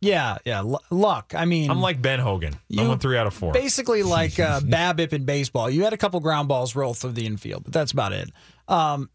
Yeah, 0.00 0.38
yeah. 0.44 0.58
L- 0.58 0.82
luck. 0.90 1.34
I 1.36 1.44
mean, 1.44 1.70
I'm 1.70 1.80
like 1.80 2.02
Ben 2.02 2.18
Hogan. 2.18 2.54
I 2.76 2.88
won 2.88 2.98
three 2.98 3.16
out 3.16 3.28
of 3.28 3.34
four. 3.34 3.52
basically 3.52 4.02
like 4.02 4.40
uh, 4.40 4.58
BABIP 4.64 5.12
in 5.12 5.24
baseball. 5.24 5.70
You 5.70 5.84
had 5.84 5.92
a 5.92 5.96
couple 5.96 6.18
ground 6.18 6.48
balls 6.48 6.74
roll 6.74 6.94
through 6.94 7.12
the 7.12 7.26
infield, 7.26 7.62
but 7.62 7.72
that's 7.72 7.92
about 7.92 8.12
it. 8.12 8.28
Um, 8.66 9.08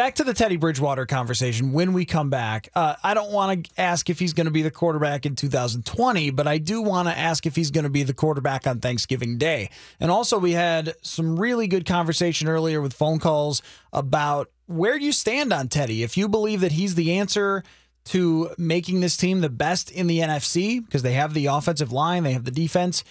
back 0.00 0.14
to 0.14 0.24
the 0.24 0.32
Teddy 0.32 0.56
Bridgewater 0.56 1.04
conversation 1.04 1.74
when 1.74 1.92
we 1.92 2.06
come 2.06 2.30
back. 2.30 2.70
Uh, 2.74 2.94
I 3.04 3.12
don't 3.12 3.32
want 3.32 3.66
to 3.66 3.78
ask 3.78 4.08
if 4.08 4.18
he's 4.18 4.32
going 4.32 4.46
to 4.46 4.50
be 4.50 4.62
the 4.62 4.70
quarterback 4.70 5.26
in 5.26 5.36
2020, 5.36 6.30
but 6.30 6.48
I 6.48 6.56
do 6.56 6.80
want 6.80 7.06
to 7.08 7.18
ask 7.18 7.44
if 7.44 7.54
he's 7.54 7.70
going 7.70 7.84
to 7.84 7.90
be 7.90 8.02
the 8.02 8.14
quarterback 8.14 8.66
on 8.66 8.80
Thanksgiving 8.80 9.36
Day. 9.36 9.68
And 10.00 10.10
also, 10.10 10.38
we 10.38 10.52
had 10.52 10.94
some 11.02 11.38
really 11.38 11.66
good 11.66 11.84
conversation 11.84 12.48
earlier 12.48 12.80
with 12.80 12.94
phone 12.94 13.18
calls 13.18 13.60
about 13.92 14.50
where 14.64 14.96
you 14.96 15.12
stand 15.12 15.52
on 15.52 15.68
Teddy. 15.68 16.02
If 16.02 16.16
you 16.16 16.30
believe 16.30 16.62
that 16.62 16.72
he's 16.72 16.94
the 16.94 17.18
answer 17.18 17.62
to 18.04 18.54
making 18.56 19.00
this 19.00 19.18
team 19.18 19.42
the 19.42 19.50
best 19.50 19.90
in 19.90 20.06
the 20.06 20.20
NFC 20.20 20.82
because 20.82 21.02
they 21.02 21.12
have 21.12 21.34
the 21.34 21.44
offensive 21.44 21.92
line, 21.92 22.22
they 22.22 22.32
have 22.32 22.44
the 22.44 22.50
defense, 22.50 23.04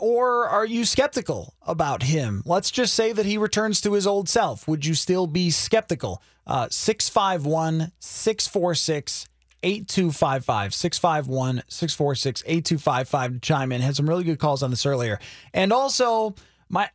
or 0.00 0.48
are 0.48 0.66
you 0.66 0.84
skeptical 0.84 1.54
about 1.66 2.02
him? 2.02 2.42
Let's 2.44 2.70
just 2.70 2.94
say 2.94 3.12
that 3.12 3.26
he 3.26 3.38
returns 3.38 3.80
to 3.82 3.92
his 3.92 4.06
old 4.06 4.28
self. 4.28 4.66
Would 4.68 4.84
you 4.84 4.94
still 4.94 5.26
be 5.26 5.50
skeptical? 5.50 6.22
Uh, 6.46 6.68
651 6.70 7.92
646 7.98 9.28
8255 9.62 10.74
651 10.74 11.62
646 11.68 12.42
8255 12.46 13.32
to 13.32 13.38
chime 13.40 13.72
in. 13.72 13.80
Had 13.80 13.96
some 13.96 14.08
really 14.08 14.24
good 14.24 14.38
calls 14.38 14.62
on 14.62 14.70
this 14.70 14.86
earlier. 14.86 15.18
And 15.52 15.72
also, 15.72 16.34
my 16.68 16.88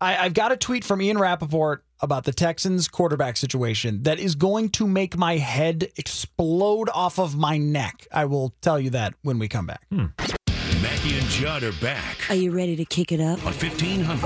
I, 0.00 0.18
I've 0.18 0.34
got 0.34 0.52
a 0.52 0.56
tweet 0.56 0.84
from 0.84 1.00
Ian 1.00 1.18
Rapoport 1.18 1.84
about 2.00 2.24
the 2.24 2.32
Texans 2.32 2.88
quarterback 2.88 3.36
situation 3.38 4.02
that 4.02 4.18
is 4.18 4.34
going 4.34 4.68
to 4.70 4.86
make 4.86 5.16
my 5.16 5.38
head 5.38 5.88
explode 5.96 6.90
off 6.92 7.18
of 7.18 7.36
my 7.36 7.56
neck. 7.56 8.06
I 8.12 8.26
will 8.26 8.54
tell 8.60 8.78
you 8.78 8.90
that 8.90 9.14
when 9.22 9.38
we 9.38 9.48
come 9.48 9.66
back. 9.66 9.82
Mackey 9.90 10.34
Mackey 11.04 11.18
and 11.18 11.28
Judd 11.28 11.62
are 11.64 11.72
back 11.82 12.30
Are 12.30 12.34
you 12.34 12.50
ready 12.50 12.76
to 12.76 12.84
kick 12.86 13.12
it 13.12 13.20
up? 13.20 13.38
on 13.40 13.52
1500 13.52 14.20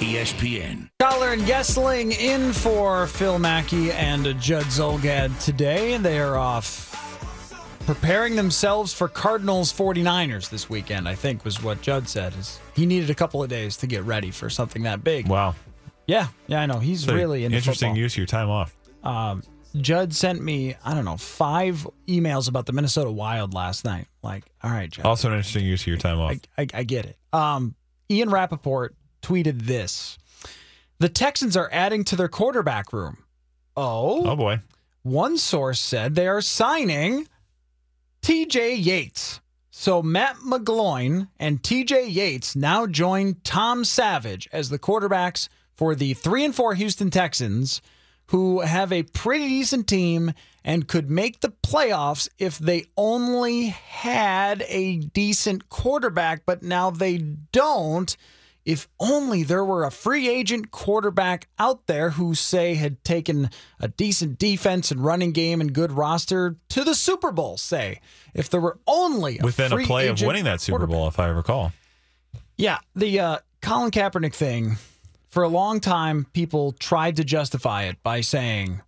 ESPN. 0.00 0.90
Coller 1.00 1.32
and 1.32 1.40
Goessling 1.42 2.12
in 2.12 2.52
for 2.52 3.06
Phil 3.06 3.38
Mackey 3.38 3.90
and 3.92 4.24
Judd 4.38 4.64
Zulgad 4.64 5.42
today. 5.42 5.96
They 5.96 6.18
are 6.18 6.36
off 6.36 6.94
preparing 7.86 8.36
themselves 8.36 8.92
for 8.92 9.08
Cardinals 9.08 9.72
49ers 9.72 10.50
this 10.50 10.68
weekend, 10.68 11.08
I 11.08 11.14
think 11.14 11.42
was 11.46 11.62
what 11.62 11.80
Judd 11.80 12.06
said. 12.06 12.34
Is 12.38 12.60
he 12.74 12.84
needed 12.84 13.08
a 13.08 13.14
couple 13.14 13.42
of 13.42 13.48
days 13.48 13.78
to 13.78 13.86
get 13.86 14.02
ready 14.04 14.30
for 14.30 14.50
something 14.50 14.82
that 14.82 15.02
big. 15.02 15.26
Wow. 15.26 15.54
Yeah, 16.06 16.26
yeah, 16.48 16.60
I 16.60 16.66
know. 16.66 16.80
He's 16.80 17.04
So 17.04 17.14
really 17.14 17.46
into 17.46 17.56
interesting 17.56 17.92
football. 17.92 18.02
use 18.02 18.12
of 18.12 18.18
your 18.18 18.26
time 18.26 18.50
off. 18.50 18.76
Um, 19.02 19.42
Judd 19.82 20.14
sent 20.14 20.42
me, 20.42 20.76
I 20.84 20.94
don't 20.94 21.04
know, 21.04 21.16
five 21.16 21.86
emails 22.06 22.48
about 22.48 22.66
the 22.66 22.72
Minnesota 22.72 23.10
Wild 23.10 23.54
last 23.54 23.84
night. 23.84 24.06
Like, 24.22 24.44
all 24.62 24.70
right, 24.70 24.90
Judd. 24.90 25.06
Also, 25.06 25.28
an 25.28 25.34
interesting 25.34 25.64
use 25.64 25.82
of 25.82 25.86
your 25.88 25.96
time 25.96 26.18
off. 26.20 26.36
I, 26.56 26.66
I 26.74 26.82
get 26.84 27.06
it. 27.06 27.16
Um, 27.32 27.74
Ian 28.10 28.30
Rapoport 28.30 28.94
tweeted 29.22 29.62
this 29.62 30.18
The 30.98 31.08
Texans 31.08 31.56
are 31.56 31.68
adding 31.72 32.04
to 32.04 32.16
their 32.16 32.28
quarterback 32.28 32.92
room. 32.92 33.18
Oh. 33.76 34.24
Oh, 34.26 34.36
boy. 34.36 34.60
One 35.02 35.38
source 35.38 35.80
said 35.80 36.14
they 36.14 36.26
are 36.26 36.40
signing 36.40 37.28
TJ 38.22 38.84
Yates. 38.84 39.40
So 39.70 40.02
Matt 40.02 40.36
McGloin 40.38 41.28
and 41.38 41.62
TJ 41.62 42.12
Yates 42.12 42.56
now 42.56 42.86
join 42.86 43.36
Tom 43.44 43.84
Savage 43.84 44.48
as 44.52 44.70
the 44.70 44.78
quarterbacks 44.78 45.48
for 45.76 45.94
the 45.94 46.14
3 46.14 46.46
and 46.46 46.54
4 46.54 46.74
Houston 46.74 47.10
Texans 47.10 47.80
who 48.28 48.60
have 48.60 48.92
a 48.92 49.02
pretty 49.02 49.48
decent 49.48 49.86
team 49.86 50.32
and 50.64 50.86
could 50.86 51.10
make 51.10 51.40
the 51.40 51.52
playoffs 51.62 52.28
if 52.38 52.58
they 52.58 52.84
only 52.96 53.66
had 53.66 54.62
a 54.68 54.98
decent 54.98 55.68
quarterback, 55.68 56.42
but 56.44 56.62
now 56.62 56.90
they 56.90 57.18
don't. 57.18 58.16
If 58.66 58.86
only 59.00 59.44
there 59.44 59.64
were 59.64 59.84
a 59.84 59.90
free 59.90 60.28
agent 60.28 60.70
quarterback 60.70 61.48
out 61.58 61.86
there 61.86 62.10
who, 62.10 62.34
say, 62.34 62.74
had 62.74 63.02
taken 63.02 63.48
a 63.80 63.88
decent 63.88 64.38
defense 64.38 64.90
and 64.90 65.02
running 65.02 65.32
game 65.32 65.62
and 65.62 65.72
good 65.72 65.90
roster 65.90 66.56
to 66.68 66.84
the 66.84 66.94
Super 66.94 67.32
Bowl, 67.32 67.56
say. 67.56 68.00
If 68.34 68.50
there 68.50 68.60
were 68.60 68.78
only 68.86 69.38
a 69.38 69.44
Within 69.44 69.72
a 69.72 69.78
play 69.78 70.08
of 70.08 70.20
winning 70.20 70.44
that 70.44 70.60
Super. 70.60 70.86
Bowl, 70.86 71.08
if 71.08 71.18
I 71.18 71.28
recall. 71.28 71.72
Yeah, 72.58 72.76
the 72.94 73.20
uh, 73.20 73.38
Colin 73.62 73.90
Kaepernick 73.90 74.34
thing. 74.34 74.76
For 75.30 75.42
a 75.42 75.48
long 75.48 75.80
time, 75.80 76.26
people 76.32 76.72
tried 76.72 77.16
to 77.16 77.24
justify 77.24 77.84
it 77.84 78.02
by 78.02 78.20
saying, 78.20 78.80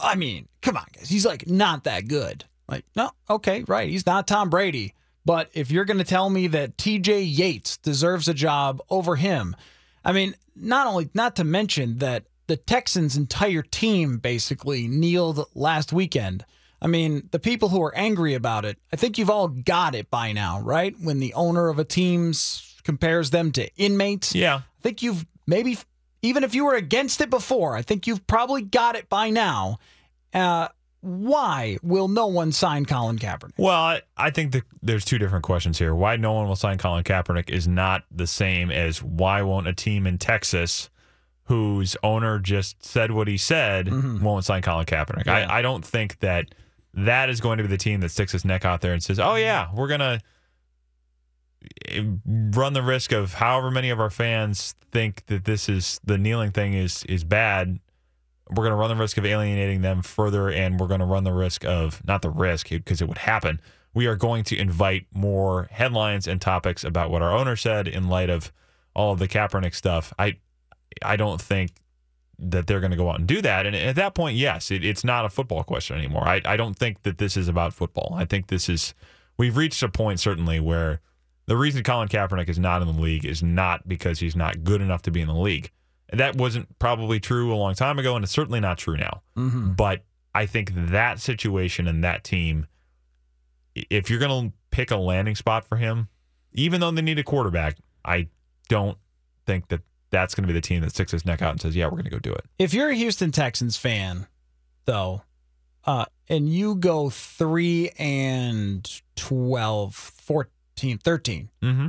"I 0.00 0.14
mean, 0.14 0.48
come 0.62 0.76
on, 0.76 0.86
guys, 0.92 1.08
he's 1.08 1.26
like 1.26 1.46
not 1.46 1.84
that 1.84 2.08
good." 2.08 2.44
Like, 2.68 2.84
no, 2.94 3.10
okay, 3.28 3.64
right, 3.66 3.88
he's 3.88 4.06
not 4.06 4.28
Tom 4.28 4.50
Brady. 4.50 4.94
But 5.24 5.50
if 5.52 5.70
you're 5.70 5.84
going 5.84 5.98
to 5.98 6.04
tell 6.04 6.30
me 6.30 6.46
that 6.48 6.78
T.J. 6.78 7.22
Yates 7.22 7.76
deserves 7.76 8.28
a 8.28 8.34
job 8.34 8.80
over 8.88 9.16
him, 9.16 9.56
I 10.04 10.12
mean, 10.12 10.34
not 10.54 10.86
only 10.86 11.10
not 11.14 11.36
to 11.36 11.44
mention 11.44 11.98
that 11.98 12.24
the 12.46 12.56
Texans' 12.56 13.16
entire 13.16 13.62
team 13.62 14.18
basically 14.18 14.88
kneeled 14.88 15.46
last 15.54 15.92
weekend. 15.92 16.44
I 16.80 16.86
mean, 16.86 17.28
the 17.30 17.38
people 17.38 17.68
who 17.68 17.82
are 17.82 17.94
angry 17.94 18.34
about 18.34 18.64
it, 18.64 18.78
I 18.92 18.96
think 18.96 19.18
you've 19.18 19.30
all 19.30 19.48
got 19.48 19.94
it 19.94 20.10
by 20.10 20.32
now, 20.32 20.60
right? 20.60 20.94
When 21.00 21.20
the 21.20 21.34
owner 21.34 21.68
of 21.68 21.78
a 21.78 21.84
team 21.84 22.32
compares 22.84 23.30
them 23.30 23.52
to 23.52 23.68
inmates. 23.76 24.34
Yeah. 24.34 24.56
I 24.56 24.82
think 24.82 25.02
you've 25.02 25.26
maybe, 25.48 25.78
even 26.22 26.44
if 26.44 26.54
you 26.54 26.64
were 26.64 26.76
against 26.76 27.20
it 27.20 27.30
before, 27.30 27.74
I 27.74 27.82
think 27.82 28.06
you've 28.06 28.24
probably 28.26 28.62
got 28.62 28.94
it 28.94 29.08
by 29.08 29.30
now. 29.30 29.78
Uh, 30.32 30.68
why 31.00 31.78
will 31.82 32.08
no 32.08 32.26
one 32.26 32.52
sign 32.52 32.84
Colin 32.84 33.18
Kaepernick? 33.18 33.52
Well, 33.56 33.74
I, 33.74 34.02
I 34.16 34.30
think 34.30 34.52
that 34.52 34.64
there's 34.82 35.04
two 35.04 35.18
different 35.18 35.44
questions 35.44 35.78
here. 35.78 35.94
Why 35.94 36.16
no 36.16 36.32
one 36.32 36.48
will 36.48 36.56
sign 36.56 36.76
Colin 36.76 37.04
Kaepernick 37.04 37.48
is 37.50 37.66
not 37.66 38.04
the 38.10 38.26
same 38.26 38.70
as 38.70 39.02
why 39.02 39.42
won't 39.42 39.68
a 39.68 39.72
team 39.72 40.06
in 40.06 40.18
Texas 40.18 40.90
whose 41.44 41.96
owner 42.02 42.38
just 42.38 42.84
said 42.84 43.10
what 43.10 43.26
he 43.26 43.38
said 43.38 43.90
won't 44.22 44.44
sign 44.44 44.60
Colin 44.60 44.84
Kaepernick. 44.84 45.24
Mm-hmm. 45.24 45.28
Yeah. 45.28 45.46
I, 45.50 45.58
I 45.58 45.62
don't 45.62 45.84
think 45.84 46.18
that 46.18 46.46
that 46.94 47.30
is 47.30 47.40
going 47.40 47.58
to 47.58 47.64
be 47.64 47.68
the 47.68 47.78
team 47.78 48.00
that 48.00 48.10
sticks 48.10 48.34
its 48.34 48.44
neck 48.44 48.64
out 48.64 48.80
there 48.80 48.92
and 48.92 49.02
says, 49.02 49.18
oh, 49.18 49.36
yeah, 49.36 49.68
we're 49.72 49.88
going 49.88 50.00
to 50.00 50.20
run 52.24 52.72
the 52.72 52.82
risk 52.82 53.12
of 53.12 53.34
however 53.34 53.70
many 53.70 53.90
of 53.90 53.98
our 53.98 54.10
fans 54.10 54.74
think 54.92 55.26
that 55.26 55.44
this 55.44 55.68
is 55.68 56.00
the 56.04 56.16
kneeling 56.16 56.52
thing 56.52 56.74
is 56.74 57.04
is 57.04 57.24
bad 57.24 57.80
we're 58.50 58.64
going 58.64 58.70
to 58.72 58.76
run 58.76 58.88
the 58.88 58.96
risk 58.96 59.18
of 59.18 59.26
alienating 59.26 59.82
them 59.82 60.02
further 60.02 60.48
and 60.48 60.80
we're 60.80 60.86
going 60.86 61.00
to 61.00 61.06
run 61.06 61.24
the 61.24 61.32
risk 61.32 61.64
of 61.64 62.02
not 62.06 62.22
the 62.22 62.30
risk 62.30 62.70
because 62.70 63.02
it 63.02 63.08
would 63.08 63.18
happen. 63.18 63.60
We 63.94 64.06
are 64.06 64.16
going 64.16 64.44
to 64.44 64.56
invite 64.56 65.06
more 65.12 65.68
headlines 65.70 66.26
and 66.26 66.40
topics 66.40 66.84
about 66.84 67.10
what 67.10 67.22
our 67.22 67.32
owner 67.36 67.56
said 67.56 67.88
in 67.88 68.08
light 68.08 68.30
of 68.30 68.52
all 68.94 69.12
of 69.12 69.18
the 69.18 69.28
Kaepernick 69.28 69.74
stuff. 69.74 70.12
I 70.18 70.38
i 71.02 71.16
don't 71.16 71.40
think 71.40 71.72
that 72.38 72.66
they're 72.66 72.80
going 72.80 72.90
to 72.90 72.96
go 72.96 73.10
out 73.10 73.18
and 73.18 73.28
do 73.28 73.42
that 73.42 73.66
and 73.66 73.76
at 73.76 73.94
that 73.94 74.14
point 74.14 74.36
yes 74.36 74.70
it, 74.70 74.84
it's 74.84 75.04
not 75.04 75.24
a 75.24 75.28
football 75.28 75.62
question 75.62 75.98
anymore. 75.98 76.26
I, 76.26 76.40
I 76.44 76.56
don't 76.56 76.74
think 76.74 77.02
that 77.02 77.18
this 77.18 77.36
is 77.36 77.48
about 77.48 77.74
football. 77.74 78.14
I 78.16 78.24
think 78.24 78.46
this 78.46 78.68
is 78.68 78.94
we've 79.36 79.56
reached 79.56 79.82
a 79.82 79.88
point 79.88 80.20
certainly 80.20 80.58
where 80.58 81.00
the 81.48 81.56
reason 81.56 81.82
Colin 81.82 82.08
Kaepernick 82.08 82.50
is 82.50 82.58
not 82.58 82.82
in 82.82 82.88
the 82.88 83.00
league 83.00 83.24
is 83.24 83.42
not 83.42 83.88
because 83.88 84.20
he's 84.20 84.36
not 84.36 84.64
good 84.64 84.82
enough 84.82 85.00
to 85.02 85.10
be 85.10 85.22
in 85.22 85.28
the 85.28 85.34
league. 85.34 85.70
That 86.12 86.36
wasn't 86.36 86.78
probably 86.78 87.20
true 87.20 87.52
a 87.52 87.56
long 87.56 87.74
time 87.74 87.98
ago, 87.98 88.14
and 88.14 88.22
it's 88.22 88.32
certainly 88.32 88.60
not 88.60 88.76
true 88.76 88.98
now. 88.98 89.22
Mm-hmm. 89.34 89.72
But 89.72 90.04
I 90.34 90.44
think 90.44 90.72
that 90.74 91.20
situation 91.20 91.88
and 91.88 92.04
that 92.04 92.22
team, 92.22 92.66
if 93.74 94.10
you're 94.10 94.18
going 94.18 94.50
to 94.50 94.56
pick 94.70 94.90
a 94.90 94.96
landing 94.96 95.34
spot 95.34 95.64
for 95.64 95.76
him, 95.76 96.08
even 96.52 96.82
though 96.82 96.90
they 96.90 97.00
need 97.00 97.18
a 97.18 97.24
quarterback, 97.24 97.78
I 98.04 98.28
don't 98.68 98.98
think 99.46 99.68
that 99.68 99.80
that's 100.10 100.34
going 100.34 100.46
to 100.46 100.48
be 100.48 100.52
the 100.52 100.60
team 100.60 100.82
that 100.82 100.90
sticks 100.90 101.14
its 101.14 101.24
neck 101.24 101.40
out 101.40 101.52
and 101.52 101.60
says, 101.62 101.74
"Yeah, 101.74 101.86
we're 101.86 101.92
going 101.92 102.04
to 102.04 102.10
go 102.10 102.18
do 102.18 102.32
it." 102.32 102.44
If 102.58 102.74
you're 102.74 102.90
a 102.90 102.94
Houston 102.94 103.32
Texans 103.32 103.78
fan, 103.78 104.26
though, 104.84 105.22
uh, 105.86 106.04
and 106.28 106.52
you 106.52 106.74
go 106.74 107.08
3 107.08 107.90
and 107.98 109.00
12, 109.16 109.94
14, 109.94 110.52
13, 110.78 111.48
Mm-hmm. 111.62 111.88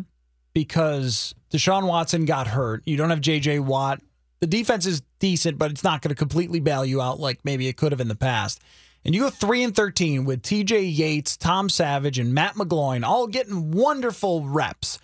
because 0.54 1.34
Deshaun 1.52 1.88
Watson 1.88 2.26
got 2.26 2.48
hurt, 2.48 2.84
you 2.86 2.98
don't 2.98 3.10
have 3.10 3.22
J.J. 3.22 3.60
Watt. 3.60 4.02
The 4.40 4.48
defense 4.48 4.86
is 4.86 5.02
decent, 5.20 5.58
but 5.58 5.72
it's 5.72 5.84
not 5.84 6.02
going 6.02 6.10
to 6.10 6.16
completely 6.16 6.60
bail 6.60 6.86
you 6.86 7.02
out 7.02 7.20
like 7.20 7.40
maybe 7.44 7.68
it 7.68 7.78
could 7.78 7.92
have 7.92 8.02
in 8.02 8.08
the 8.08 8.16
past. 8.16 8.62
And 9.06 9.16
you 9.16 9.22
go 9.22 9.30
3 9.30 9.64
and 9.64 9.76
13 9.76 10.26
with 10.26 10.42
T.J. 10.44 10.84
Yates, 10.84 11.38
Tom 11.38 11.70
Savage, 11.70 12.20
and 12.20 12.34
Matt 12.34 12.56
McGloin 12.56 13.06
all 13.06 13.28
getting 13.28 13.72
wonderful 13.72 14.46
reps. 14.48 15.00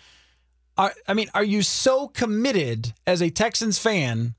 Are, 0.78 0.92
I 1.08 1.14
mean, 1.14 1.28
are 1.34 1.44
you 1.44 1.62
so 1.62 2.08
committed 2.08 2.92
as 3.06 3.22
a 3.22 3.30
Texans 3.30 3.78
fan 3.78 4.34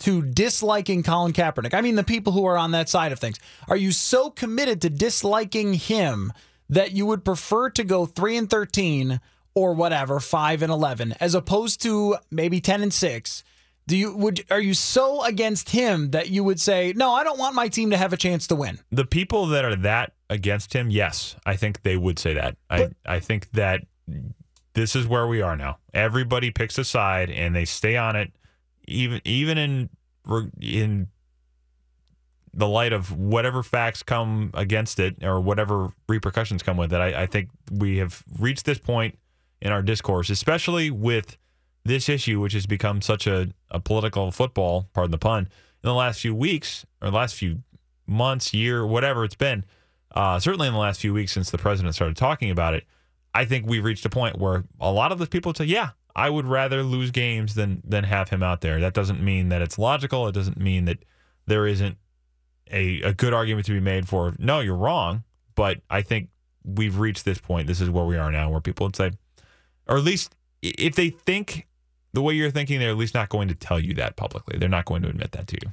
to 0.00 0.22
disliking 0.22 1.02
Colin 1.02 1.32
Kaepernick? 1.34 1.74
I 1.74 1.82
mean, 1.82 1.94
the 1.96 2.04
people 2.04 2.32
who 2.32 2.46
are 2.46 2.56
on 2.56 2.70
that 2.70 2.88
side 2.88 3.12
of 3.12 3.18
things. 3.18 3.38
Are 3.68 3.76
you 3.76 3.92
so 3.92 4.30
committed 4.30 4.80
to 4.82 4.90
disliking 4.90 5.74
him 5.74 6.32
that 6.72 6.92
you 6.92 7.06
would 7.06 7.24
prefer 7.24 7.68
to 7.70 7.84
go 7.84 8.06
3 8.06 8.36
and 8.36 8.50
13 8.50 9.20
or 9.54 9.74
whatever, 9.74 10.18
5 10.20 10.62
and 10.62 10.72
11 10.72 11.14
as 11.20 11.34
opposed 11.34 11.82
to 11.82 12.16
maybe 12.30 12.60
10 12.60 12.82
and 12.82 12.92
6? 12.92 13.44
Do 13.86 13.96
you 13.96 14.14
would 14.16 14.44
are 14.48 14.60
you 14.60 14.74
so 14.74 15.24
against 15.24 15.70
him 15.70 16.12
that 16.12 16.30
you 16.30 16.44
would 16.44 16.60
say, 16.60 16.92
"No, 16.94 17.12
I 17.12 17.24
don't 17.24 17.38
want 17.38 17.56
my 17.56 17.66
team 17.66 17.90
to 17.90 17.96
have 17.96 18.12
a 18.12 18.16
chance 18.16 18.46
to 18.46 18.54
win." 18.54 18.78
the 18.92 19.04
people 19.04 19.46
that 19.46 19.64
are 19.64 19.74
that 19.74 20.12
against 20.30 20.72
him, 20.72 20.88
yes, 20.88 21.34
I 21.44 21.56
think 21.56 21.82
they 21.82 21.96
would 21.96 22.18
say 22.18 22.32
that. 22.34 22.56
I 22.70 22.90
I 23.04 23.18
think 23.18 23.50
that 23.50 23.80
this 24.74 24.94
is 24.94 25.06
where 25.08 25.26
we 25.26 25.42
are 25.42 25.56
now. 25.56 25.78
Everybody 25.92 26.52
picks 26.52 26.78
a 26.78 26.84
side 26.84 27.28
and 27.28 27.56
they 27.56 27.64
stay 27.64 27.96
on 27.96 28.14
it, 28.14 28.32
even 28.86 29.20
even 29.24 29.58
in 29.58 29.90
in 30.60 31.08
the 32.54 32.68
light 32.68 32.92
of 32.92 33.16
whatever 33.16 33.62
facts 33.62 34.02
come 34.02 34.50
against 34.54 35.00
it 35.00 35.22
or 35.24 35.40
whatever 35.40 35.92
repercussions 36.08 36.62
come 36.62 36.76
with 36.76 36.92
it. 36.92 37.00
I, 37.00 37.22
I 37.22 37.26
think 37.26 37.48
we 37.70 37.98
have 37.98 38.22
reached 38.38 38.66
this 38.66 38.78
point 38.78 39.18
in 39.60 39.72
our 39.72 39.82
discourse, 39.82 40.28
especially 40.28 40.90
with 40.90 41.38
this 41.84 42.08
issue, 42.08 42.40
which 42.40 42.52
has 42.52 42.66
become 42.66 43.00
such 43.00 43.26
a, 43.26 43.48
a 43.70 43.80
political 43.80 44.30
football, 44.30 44.88
pardon 44.92 45.10
the 45.10 45.18
pun, 45.18 45.44
in 45.44 45.88
the 45.88 45.94
last 45.94 46.20
few 46.20 46.34
weeks 46.34 46.84
or 47.00 47.10
last 47.10 47.34
few 47.34 47.62
months, 48.06 48.52
year, 48.52 48.86
whatever 48.86 49.24
it's 49.24 49.34
been, 49.34 49.64
uh, 50.14 50.38
certainly 50.38 50.68
in 50.68 50.74
the 50.74 50.78
last 50.78 51.00
few 51.00 51.14
weeks 51.14 51.32
since 51.32 51.50
the 51.50 51.58
president 51.58 51.94
started 51.94 52.16
talking 52.16 52.50
about 52.50 52.74
it, 52.74 52.84
I 53.34 53.44
think 53.44 53.66
we've 53.66 53.84
reached 53.84 54.04
a 54.04 54.10
point 54.10 54.38
where 54.38 54.64
a 54.78 54.92
lot 54.92 55.10
of 55.10 55.18
the 55.18 55.26
people 55.26 55.54
say, 55.54 55.64
yeah, 55.64 55.90
I 56.14 56.28
would 56.28 56.46
rather 56.46 56.82
lose 56.82 57.10
games 57.10 57.54
than 57.54 57.80
than 57.84 58.04
have 58.04 58.28
him 58.28 58.42
out 58.42 58.60
there. 58.60 58.78
That 58.80 58.92
doesn't 58.92 59.22
mean 59.22 59.48
that 59.48 59.62
it's 59.62 59.78
logical. 59.78 60.28
It 60.28 60.32
doesn't 60.32 60.58
mean 60.58 60.84
that 60.84 60.98
there 61.46 61.66
isn't 61.66 61.96
a, 62.72 63.02
a 63.02 63.12
good 63.12 63.34
argument 63.34 63.66
to 63.66 63.72
be 63.72 63.80
made 63.80 64.08
for, 64.08 64.34
no, 64.38 64.60
you're 64.60 64.76
wrong. 64.76 65.24
But 65.54 65.80
I 65.90 66.02
think 66.02 66.30
we've 66.64 66.98
reached 66.98 67.24
this 67.24 67.38
point. 67.38 67.66
This 67.66 67.80
is 67.80 67.90
where 67.90 68.04
we 68.04 68.16
are 68.16 68.32
now, 68.32 68.50
where 68.50 68.60
people 68.60 68.86
would 68.86 68.96
say, 68.96 69.12
or 69.86 69.98
at 69.98 70.04
least 70.04 70.34
if 70.62 70.94
they 70.94 71.10
think 71.10 71.66
the 72.12 72.22
way 72.22 72.34
you're 72.34 72.50
thinking, 72.50 72.78
they're 72.78 72.90
at 72.90 72.96
least 72.96 73.14
not 73.14 73.28
going 73.28 73.48
to 73.48 73.54
tell 73.54 73.78
you 73.78 73.94
that 73.94 74.16
publicly. 74.16 74.58
They're 74.58 74.68
not 74.68 74.84
going 74.84 75.02
to 75.02 75.08
admit 75.08 75.32
that 75.32 75.46
to 75.48 75.58
you. 75.62 75.70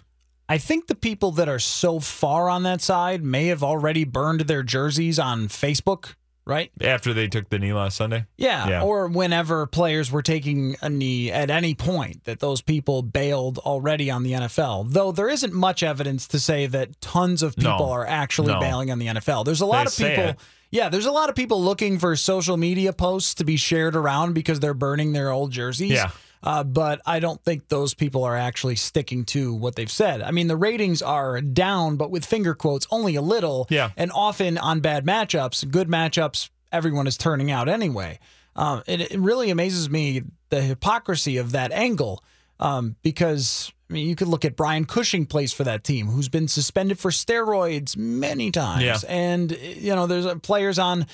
I 0.47 0.57
think 0.57 0.87
the 0.87 0.95
people 0.95 1.31
that 1.33 1.47
are 1.47 1.59
so 1.59 1.99
far 1.99 2.49
on 2.49 2.63
that 2.63 2.81
side 2.81 3.23
may 3.23 3.47
have 3.47 3.63
already 3.63 4.03
burned 4.03 4.41
their 4.41 4.63
jerseys 4.63 5.19
on 5.19 5.47
Facebook, 5.47 6.15
right? 6.49 6.71
After 6.81 7.13
they 7.13 7.27
took 7.27 7.49
the 7.49 7.59
knee 7.59 7.71
last 7.71 7.95
Sunday? 7.95 8.25
Yeah, 8.37 8.67
Yeah. 8.67 8.81
or 8.83 9.07
whenever 9.07 9.65
players 9.67 10.11
were 10.11 10.21
taking 10.21 10.75
a 10.81 10.89
knee 10.89 11.31
at 11.31 11.49
any 11.49 11.75
point, 11.75 12.25
that 12.25 12.39
those 12.39 12.61
people 12.61 13.01
bailed 13.03 13.59
already 13.59 14.09
on 14.11 14.23
the 14.23 14.33
NFL. 14.33 14.85
Though 14.89 15.11
there 15.13 15.29
isn't 15.29 15.53
much 15.53 15.83
evidence 15.83 16.27
to 16.29 16.39
say 16.39 16.65
that 16.65 16.99
tons 16.99 17.41
of 17.43 17.55
people 17.55 17.77
No. 17.87 17.91
are 17.91 18.05
actually 18.05 18.53
No. 18.53 18.59
bailing 18.59 18.91
on 18.91 18.99
the 18.99 19.07
NFL. 19.07 19.43
There's 19.45 19.61
a 19.61 19.65
lot 19.65 19.87
They 19.95 20.15
of 20.15 20.17
people. 20.17 20.43
Yeah, 20.71 20.89
there's 20.89 21.05
a 21.07 21.11
lot 21.11 21.29
of 21.29 21.35
people 21.35 21.63
looking 21.63 21.97
for 21.97 22.15
social 22.15 22.55
media 22.57 22.93
posts 22.93 23.33
to 23.35 23.43
be 23.43 23.55
shared 23.57 23.95
around 23.95 24.33
because 24.33 24.59
they're 24.59 24.73
burning 24.75 25.13
their 25.13 25.31
old 25.31 25.51
jerseys. 25.51 25.91
Yeah. 25.91 26.09
Uh, 26.41 26.63
but 26.63 27.01
I 27.05 27.19
don't 27.19 27.43
think 27.43 27.67
those 27.67 27.93
people 27.93 28.23
are 28.23 28.37
actually 28.37 28.75
sticking 28.75 29.25
to 29.25 29.53
what 29.53 29.75
they've 29.75 29.91
said. 29.91 30.21
I 30.21 30.31
mean, 30.31 30.47
the 30.47 30.55
ratings 30.55 31.01
are 31.01 31.41
down, 31.41 31.97
but 31.97 32.11
with 32.11 32.25
finger 32.25 32.55
quotes, 32.55 32.87
only 32.91 33.15
a 33.15 33.21
little. 33.21 33.67
Yeah. 33.69 33.91
And 33.97 34.11
often 34.13 34.57
on 34.57 34.79
bad 34.79 35.05
matchups, 35.05 35.69
good 35.69 35.89
matchups, 35.89 36.49
everyone 36.71 37.07
is 37.07 37.17
turning 37.17 37.51
out 37.51 37.67
anyway. 37.67 38.19
Um, 38.55 38.83
it, 38.87 39.11
it 39.11 39.19
really 39.19 39.49
amazes 39.49 39.89
me 39.89 40.23
the 40.49 40.61
hypocrisy 40.61 41.37
of 41.37 41.51
that 41.51 41.71
angle 41.71 42.23
um, 42.59 42.95
because. 43.01 43.71
I 43.89 43.93
mean, 43.93 44.07
you 44.07 44.15
could 44.15 44.27
look 44.27 44.45
at 44.45 44.55
Brian 44.55 44.85
Cushing 44.85 45.25
plays 45.25 45.51
for 45.51 45.63
that 45.63 45.83
team, 45.83 46.05
who's 46.07 46.29
been 46.29 46.47
suspended 46.47 46.99
for 46.99 47.09
steroids 47.09 47.97
many 47.97 48.51
times, 48.51 48.83
Yeah. 48.83 48.97
and 49.07 49.51
you 49.51 49.95
know 49.95 50.05
there's 50.05 50.27
uh, 50.27 50.35
players 50.35 50.77
on 50.77 51.07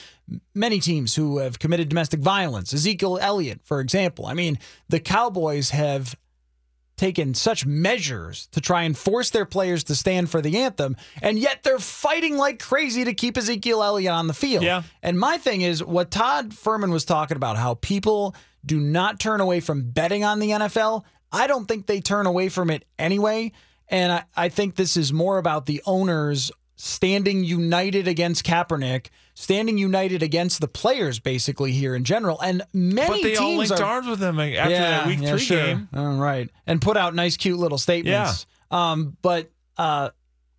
many 0.54 0.80
teams 0.80 1.16
who 1.16 1.38
have 1.38 1.58
committed 1.58 1.88
domestic 1.88 2.20
violence. 2.20 2.74
Ezekiel 2.74 3.18
Elliott, 3.22 3.62
for 3.64 3.80
example. 3.80 4.26
I 4.26 4.34
mean, 4.34 4.60
the 4.90 5.00
Cowboys 5.00 5.70
have 5.70 6.16
taken 6.98 7.34
such 7.34 7.66
measures 7.66 8.48
to 8.54 8.62
try 8.62 8.84
and 8.84 8.98
force 8.98 9.30
their 9.30 9.46
players 9.46 9.84
to 9.86 9.96
stand 9.96 10.30
for 10.30 10.42
the 10.42 10.58
anthem, 10.58 10.96
and 11.22 11.38
yet 11.40 11.64
they're 11.64 11.80
fighting 11.80 12.38
like 12.38 12.60
crazy 12.60 13.04
to 13.06 13.14
keep 13.14 13.38
Ezekiel 13.38 13.84
Elliott 13.84 14.12
on 14.14 14.28
the 14.28 14.34
field. 14.34 14.64
Yeah. 14.64 14.84
And 15.04 15.20
my 15.20 15.38
thing 15.38 15.62
is 15.62 15.84
what 15.84 16.10
Todd 16.12 16.52
Fuhrman 16.52 16.92
was 16.92 17.06
talking 17.06 17.38
about, 17.38 17.58
how 17.58 17.76
people 17.76 18.36
do 18.66 18.80
not 18.80 19.20
turn 19.20 19.42
away 19.42 19.60
from 19.60 19.92
betting 19.92 20.24
on 20.24 20.40
the 20.40 20.50
NFL. 20.52 21.04
I 21.32 21.48
don't 21.48 21.66
think 21.66 21.86
they 21.86 22.02
turn 22.02 22.26
away 22.26 22.50
from 22.50 22.70
it 22.70 22.86
anyway. 22.98 23.52
And 23.88 24.12
I, 24.12 24.24
I 24.36 24.50
think 24.50 24.76
this 24.76 24.98
is 24.98 25.14
more 25.14 25.38
about 25.38 25.66
the 25.66 25.82
owners 25.86 26.52
standing 26.76 27.44
united 27.44 28.08
against 28.08 28.46
Kaepernick, 28.46 29.08
standing 29.34 29.78
united 29.78 30.24
against 30.24 30.60
the 30.60 30.68
players, 30.68 31.20
basically 31.20 31.72
here 31.72 31.96
in 31.96 32.04
general. 32.04 32.40
And 32.42 32.64
many 32.74 33.08
But 33.08 33.24
they 33.24 33.36
all 33.36 33.50
teams 33.50 33.70
linked 33.70 33.82
are, 33.82 33.86
arms 33.86 34.08
with 34.08 34.22
him 34.22 34.40
after 34.40 34.70
that 34.70 35.08
week 35.08 35.22
yeah, 35.22 35.30
three 35.30 35.40
sure. 35.40 35.58
game. 35.58 35.90
All 35.96 36.18
right. 36.18 36.50
And 36.66 36.82
put 36.82 36.98
out 36.98 37.16
nice, 37.16 37.38
cute 37.38 37.60
little 37.60 37.78
statements. 37.78 38.46
Yeah. 38.72 38.92
Um, 38.92 39.18
but 39.22 39.52
uh, 39.78 40.10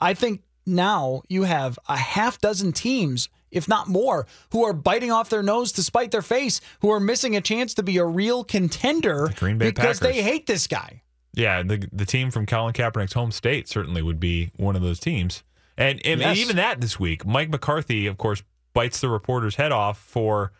I 0.00 0.14
think 0.14 0.42
now 0.66 1.22
you 1.28 1.42
have 1.42 1.78
a 1.88 1.96
half 1.96 2.40
dozen 2.40 2.72
teams, 2.72 3.28
if 3.56 3.66
not 3.68 3.88
more, 3.88 4.26
who 4.52 4.64
are 4.64 4.72
biting 4.72 5.10
off 5.10 5.30
their 5.30 5.42
nose 5.42 5.72
to 5.72 5.82
spite 5.82 6.10
their 6.10 6.22
face, 6.22 6.60
who 6.80 6.90
are 6.90 7.00
missing 7.00 7.34
a 7.36 7.40
chance 7.40 7.74
to 7.74 7.82
be 7.82 7.96
a 7.98 8.04
real 8.04 8.44
contender 8.44 9.32
Green 9.36 9.58
Bay 9.58 9.70
because 9.70 10.00
they 10.00 10.22
hate 10.22 10.46
this 10.46 10.66
guy. 10.66 11.02
Yeah, 11.32 11.62
the 11.62 11.88
the 11.92 12.06
team 12.06 12.30
from 12.30 12.46
Colin 12.46 12.72
Kaepernick's 12.72 13.12
home 13.14 13.30
state 13.32 13.68
certainly 13.68 14.02
would 14.02 14.20
be 14.20 14.50
one 14.56 14.76
of 14.76 14.82
those 14.82 14.98
teams. 15.00 15.42
And, 15.76 16.00
and 16.06 16.20
Yes. 16.20 16.38
even 16.38 16.56
that 16.56 16.80
this 16.80 16.98
week, 16.98 17.26
Mike 17.26 17.50
McCarthy, 17.50 18.06
of 18.06 18.16
course, 18.16 18.42
bites 18.72 19.00
the 19.00 19.10
reporter's 19.10 19.56
head 19.56 19.72
off 19.72 19.98
for 19.98 20.52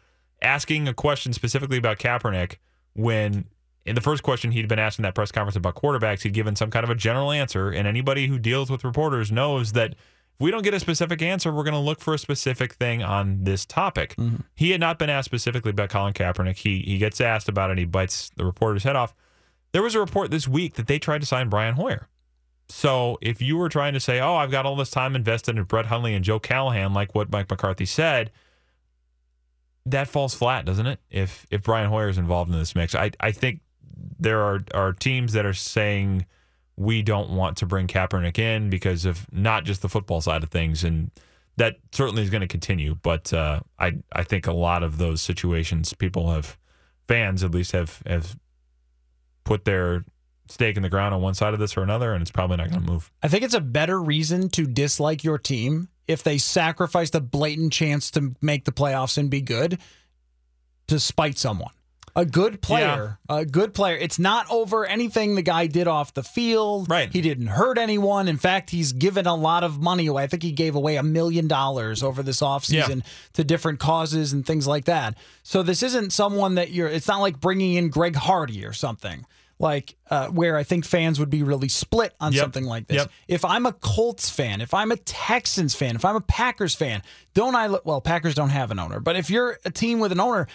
asking 0.43 0.89
a 0.89 0.93
question 0.95 1.33
specifically 1.33 1.79
about 1.79 1.99
Kaepernick 1.99 2.57
when 2.95 3.47
in 3.87 3.95
the 3.95 4.01
first 4.03 4.23
question 4.23 4.51
he'd 4.51 4.69
been 4.69 4.79
asked 4.79 4.99
in 4.99 5.05
that 5.05 5.15
press 5.15 5.33
conference 5.33 5.57
about 5.57 5.77
quarterbacks, 5.77 6.23
he'd 6.23 6.35
given 6.35 6.57
some 6.57 6.71
kind 6.71 6.85
of 6.85 6.91
a 6.91 6.95
general 6.95 7.31
answer. 7.33 7.71
And 7.71 7.87
anybody 7.89 8.27
who 8.27 8.39
deals 8.39 8.69
with 8.69 8.85
reporters 8.85 9.33
knows 9.33 9.73
that 9.73 9.95
if 10.37 10.41
we 10.43 10.51
don't 10.51 10.63
get 10.63 10.75
a 10.75 10.81
specific 10.81 11.23
answer, 11.23 11.51
we're 11.51 11.65
going 11.65 11.73
to 11.73 11.81
look 11.81 12.01
for 12.01 12.13
a 12.13 12.19
specific 12.19 12.75
thing 12.75 13.03
on 13.03 13.45
this 13.45 13.65
topic. 13.65 14.15
Mm-hmm. 14.17 14.43
He 14.55 14.71
had 14.71 14.81
not 14.81 14.99
been 14.99 15.09
asked 15.09 15.25
specifically 15.25 15.71
about 15.71 15.89
Colin 15.89 16.13
Kaepernick. 16.13 16.59
He 16.59 16.81
he 16.81 16.99
gets 16.99 17.21
asked 17.23 17.49
about 17.49 17.71
it 17.71 17.79
he 17.79 17.87
bites 17.87 18.31
the 18.37 18.45
reporter's 18.45 18.85
head 18.85 18.97
off. 18.97 19.15
There 19.73 19.83
was 19.83 19.95
a 19.95 20.01
report 20.01 20.31
this 20.31 20.47
week 20.47 20.75
that 20.75 20.89
they 20.89 20.99
tried 20.99 21.23
to 21.23 21.27
sign 21.27 21.49
Brian 21.49 21.75
Hoyer. 21.75 22.09
So 22.69 23.17
if 23.23 23.41
you 23.41 23.57
were 23.57 23.71
trying 23.71 23.95
to 23.95 24.01
say, 24.01 24.21
"Oh, 24.21 24.37
I've 24.37 24.51
got 24.51 24.67
all 24.67 24.77
this 24.77 24.91
time 24.91 25.17
invested 25.17 25.57
in 25.57 25.65
Brett 25.65 25.87
Hundley 25.87 26.15
and 26.15 26.25
Joe 26.25 26.39
Callahan," 26.39 26.93
like 26.93 27.15
what 27.15 27.31
Mike 27.31 27.49
McCarthy 27.49 27.87
said, 27.87 28.31
that 29.87 30.09
falls 30.09 30.35
flat, 30.35 30.67
doesn't 30.67 30.87
it? 30.87 31.01
If 31.11 31.47
if 31.51 31.63
Brian 31.63 31.89
Hoyer 31.89 32.09
is 32.09 32.19
involved 32.19 32.53
in 32.53 32.59
this 32.59 32.75
mix, 32.75 32.95
I 32.95 33.13
I 33.21 33.33
think 33.33 33.61
there 34.19 34.41
are 34.41 34.65
are 34.75 34.93
teams 34.93 35.33
that 35.33 35.47
are 35.47 35.55
saying 35.55 36.27
we 36.77 37.03
don't 37.03 37.31
want 37.31 37.57
to 37.59 37.67
bring 37.67 37.87
Kaepernick 37.87 38.39
in 38.39 38.71
because 38.71 39.05
of 39.05 39.27
not 39.33 39.65
just 39.65 39.83
the 39.83 39.89
football 39.89 40.21
side 40.21 40.43
of 40.43 40.51
things, 40.51 40.85
and 40.85 41.11
that 41.57 41.77
certainly 41.93 42.23
is 42.23 42.31
going 42.31 42.43
to 42.43 42.49
continue. 42.49 42.95
But 42.95 43.33
uh, 43.33 43.61
I 43.79 43.99
I 44.13 44.23
think 44.23 44.47
a 44.47 44.53
lot 44.53 44.83
of 44.83 44.99
those 44.99 45.23
situations, 45.23 45.93
people 45.95 46.31
have 46.33 46.59
fans 47.09 47.43
at 47.43 47.53
least 47.53 47.73
have 47.73 48.03
have 48.07 48.37
put 49.45 49.65
their 49.65 50.05
stake 50.49 50.77
in 50.77 50.83
the 50.83 50.89
ground 50.89 51.15
on 51.15 51.23
one 51.23 51.35
side 51.35 51.55
of 51.55 51.61
this 51.61 51.77
or 51.77 51.83
another, 51.83 52.13
and 52.13 52.23
it's 52.23 52.31
probably 52.31 52.57
not 52.57 52.71
going 52.71 52.85
to 52.85 52.91
move. 52.91 53.11
I 53.23 53.29
think 53.29 53.43
it's 53.43 53.55
a 53.55 53.61
better 53.61 54.01
reason 54.01 54.49
to 54.51 54.67
dislike 54.67 55.25
your 55.25 55.39
team 55.39 55.89
if 56.07 56.23
they 56.23 56.39
sacrificed 56.39 57.15
a 57.15 57.21
blatant 57.21 57.73
chance 57.73 58.11
to 58.13 58.35
make 58.41 58.65
the 58.65 58.73
playoffs 58.73 59.19
and 59.19 59.29
be 59.31 59.41
good 59.41 59.79
to 60.87 61.01
spite 61.01 61.39
someone. 61.39 61.73
A 62.17 62.25
good 62.25 62.63
player, 62.63 63.19
a 63.29 63.45
good 63.45 63.75
player. 63.75 63.95
It's 63.95 64.19
not 64.19 64.47
over 64.51 64.87
anything 64.87 65.35
the 65.35 65.43
guy 65.43 65.67
did 65.67 65.87
off 65.87 66.15
the 66.15 66.23
field. 66.23 66.89
Right. 66.89 67.13
He 67.13 67.21
didn't 67.21 67.49
hurt 67.49 67.77
anyone. 67.77 68.27
In 68.27 68.39
fact, 68.39 68.71
he's 68.71 68.93
given 68.93 69.27
a 69.27 69.35
lot 69.35 69.63
of 69.63 69.79
money 69.83 70.07
away. 70.07 70.23
I 70.23 70.27
think 70.27 70.43
he 70.43 70.51
gave 70.53 70.75
away 70.75 70.97
a 70.97 71.03
million 71.03 71.47
dollars 71.47 72.03
over 72.03 72.23
this 72.23 72.41
offseason 72.41 73.05
to 73.35 73.45
different 73.45 73.81
causes 73.81 74.33
and 74.33 74.47
things 74.47 74.67
like 74.67 74.87
that. 74.87 75.15
So 75.43 75.63
this 75.63 75.83
isn't 75.83 76.11
someone 76.13 76.55
that 76.55 76.71
you're, 76.71 76.89
it's 76.89 77.07
not 77.07 77.21
like 77.21 77.39
bringing 77.39 77.75
in 77.75 77.91
Greg 77.91 78.17
Hardy 78.17 78.65
or 78.65 78.73
something. 78.73 79.27
Like 79.59 79.95
uh, 80.11 80.29
where 80.29 80.57
I 80.59 80.65
think 80.65 80.85
fans 80.85 81.19
would 81.19 81.31
be 81.31 81.43
really 81.43 81.69
split 81.69 82.15
on 82.21 82.33
Yep. 82.33 82.43
something 82.43 82.65
like 82.65 82.87
this. 82.89 82.97
Yep. 82.99 83.11
If 83.29 83.45
I'm 83.45 83.65
a 83.67 83.73
Colts 83.73 84.29
fan, 84.29 84.61
if 84.61 84.75
I'm 84.75 84.91
a 84.93 84.97
Texans 84.97 85.75
fan, 85.75 85.97
if 85.97 86.05
I'm 86.05 86.17
a 86.17 86.21
Packers 86.21 86.75
fan, 86.75 87.03
don't 87.35 87.55
I 87.55 87.67
look 87.69 87.87
well, 87.87 88.01
Packers 88.03 88.35
don't 88.35 88.51
have 88.51 88.71
an 88.71 88.79
owner, 88.79 89.01
but 89.01 89.17
if 89.17 89.31
you're 89.31 89.59
a 89.65 89.71
team 89.71 89.99
with 89.99 90.13
an 90.13 90.21
owner, 90.21 90.47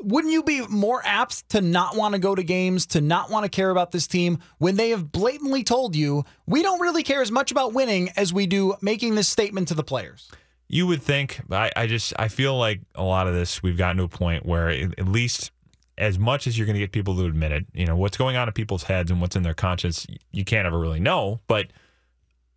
wouldn't 0.00 0.32
you 0.32 0.42
be 0.42 0.66
more 0.68 1.02
apt 1.04 1.48
to 1.50 1.60
not 1.60 1.96
want 1.96 2.14
to 2.14 2.18
go 2.18 2.34
to 2.34 2.42
games, 2.42 2.86
to 2.86 3.00
not 3.00 3.30
want 3.30 3.44
to 3.44 3.48
care 3.48 3.70
about 3.70 3.90
this 3.90 4.06
team 4.06 4.38
when 4.58 4.76
they 4.76 4.90
have 4.90 5.10
blatantly 5.10 5.64
told 5.64 5.96
you 5.96 6.24
we 6.46 6.62
don't 6.62 6.80
really 6.80 7.02
care 7.02 7.20
as 7.20 7.32
much 7.32 7.50
about 7.50 7.72
winning 7.72 8.10
as 8.16 8.32
we 8.32 8.46
do 8.46 8.74
making 8.80 9.14
this 9.14 9.28
statement 9.28 9.68
to 9.68 9.74
the 9.74 9.82
players? 9.82 10.30
You 10.68 10.86
would 10.86 11.02
think. 11.02 11.40
I, 11.50 11.70
I 11.74 11.86
just 11.86 12.12
I 12.18 12.28
feel 12.28 12.56
like 12.56 12.80
a 12.94 13.02
lot 13.02 13.26
of 13.26 13.34
this 13.34 13.62
we've 13.62 13.76
gotten 13.76 13.96
to 13.96 14.04
a 14.04 14.08
point 14.08 14.46
where 14.46 14.68
at 14.68 15.08
least 15.08 15.50
as 15.96 16.18
much 16.18 16.46
as 16.46 16.56
you're 16.56 16.66
going 16.66 16.74
to 16.74 16.80
get 16.80 16.92
people 16.92 17.16
to 17.16 17.24
admit 17.24 17.50
it, 17.50 17.66
you 17.72 17.86
know 17.86 17.96
what's 17.96 18.16
going 18.16 18.36
on 18.36 18.46
in 18.46 18.52
people's 18.52 18.84
heads 18.84 19.10
and 19.10 19.20
what's 19.20 19.34
in 19.34 19.42
their 19.42 19.54
conscience, 19.54 20.06
you 20.30 20.44
can't 20.44 20.66
ever 20.66 20.78
really 20.78 21.00
know. 21.00 21.40
But 21.48 21.68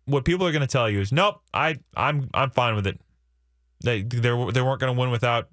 what 0.04 0.24
people 0.24 0.46
are 0.46 0.52
going 0.52 0.60
to 0.60 0.66
tell 0.66 0.88
you 0.88 1.00
is, 1.00 1.10
nope, 1.10 1.40
I 1.52 1.78
I'm 1.96 2.30
I'm 2.34 2.50
fine 2.50 2.76
with 2.76 2.86
it. 2.86 3.00
They 3.82 4.02
they 4.02 4.20
they 4.20 4.30
weren't 4.30 4.52
going 4.52 4.94
to 4.94 5.00
win 5.00 5.10
without 5.10 5.48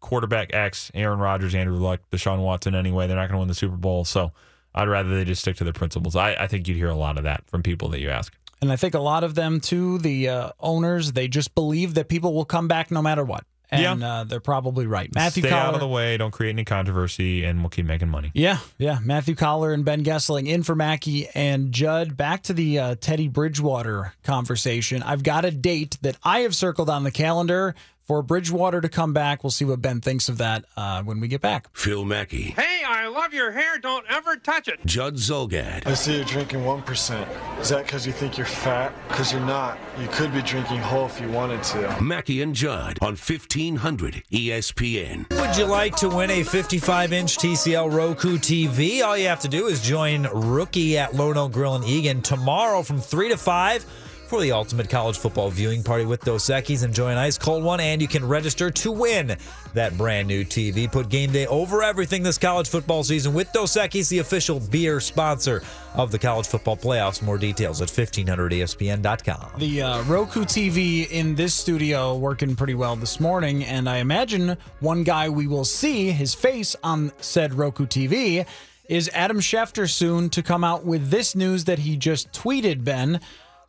quarterback 0.00 0.54
X, 0.54 0.90
Aaron 0.94 1.18
Rodgers, 1.18 1.54
Andrew 1.54 1.76
Luck, 1.76 2.00
Deshaun 2.10 2.42
Watson 2.42 2.74
anyway. 2.74 3.06
They're 3.06 3.16
not 3.16 3.28
going 3.28 3.34
to 3.34 3.38
win 3.38 3.48
the 3.48 3.54
Super 3.54 3.76
Bowl, 3.76 4.04
so 4.04 4.32
I'd 4.74 4.88
rather 4.88 5.14
they 5.14 5.24
just 5.24 5.42
stick 5.42 5.56
to 5.56 5.64
their 5.64 5.72
principles. 5.72 6.16
I, 6.16 6.34
I 6.34 6.46
think 6.46 6.68
you'd 6.68 6.76
hear 6.76 6.90
a 6.90 6.96
lot 6.96 7.18
of 7.18 7.24
that 7.24 7.48
from 7.48 7.62
people 7.62 7.88
that 7.90 8.00
you 8.00 8.10
ask. 8.10 8.34
And 8.60 8.72
I 8.72 8.76
think 8.76 8.94
a 8.94 9.00
lot 9.00 9.24
of 9.24 9.34
them, 9.34 9.60
too, 9.60 9.98
the 9.98 10.28
uh, 10.28 10.50
owners, 10.58 11.12
they 11.12 11.28
just 11.28 11.54
believe 11.54 11.94
that 11.94 12.08
people 12.08 12.34
will 12.34 12.44
come 12.44 12.66
back 12.68 12.90
no 12.90 13.00
matter 13.00 13.24
what. 13.24 13.44
And 13.70 14.02
uh, 14.02 14.24
they're 14.24 14.40
probably 14.40 14.86
right. 14.86 15.14
Matthew 15.14 15.42
Stay 15.42 15.50
Coller, 15.50 15.62
out 15.62 15.74
of 15.74 15.80
the 15.80 15.88
way. 15.88 16.16
Don't 16.16 16.30
create 16.30 16.50
any 16.50 16.64
controversy, 16.64 17.44
and 17.44 17.60
we'll 17.60 17.68
keep 17.68 17.84
making 17.84 18.08
money. 18.08 18.30
Yeah, 18.32 18.60
yeah. 18.78 18.98
Matthew 19.04 19.34
Coller 19.34 19.74
and 19.74 19.84
Ben 19.84 20.02
Goessling 20.02 20.48
in 20.48 20.62
for 20.62 20.74
Mackey 20.74 21.28
and 21.34 21.70
Judd. 21.70 22.16
Back 22.16 22.44
to 22.44 22.54
the 22.54 22.78
uh, 22.78 22.94
Teddy 22.98 23.28
Bridgewater 23.28 24.14
conversation. 24.24 25.02
I've 25.02 25.22
got 25.22 25.44
a 25.44 25.50
date 25.50 25.98
that 26.00 26.16
I 26.24 26.40
have 26.40 26.54
circled 26.54 26.88
on 26.88 27.04
the 27.04 27.10
calendar 27.10 27.74
for 28.08 28.22
Bridgewater 28.22 28.80
to 28.80 28.88
come 28.88 29.12
back. 29.12 29.44
We'll 29.44 29.50
see 29.50 29.66
what 29.66 29.82
Ben 29.82 30.00
thinks 30.00 30.30
of 30.30 30.38
that 30.38 30.64
uh, 30.78 31.02
when 31.02 31.20
we 31.20 31.28
get 31.28 31.42
back. 31.42 31.68
Phil 31.74 32.06
Mackey, 32.06 32.54
Hey, 32.56 32.82
I 32.86 33.06
love 33.06 33.34
your 33.34 33.52
hair. 33.52 33.78
Don't 33.78 34.06
ever 34.08 34.36
touch 34.36 34.66
it. 34.66 34.80
Judd 34.86 35.16
Zulgad, 35.16 35.86
I 35.86 35.92
see 35.92 36.16
you're 36.16 36.24
drinking 36.24 36.60
1%. 36.60 37.60
Is 37.60 37.68
that 37.68 37.84
because 37.84 38.06
you 38.06 38.12
think 38.12 38.38
you're 38.38 38.46
fat? 38.46 38.94
Because 39.08 39.30
you're 39.30 39.42
not. 39.42 39.78
You 40.00 40.08
could 40.08 40.32
be 40.32 40.40
drinking 40.40 40.78
whole 40.78 41.04
if 41.06 41.20
you 41.20 41.28
wanted 41.30 41.62
to. 41.64 42.02
Mackey 42.02 42.40
and 42.40 42.54
Judd 42.54 42.98
on 43.02 43.12
E 43.12 43.16
1500 43.16 44.22
ESPN. 44.32 45.28
Would 45.38 45.56
you 45.58 45.66
like 45.66 45.94
to 45.96 46.08
win 46.08 46.30
a 46.30 46.42
55 46.42 47.12
inch 47.12 47.36
TCL 47.36 47.92
Roku 47.92 48.38
TV? 48.38 49.02
All 49.02 49.18
you 49.18 49.28
have 49.28 49.40
to 49.40 49.48
do 49.48 49.66
is 49.66 49.82
join 49.82 50.26
Rookie 50.32 50.96
at 50.96 51.14
Lone 51.14 51.36
Oak 51.36 51.52
Grill 51.52 51.76
in 51.76 51.84
Eagan 51.84 52.22
tomorrow 52.22 52.82
from 52.82 53.00
3 53.00 53.28
to 53.28 53.36
5 53.36 54.07
for 54.28 54.40
the 54.42 54.52
ultimate 54.52 54.90
college 54.90 55.16
football 55.18 55.50
viewing 55.50 55.82
party 55.82 56.04
with 56.04 56.22
Dos 56.22 56.50
Equis. 56.50 56.84
Enjoy 56.84 57.10
an 57.10 57.16
ice 57.16 57.38
cold 57.38 57.64
one, 57.64 57.80
and 57.80 58.02
you 58.02 58.06
can 58.06 58.26
register 58.26 58.70
to 58.70 58.92
win 58.92 59.36
that 59.72 59.96
brand 59.96 60.28
new 60.28 60.44
TV. 60.44 60.90
Put 60.90 61.08
game 61.08 61.32
day 61.32 61.46
over 61.46 61.82
everything 61.82 62.22
this 62.22 62.36
college 62.36 62.68
football 62.68 63.02
season 63.02 63.32
with 63.32 63.50
Dos 63.52 63.72
Equis, 63.72 64.10
the 64.10 64.18
official 64.18 64.60
beer 64.60 65.00
sponsor 65.00 65.62
of 65.94 66.12
the 66.12 66.18
college 66.18 66.46
football 66.46 66.76
playoffs. 66.76 67.22
More 67.22 67.38
details 67.38 67.80
at 67.80 67.88
1500ESPN.com. 67.88 69.58
The 69.58 69.82
uh, 69.82 70.02
Roku 70.02 70.44
TV 70.44 71.10
in 71.10 71.34
this 71.34 71.54
studio 71.54 72.16
working 72.16 72.54
pretty 72.54 72.74
well 72.74 72.96
this 72.96 73.18
morning, 73.20 73.64
and 73.64 73.88
I 73.88 73.96
imagine 73.96 74.58
one 74.80 75.04
guy 75.04 75.28
we 75.30 75.46
will 75.46 75.64
see 75.64 76.10
his 76.10 76.34
face 76.34 76.76
on 76.84 77.12
said 77.18 77.54
Roku 77.54 77.86
TV 77.86 78.46
is 78.88 79.10
Adam 79.12 79.38
Schefter 79.38 79.88
soon 79.88 80.30
to 80.30 80.42
come 80.42 80.64
out 80.64 80.84
with 80.84 81.10
this 81.10 81.34
news 81.34 81.64
that 81.64 81.80
he 81.80 81.96
just 81.96 82.32
tweeted, 82.32 82.84
Ben. 82.84 83.20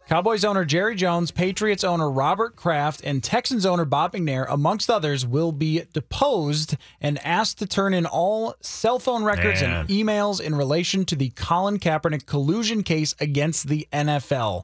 Cowboys 0.10 0.44
owner 0.44 0.66
Jerry 0.66 0.96
Jones, 0.96 1.30
Patriots 1.30 1.84
owner 1.84 2.10
Robert 2.10 2.56
Kraft, 2.56 3.02
and 3.04 3.24
Texans 3.24 3.64
owner 3.64 3.86
Bob 3.86 4.14
McNair, 4.14 4.48
amongst 4.50 4.90
others, 4.90 5.24
will 5.24 5.52
be 5.52 5.84
deposed 5.94 6.76
and 7.00 7.24
asked 7.24 7.60
to 7.60 7.68
turn 7.68 7.94
in 7.94 8.08
all 8.08 8.56
cell 8.60 8.98
phone 8.98 9.24
records 9.24 9.62
Man. 9.62 9.82
and 9.82 9.90
emails 9.90 10.42
in 10.42 10.56
relation 10.56 11.06
to 11.06 11.16
the 11.16 11.30
Colin 11.36 11.78
Kaepernick 11.78 12.26
collusion 12.26 12.82
case 12.82 13.14
against 13.20 13.68
the 13.68 13.88
NFL. 13.94 14.64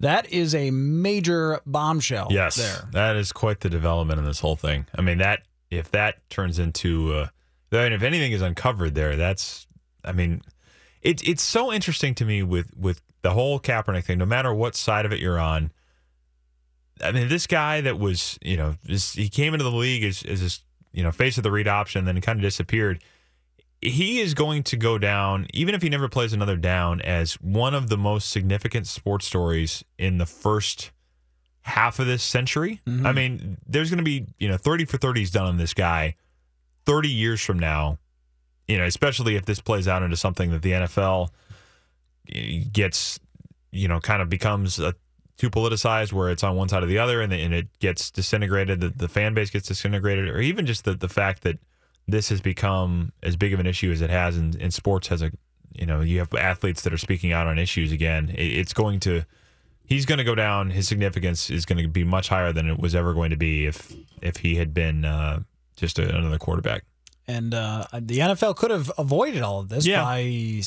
That 0.00 0.30
is 0.30 0.54
a 0.54 0.70
major 0.70 1.60
bombshell 1.64 2.28
Yes, 2.30 2.56
there. 2.56 2.86
that 2.92 3.16
is 3.16 3.32
quite 3.32 3.60
the 3.60 3.70
development 3.70 4.18
in 4.18 4.26
this 4.26 4.40
whole 4.40 4.56
thing. 4.56 4.84
I 4.94 5.00
mean, 5.00 5.16
that 5.18 5.44
if 5.70 5.90
that 5.92 6.28
turns 6.28 6.58
into, 6.58 7.14
uh, 7.14 7.28
I 7.72 7.84
mean, 7.84 7.92
if 7.94 8.02
anything 8.02 8.32
is 8.32 8.42
uncovered 8.42 8.94
there, 8.94 9.16
that's, 9.16 9.66
I 10.04 10.12
mean, 10.12 10.42
it's 11.00 11.22
it's 11.22 11.42
so 11.42 11.72
interesting 11.72 12.14
to 12.16 12.26
me 12.26 12.42
with 12.42 12.76
with 12.76 13.00
the 13.22 13.30
whole 13.30 13.58
Kaepernick 13.58 14.04
thing. 14.04 14.18
No 14.18 14.26
matter 14.26 14.52
what 14.52 14.74
side 14.74 15.06
of 15.06 15.12
it 15.12 15.20
you're 15.20 15.38
on, 15.38 15.72
I 17.02 17.12
mean, 17.12 17.28
this 17.28 17.46
guy 17.46 17.80
that 17.80 17.98
was, 17.98 18.38
you 18.42 18.56
know, 18.56 18.76
this, 18.84 19.14
he 19.14 19.28
came 19.28 19.54
into 19.54 19.64
the 19.64 19.72
league 19.72 20.04
as 20.04 20.22
as 20.22 20.40
this, 20.40 20.60
you 20.92 21.02
know, 21.02 21.10
face 21.10 21.36
of 21.36 21.42
the 21.42 21.50
read 21.50 21.68
option, 21.68 22.04
then 22.04 22.20
kind 22.20 22.38
of 22.38 22.42
disappeared. 22.42 23.02
He 23.80 24.20
is 24.20 24.34
going 24.34 24.62
to 24.64 24.76
go 24.76 24.96
down, 24.96 25.48
even 25.52 25.74
if 25.74 25.82
he 25.82 25.88
never 25.88 26.08
plays 26.08 26.32
another 26.32 26.56
down, 26.56 27.00
as 27.00 27.34
one 27.34 27.74
of 27.74 27.88
the 27.88 27.96
most 27.96 28.30
significant 28.30 28.86
sports 28.86 29.26
stories 29.26 29.82
in 29.98 30.18
the 30.18 30.26
first 30.26 30.92
half 31.62 31.98
of 31.98 32.06
this 32.06 32.22
century. 32.22 32.80
Mm-hmm. 32.86 33.06
I 33.06 33.12
mean, 33.12 33.58
there's 33.66 33.90
going 33.90 33.98
to 33.98 34.04
be, 34.04 34.26
you 34.38 34.46
know, 34.46 34.56
30 34.56 34.84
for 34.84 34.98
30s 34.98 35.32
done 35.32 35.46
on 35.46 35.56
this 35.56 35.74
guy 35.74 36.14
30 36.86 37.08
years 37.08 37.40
from 37.40 37.58
now, 37.58 37.98
you 38.68 38.78
know, 38.78 38.84
especially 38.84 39.36
if 39.36 39.44
this 39.44 39.60
plays 39.60 39.86
out 39.86 40.02
into 40.02 40.16
something 40.16 40.50
that 40.50 40.62
the 40.62 40.72
NFL 40.72 41.30
gets, 42.26 43.18
you 43.70 43.88
know, 43.88 44.00
kind 44.00 44.22
of 44.22 44.28
becomes 44.28 44.78
a, 44.78 44.94
too 45.38 45.50
politicized 45.50 46.12
where 46.12 46.30
it's 46.30 46.44
on 46.44 46.56
one 46.56 46.68
side 46.68 46.82
or 46.82 46.86
the 46.86 46.98
other 46.98 47.20
and, 47.20 47.32
and 47.32 47.52
it 47.54 47.68
gets 47.80 48.10
disintegrated, 48.10 48.80
the, 48.80 48.90
the 48.90 49.08
fan 49.08 49.34
base 49.34 49.50
gets 49.50 49.68
disintegrated, 49.68 50.28
or 50.28 50.40
even 50.40 50.66
just 50.66 50.84
the, 50.84 50.94
the 50.94 51.08
fact 51.08 51.42
that 51.42 51.58
this 52.06 52.28
has 52.28 52.40
become 52.40 53.12
as 53.22 53.36
big 53.36 53.52
of 53.52 53.60
an 53.60 53.66
issue 53.66 53.90
as 53.90 54.00
it 54.02 54.10
has 54.10 54.36
in, 54.36 54.58
in 54.60 54.70
sports 54.70 55.08
has 55.08 55.22
a, 55.22 55.30
you 55.74 55.86
know, 55.86 56.00
you 56.00 56.18
have 56.18 56.32
athletes 56.34 56.82
that 56.82 56.92
are 56.92 56.98
speaking 56.98 57.32
out 57.32 57.46
on 57.46 57.58
issues 57.58 57.92
again. 57.92 58.28
It, 58.28 58.58
it's 58.58 58.72
going 58.72 59.00
to, 59.00 59.24
he's 59.84 60.04
going 60.06 60.18
to 60.18 60.24
go 60.24 60.34
down. 60.34 60.70
His 60.70 60.86
significance 60.86 61.48
is 61.50 61.64
going 61.64 61.82
to 61.82 61.88
be 61.88 62.04
much 62.04 62.28
higher 62.28 62.52
than 62.52 62.68
it 62.68 62.78
was 62.78 62.94
ever 62.94 63.14
going 63.14 63.30
to 63.30 63.36
be 63.36 63.66
if 63.66 63.92
if 64.20 64.36
he 64.36 64.54
had 64.56 64.72
been 64.72 65.04
uh, 65.04 65.40
just 65.76 65.98
a, 65.98 66.16
another 66.16 66.38
quarterback. 66.38 66.84
And 67.26 67.54
uh, 67.54 67.86
the 67.92 68.18
NFL 68.18 68.56
could 68.56 68.70
have 68.70 68.90
avoided 68.98 69.42
all 69.42 69.60
of 69.60 69.68
this 69.68 69.86
Yeah. 69.86 70.02
by 70.02 70.60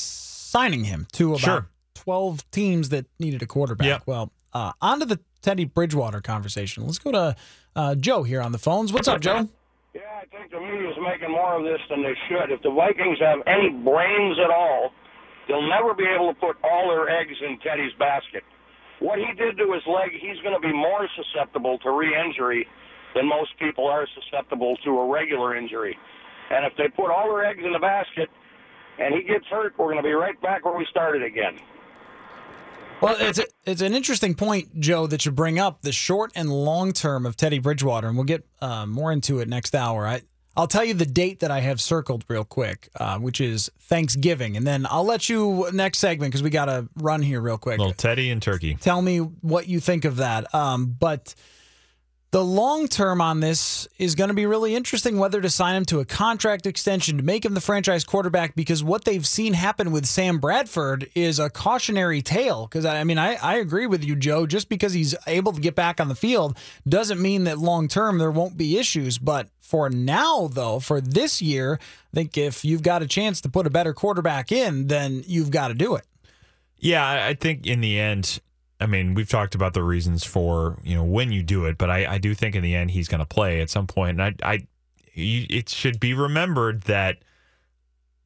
signing 0.56 0.86
him 0.86 1.06
to 1.12 1.32
about 1.32 1.40
Sure. 1.42 1.68
12 1.96 2.50
teams 2.52 2.90
that 2.90 3.06
needed 3.20 3.42
a 3.42 3.46
quarterback. 3.46 3.88
Yep. 3.88 4.04
Well, 4.06 4.32
uh, 4.54 4.72
on 4.82 5.00
to 5.00 5.06
the 5.06 5.20
Teddy 5.42 5.66
Bridgewater 5.66 6.22
conversation. 6.22 6.86
Let's 6.86 7.00
go 7.00 7.12
to 7.12 7.36
uh, 7.76 7.96
Joe 7.96 8.24
here 8.24 8.42
on 8.42 8.52
the 8.54 8.58
phones. 8.58 8.94
What's 8.94 9.08
up, 9.08 9.20
Joe? 9.20 9.50
Yeah, 9.94 10.02
I 10.16 10.26
think 10.32 10.52
the 10.52 10.60
media's 10.60 10.96
making 11.04 11.32
more 11.32 11.58
of 11.60 11.64
this 11.64 11.80
than 11.90 12.04
they 12.04 12.16
should. 12.28 12.52
If 12.52 12.62
the 12.64 12.72
Vikings 12.72 13.20
have 13.20 13.40
any 13.48 13.70
brains 13.70 14.38
at 14.44 14.50
all, 14.52 14.92
they'll 15.48 15.68
never 15.68 15.94
be 15.94 16.06
able 16.08 16.34
to 16.34 16.40
put 16.40 16.56
all 16.64 16.88
their 16.88 17.10
eggs 17.10 17.36
in 17.46 17.60
Teddy's 17.60 17.94
basket. 18.00 18.44
What 19.00 19.20
he 19.20 19.28
did 19.36 19.58
to 19.58 19.74
his 19.74 19.84
leg, 19.88 20.12
he's 20.16 20.40
going 20.40 20.56
to 20.56 20.64
be 20.66 20.72
more 20.72 21.08
susceptible 21.20 21.78
to 21.80 21.92
re-injury 21.92 22.66
than 23.14 23.28
most 23.28 23.52
people 23.60 23.88
are 23.88 24.08
susceptible 24.16 24.78
to 24.86 24.90
a 25.00 25.08
regular 25.12 25.56
injury. 25.56 25.98
And 26.50 26.66
if 26.66 26.74
they 26.78 26.88
put 26.96 27.12
all 27.12 27.28
their 27.28 27.46
eggs 27.46 27.64
in 27.64 27.74
the 27.74 27.80
basket 27.80 28.30
and 29.00 29.14
he 29.14 29.24
gets 29.24 29.46
hurt, 29.48 29.74
we're 29.78 29.86
going 29.86 29.98
to 29.98 30.04
be 30.04 30.14
right 30.14 30.40
back 30.42 30.66
where 30.66 30.78
we 30.78 30.86
started 30.90 31.24
again. 31.24 31.60
Well, 33.02 33.18
it's 33.20 33.40
a, 33.40 33.46
it's 33.66 33.82
an 33.82 33.94
interesting 33.94 34.36
point, 34.36 34.80
Joe, 34.80 35.06
that 35.08 35.26
you 35.26 35.32
bring 35.32 35.60
up 35.60 35.82
the 35.82 35.92
short 35.92 36.32
and 36.34 36.50
long 36.50 36.94
term 36.94 37.26
of 37.26 37.36
Teddy 37.36 37.60
Bridgewater, 37.60 38.08
and 38.08 38.16
we'll 38.16 38.24
get 38.24 38.48
uh, 38.62 38.86
more 38.86 39.12
into 39.12 39.40
it 39.40 39.50
next 39.50 39.76
hour. 39.76 40.08
I 40.08 40.22
I'll 40.58 40.68
tell 40.68 40.86
you 40.86 40.94
the 40.94 41.06
date 41.06 41.42
that 41.42 41.52
I 41.52 41.60
have 41.60 41.82
circled 41.82 42.24
real 42.30 42.46
quick, 42.46 42.88
uh, 42.98 43.20
which 43.20 43.42
is 43.42 43.70
Thanksgiving, 43.82 44.56
and 44.56 44.66
then 44.66 44.88
I'll 44.90 45.04
let 45.04 45.28
you 45.28 45.70
next 45.74 45.98
segment 45.98 46.32
because 46.32 46.44
we 46.44 46.50
got 46.50 46.66
to 46.66 46.88
run 46.96 47.22
here 47.22 47.42
real 47.42 47.58
quick. 47.58 47.78
Little 47.78 47.94
Teddy 47.94 48.30
and 48.30 48.42
Turkey. 48.42 48.76
Tell 48.76 49.02
me 49.02 49.18
what 49.18 49.68
you 49.68 49.82
think 49.82 50.06
of 50.06 50.18
that. 50.18 50.54
Um, 50.56 50.96
but 50.98 51.36
the 52.36 52.44
long 52.44 52.90
term 52.90 53.22
on 53.22 53.40
this 53.40 53.88
is 53.98 54.14
going 54.14 54.28
to 54.28 54.34
be 54.34 54.46
really 54.46 54.76
interesting 54.76 55.18
whether 55.18 55.40
to 55.40 55.50
sign 55.50 55.74
him 55.74 55.86
to 55.86 56.02
a 56.02 56.06
contract 56.06 56.66
extension 56.66 57.16
to 57.16 57.24
make 57.24 57.46
him 57.46 57.54
the 57.54 57.62
franchise 57.62 58.04
quarterback 58.04 58.56
because 58.56 58.84
what 58.84 59.06
they've 59.06 59.26
seen 59.26 59.54
happen 59.54 59.90
with 59.90 60.06
Sam 60.06 60.40
Bradford 60.40 61.10
is 61.16 61.40
a 61.40 61.50
cautionary 61.50 62.22
tale. 62.22 62.68
Because 62.68 62.84
I 62.84 63.06
mean, 63.06 63.18
I, 63.18 63.36
I 63.36 63.60
agree 63.60 63.88
with 63.88 64.04
you, 64.04 64.18
Joe. 64.18 64.46
Just 64.46 64.68
because 64.68 64.92
he's 64.92 65.16
able 65.28 65.54
to 65.54 65.62
get 65.62 65.76
back 65.76 66.02
on 66.02 66.10
the 66.10 66.14
field 66.14 66.58
doesn't 66.86 67.22
mean 67.22 67.46
that 67.46 67.58
long 67.58 67.88
term 67.88 68.18
there 68.18 68.32
won't 68.32 68.58
be 68.58 68.78
issues. 68.78 69.18
But 69.18 69.48
for 69.62 69.90
now, 69.90 70.50
though, 70.52 70.82
for 70.82 71.00
this 71.00 71.42
year, 71.42 71.80
I 71.82 72.16
think 72.16 72.38
if 72.38 72.66
you've 72.66 72.84
got 72.84 73.02
a 73.02 73.08
chance 73.08 73.40
to 73.40 73.50
put 73.50 73.66
a 73.66 73.70
better 73.70 73.94
quarterback 73.94 74.52
in, 74.52 74.88
then 74.88 75.24
you've 75.26 75.52
got 75.52 75.70
to 75.70 75.74
do 75.74 75.96
it. 75.96 76.04
Yeah, 76.80 77.08
I 77.08 77.30
I 77.30 77.34
think 77.34 77.66
in 77.66 77.80
the 77.80 77.98
end, 77.98 78.42
I 78.80 78.88
mean, 78.88 79.14
we've 79.14 79.30
talked 79.30 79.56
about 79.56 79.74
the 79.74 79.84
reasons 79.84 80.24
for 80.24 80.78
you 80.84 80.96
know 80.96 81.04
when 81.04 81.32
you 81.32 81.44
do 81.44 81.66
it, 81.66 81.78
but 81.78 81.90
I, 81.90 82.16
I 82.16 82.18
do 82.18 82.34
think 82.34 82.56
in 82.56 82.64
the 82.64 82.76
end 82.76 82.92
he's 82.92 83.08
going 83.08 83.20
to 83.20 83.26
play 83.26 83.62
at 83.62 83.70
some 83.70 83.88
point. 83.88 84.20
and 84.20 84.38
I, 84.44 84.52
I, 84.54 84.68
it 85.14 85.70
should 85.70 86.00
be 86.00 86.14
remembered 86.14 86.82
that 86.82 87.20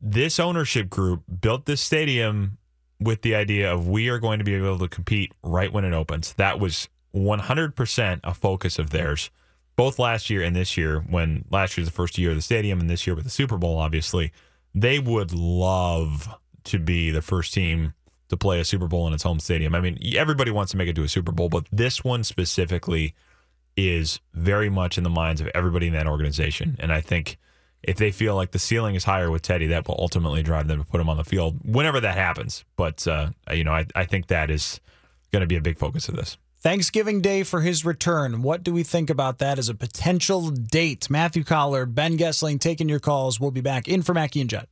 this 0.02 0.39
ownership 0.39 0.89
group 0.89 1.24
built 1.41 1.66
this 1.66 1.82
stadium 1.82 2.58
with 3.00 3.22
the 3.22 3.36
idea 3.36 3.72
of 3.72 3.88
we 3.88 4.10
are 4.10 4.20
going 4.20 4.39
to 4.39 4.45
be 4.45 4.56
able 4.56 4.80
to 4.80 4.88
compete 4.88 5.32
right 5.43 5.72
when 5.72 5.86
it 5.86 5.93
opens. 5.93 6.34
That 6.34 6.60
was 6.60 6.89
100% 7.16 8.20
a 8.24 8.34
focus 8.34 8.80
of 8.80 8.89
theirs, 8.89 9.30
both 9.76 10.00
last 10.00 10.30
year 10.30 10.41
and 10.41 10.56
this 10.56 10.78
year. 10.78 11.00
When 11.02 11.45
last 11.50 11.78
year's 11.78 11.88
the 11.88 11.93
first 11.93 12.18
year 12.18 12.32
of 12.32 12.36
the 12.36 12.41
stadium, 12.41 12.80
and 12.80 12.89
this 12.89 13.08
year 13.08 13.16
with 13.16 13.24
the 13.24 13.30
Super 13.30 13.58
Bowl, 13.58 13.78
obviously, 13.78 14.32
they 14.74 15.00
would 15.00 15.34
love 15.34 16.28
to 16.66 16.80
be 16.80 17.10
the 17.12 17.22
first 17.22 17.54
team 17.54 17.93
to 18.30 18.38
play 18.38 18.60
a 18.60 18.66
Super 18.66 18.88
Bowl 18.88 19.08
in 19.08 19.14
its 19.14 19.24
home 19.24 19.40
stadium. 19.40 19.76
I 19.76 19.82
mean, 19.82 19.98
everybody 20.16 20.52
wants 20.52 20.72
to 20.72 20.78
make 20.78 20.88
it 20.88 20.96
to 20.96 21.04
a 21.04 21.10
Super 21.10 21.32
Bowl, 21.32 21.50
but 21.50 21.66
this 21.72 22.04
one 22.04 22.24
specifically 22.24 23.14
is 23.76 24.20
very 24.34 24.70
much 24.70 24.98
in 24.98 25.04
the 25.04 25.10
minds 25.10 25.42
of 25.42 25.48
everybody 25.54 25.88
in 25.88 25.94
that 25.94 26.08
organization. 26.08 26.78
And 26.80 26.92
I 26.92 27.02
think 27.02 27.38
if 27.82 27.98
they 27.98 28.12
feel 28.12 28.36
like 28.36 28.52
the 28.52 28.60
ceiling 28.60 28.96
is 28.96 29.04
higher 29.04 29.32
with 29.32 29.42
Teddy, 29.42 29.68
that 29.68 29.88
will 29.88 29.96
ultimately 29.98 30.44
drive 30.44 30.68
them 30.68 30.80
to 30.80 30.86
put 30.86 31.02
him 31.02 31.10
on 31.10 31.18
the 31.18 31.24
field 31.24 31.60
whenever 31.64 32.00
that 32.00 32.18
happens. 32.18 32.66
But, 32.76 33.08
uh, 33.08 33.30
you 33.52 33.64
know, 33.64 33.72
I, 33.72 33.86
I 33.96 34.06
think 34.06 34.28
that 34.28 34.50
is 34.50 34.80
going 35.32 35.42
to 35.42 35.48
be 35.48 35.56
a 35.56 35.62
big 35.62 35.78
focus 35.78 36.10
of 36.10 36.16
this. 36.16 36.38
Thanksgiving 36.62 37.22
Day 37.22 37.44
for 37.44 37.62
his 37.62 37.86
return. 37.86 38.42
What 38.42 38.64
do 38.64 38.74
we 38.74 38.84
think 38.84 39.10
about 39.10 39.38
that 39.38 39.58
as 39.58 39.70
a 39.70 39.74
potential 39.74 40.50
date? 40.50 41.10
Matthew 41.10 41.46
Coller, 41.46 41.86
Ben 41.86 42.18
Goessling 42.18 42.60
taking 42.60 42.90
your 42.90 43.00
calls. 43.00 43.40
We'll 43.40 43.52
be 43.52 43.62
back 43.62 43.88
in 43.88 44.02
for 44.02 44.14
Mackey 44.14 44.42
and 44.42 44.50
Judd. 44.50 44.68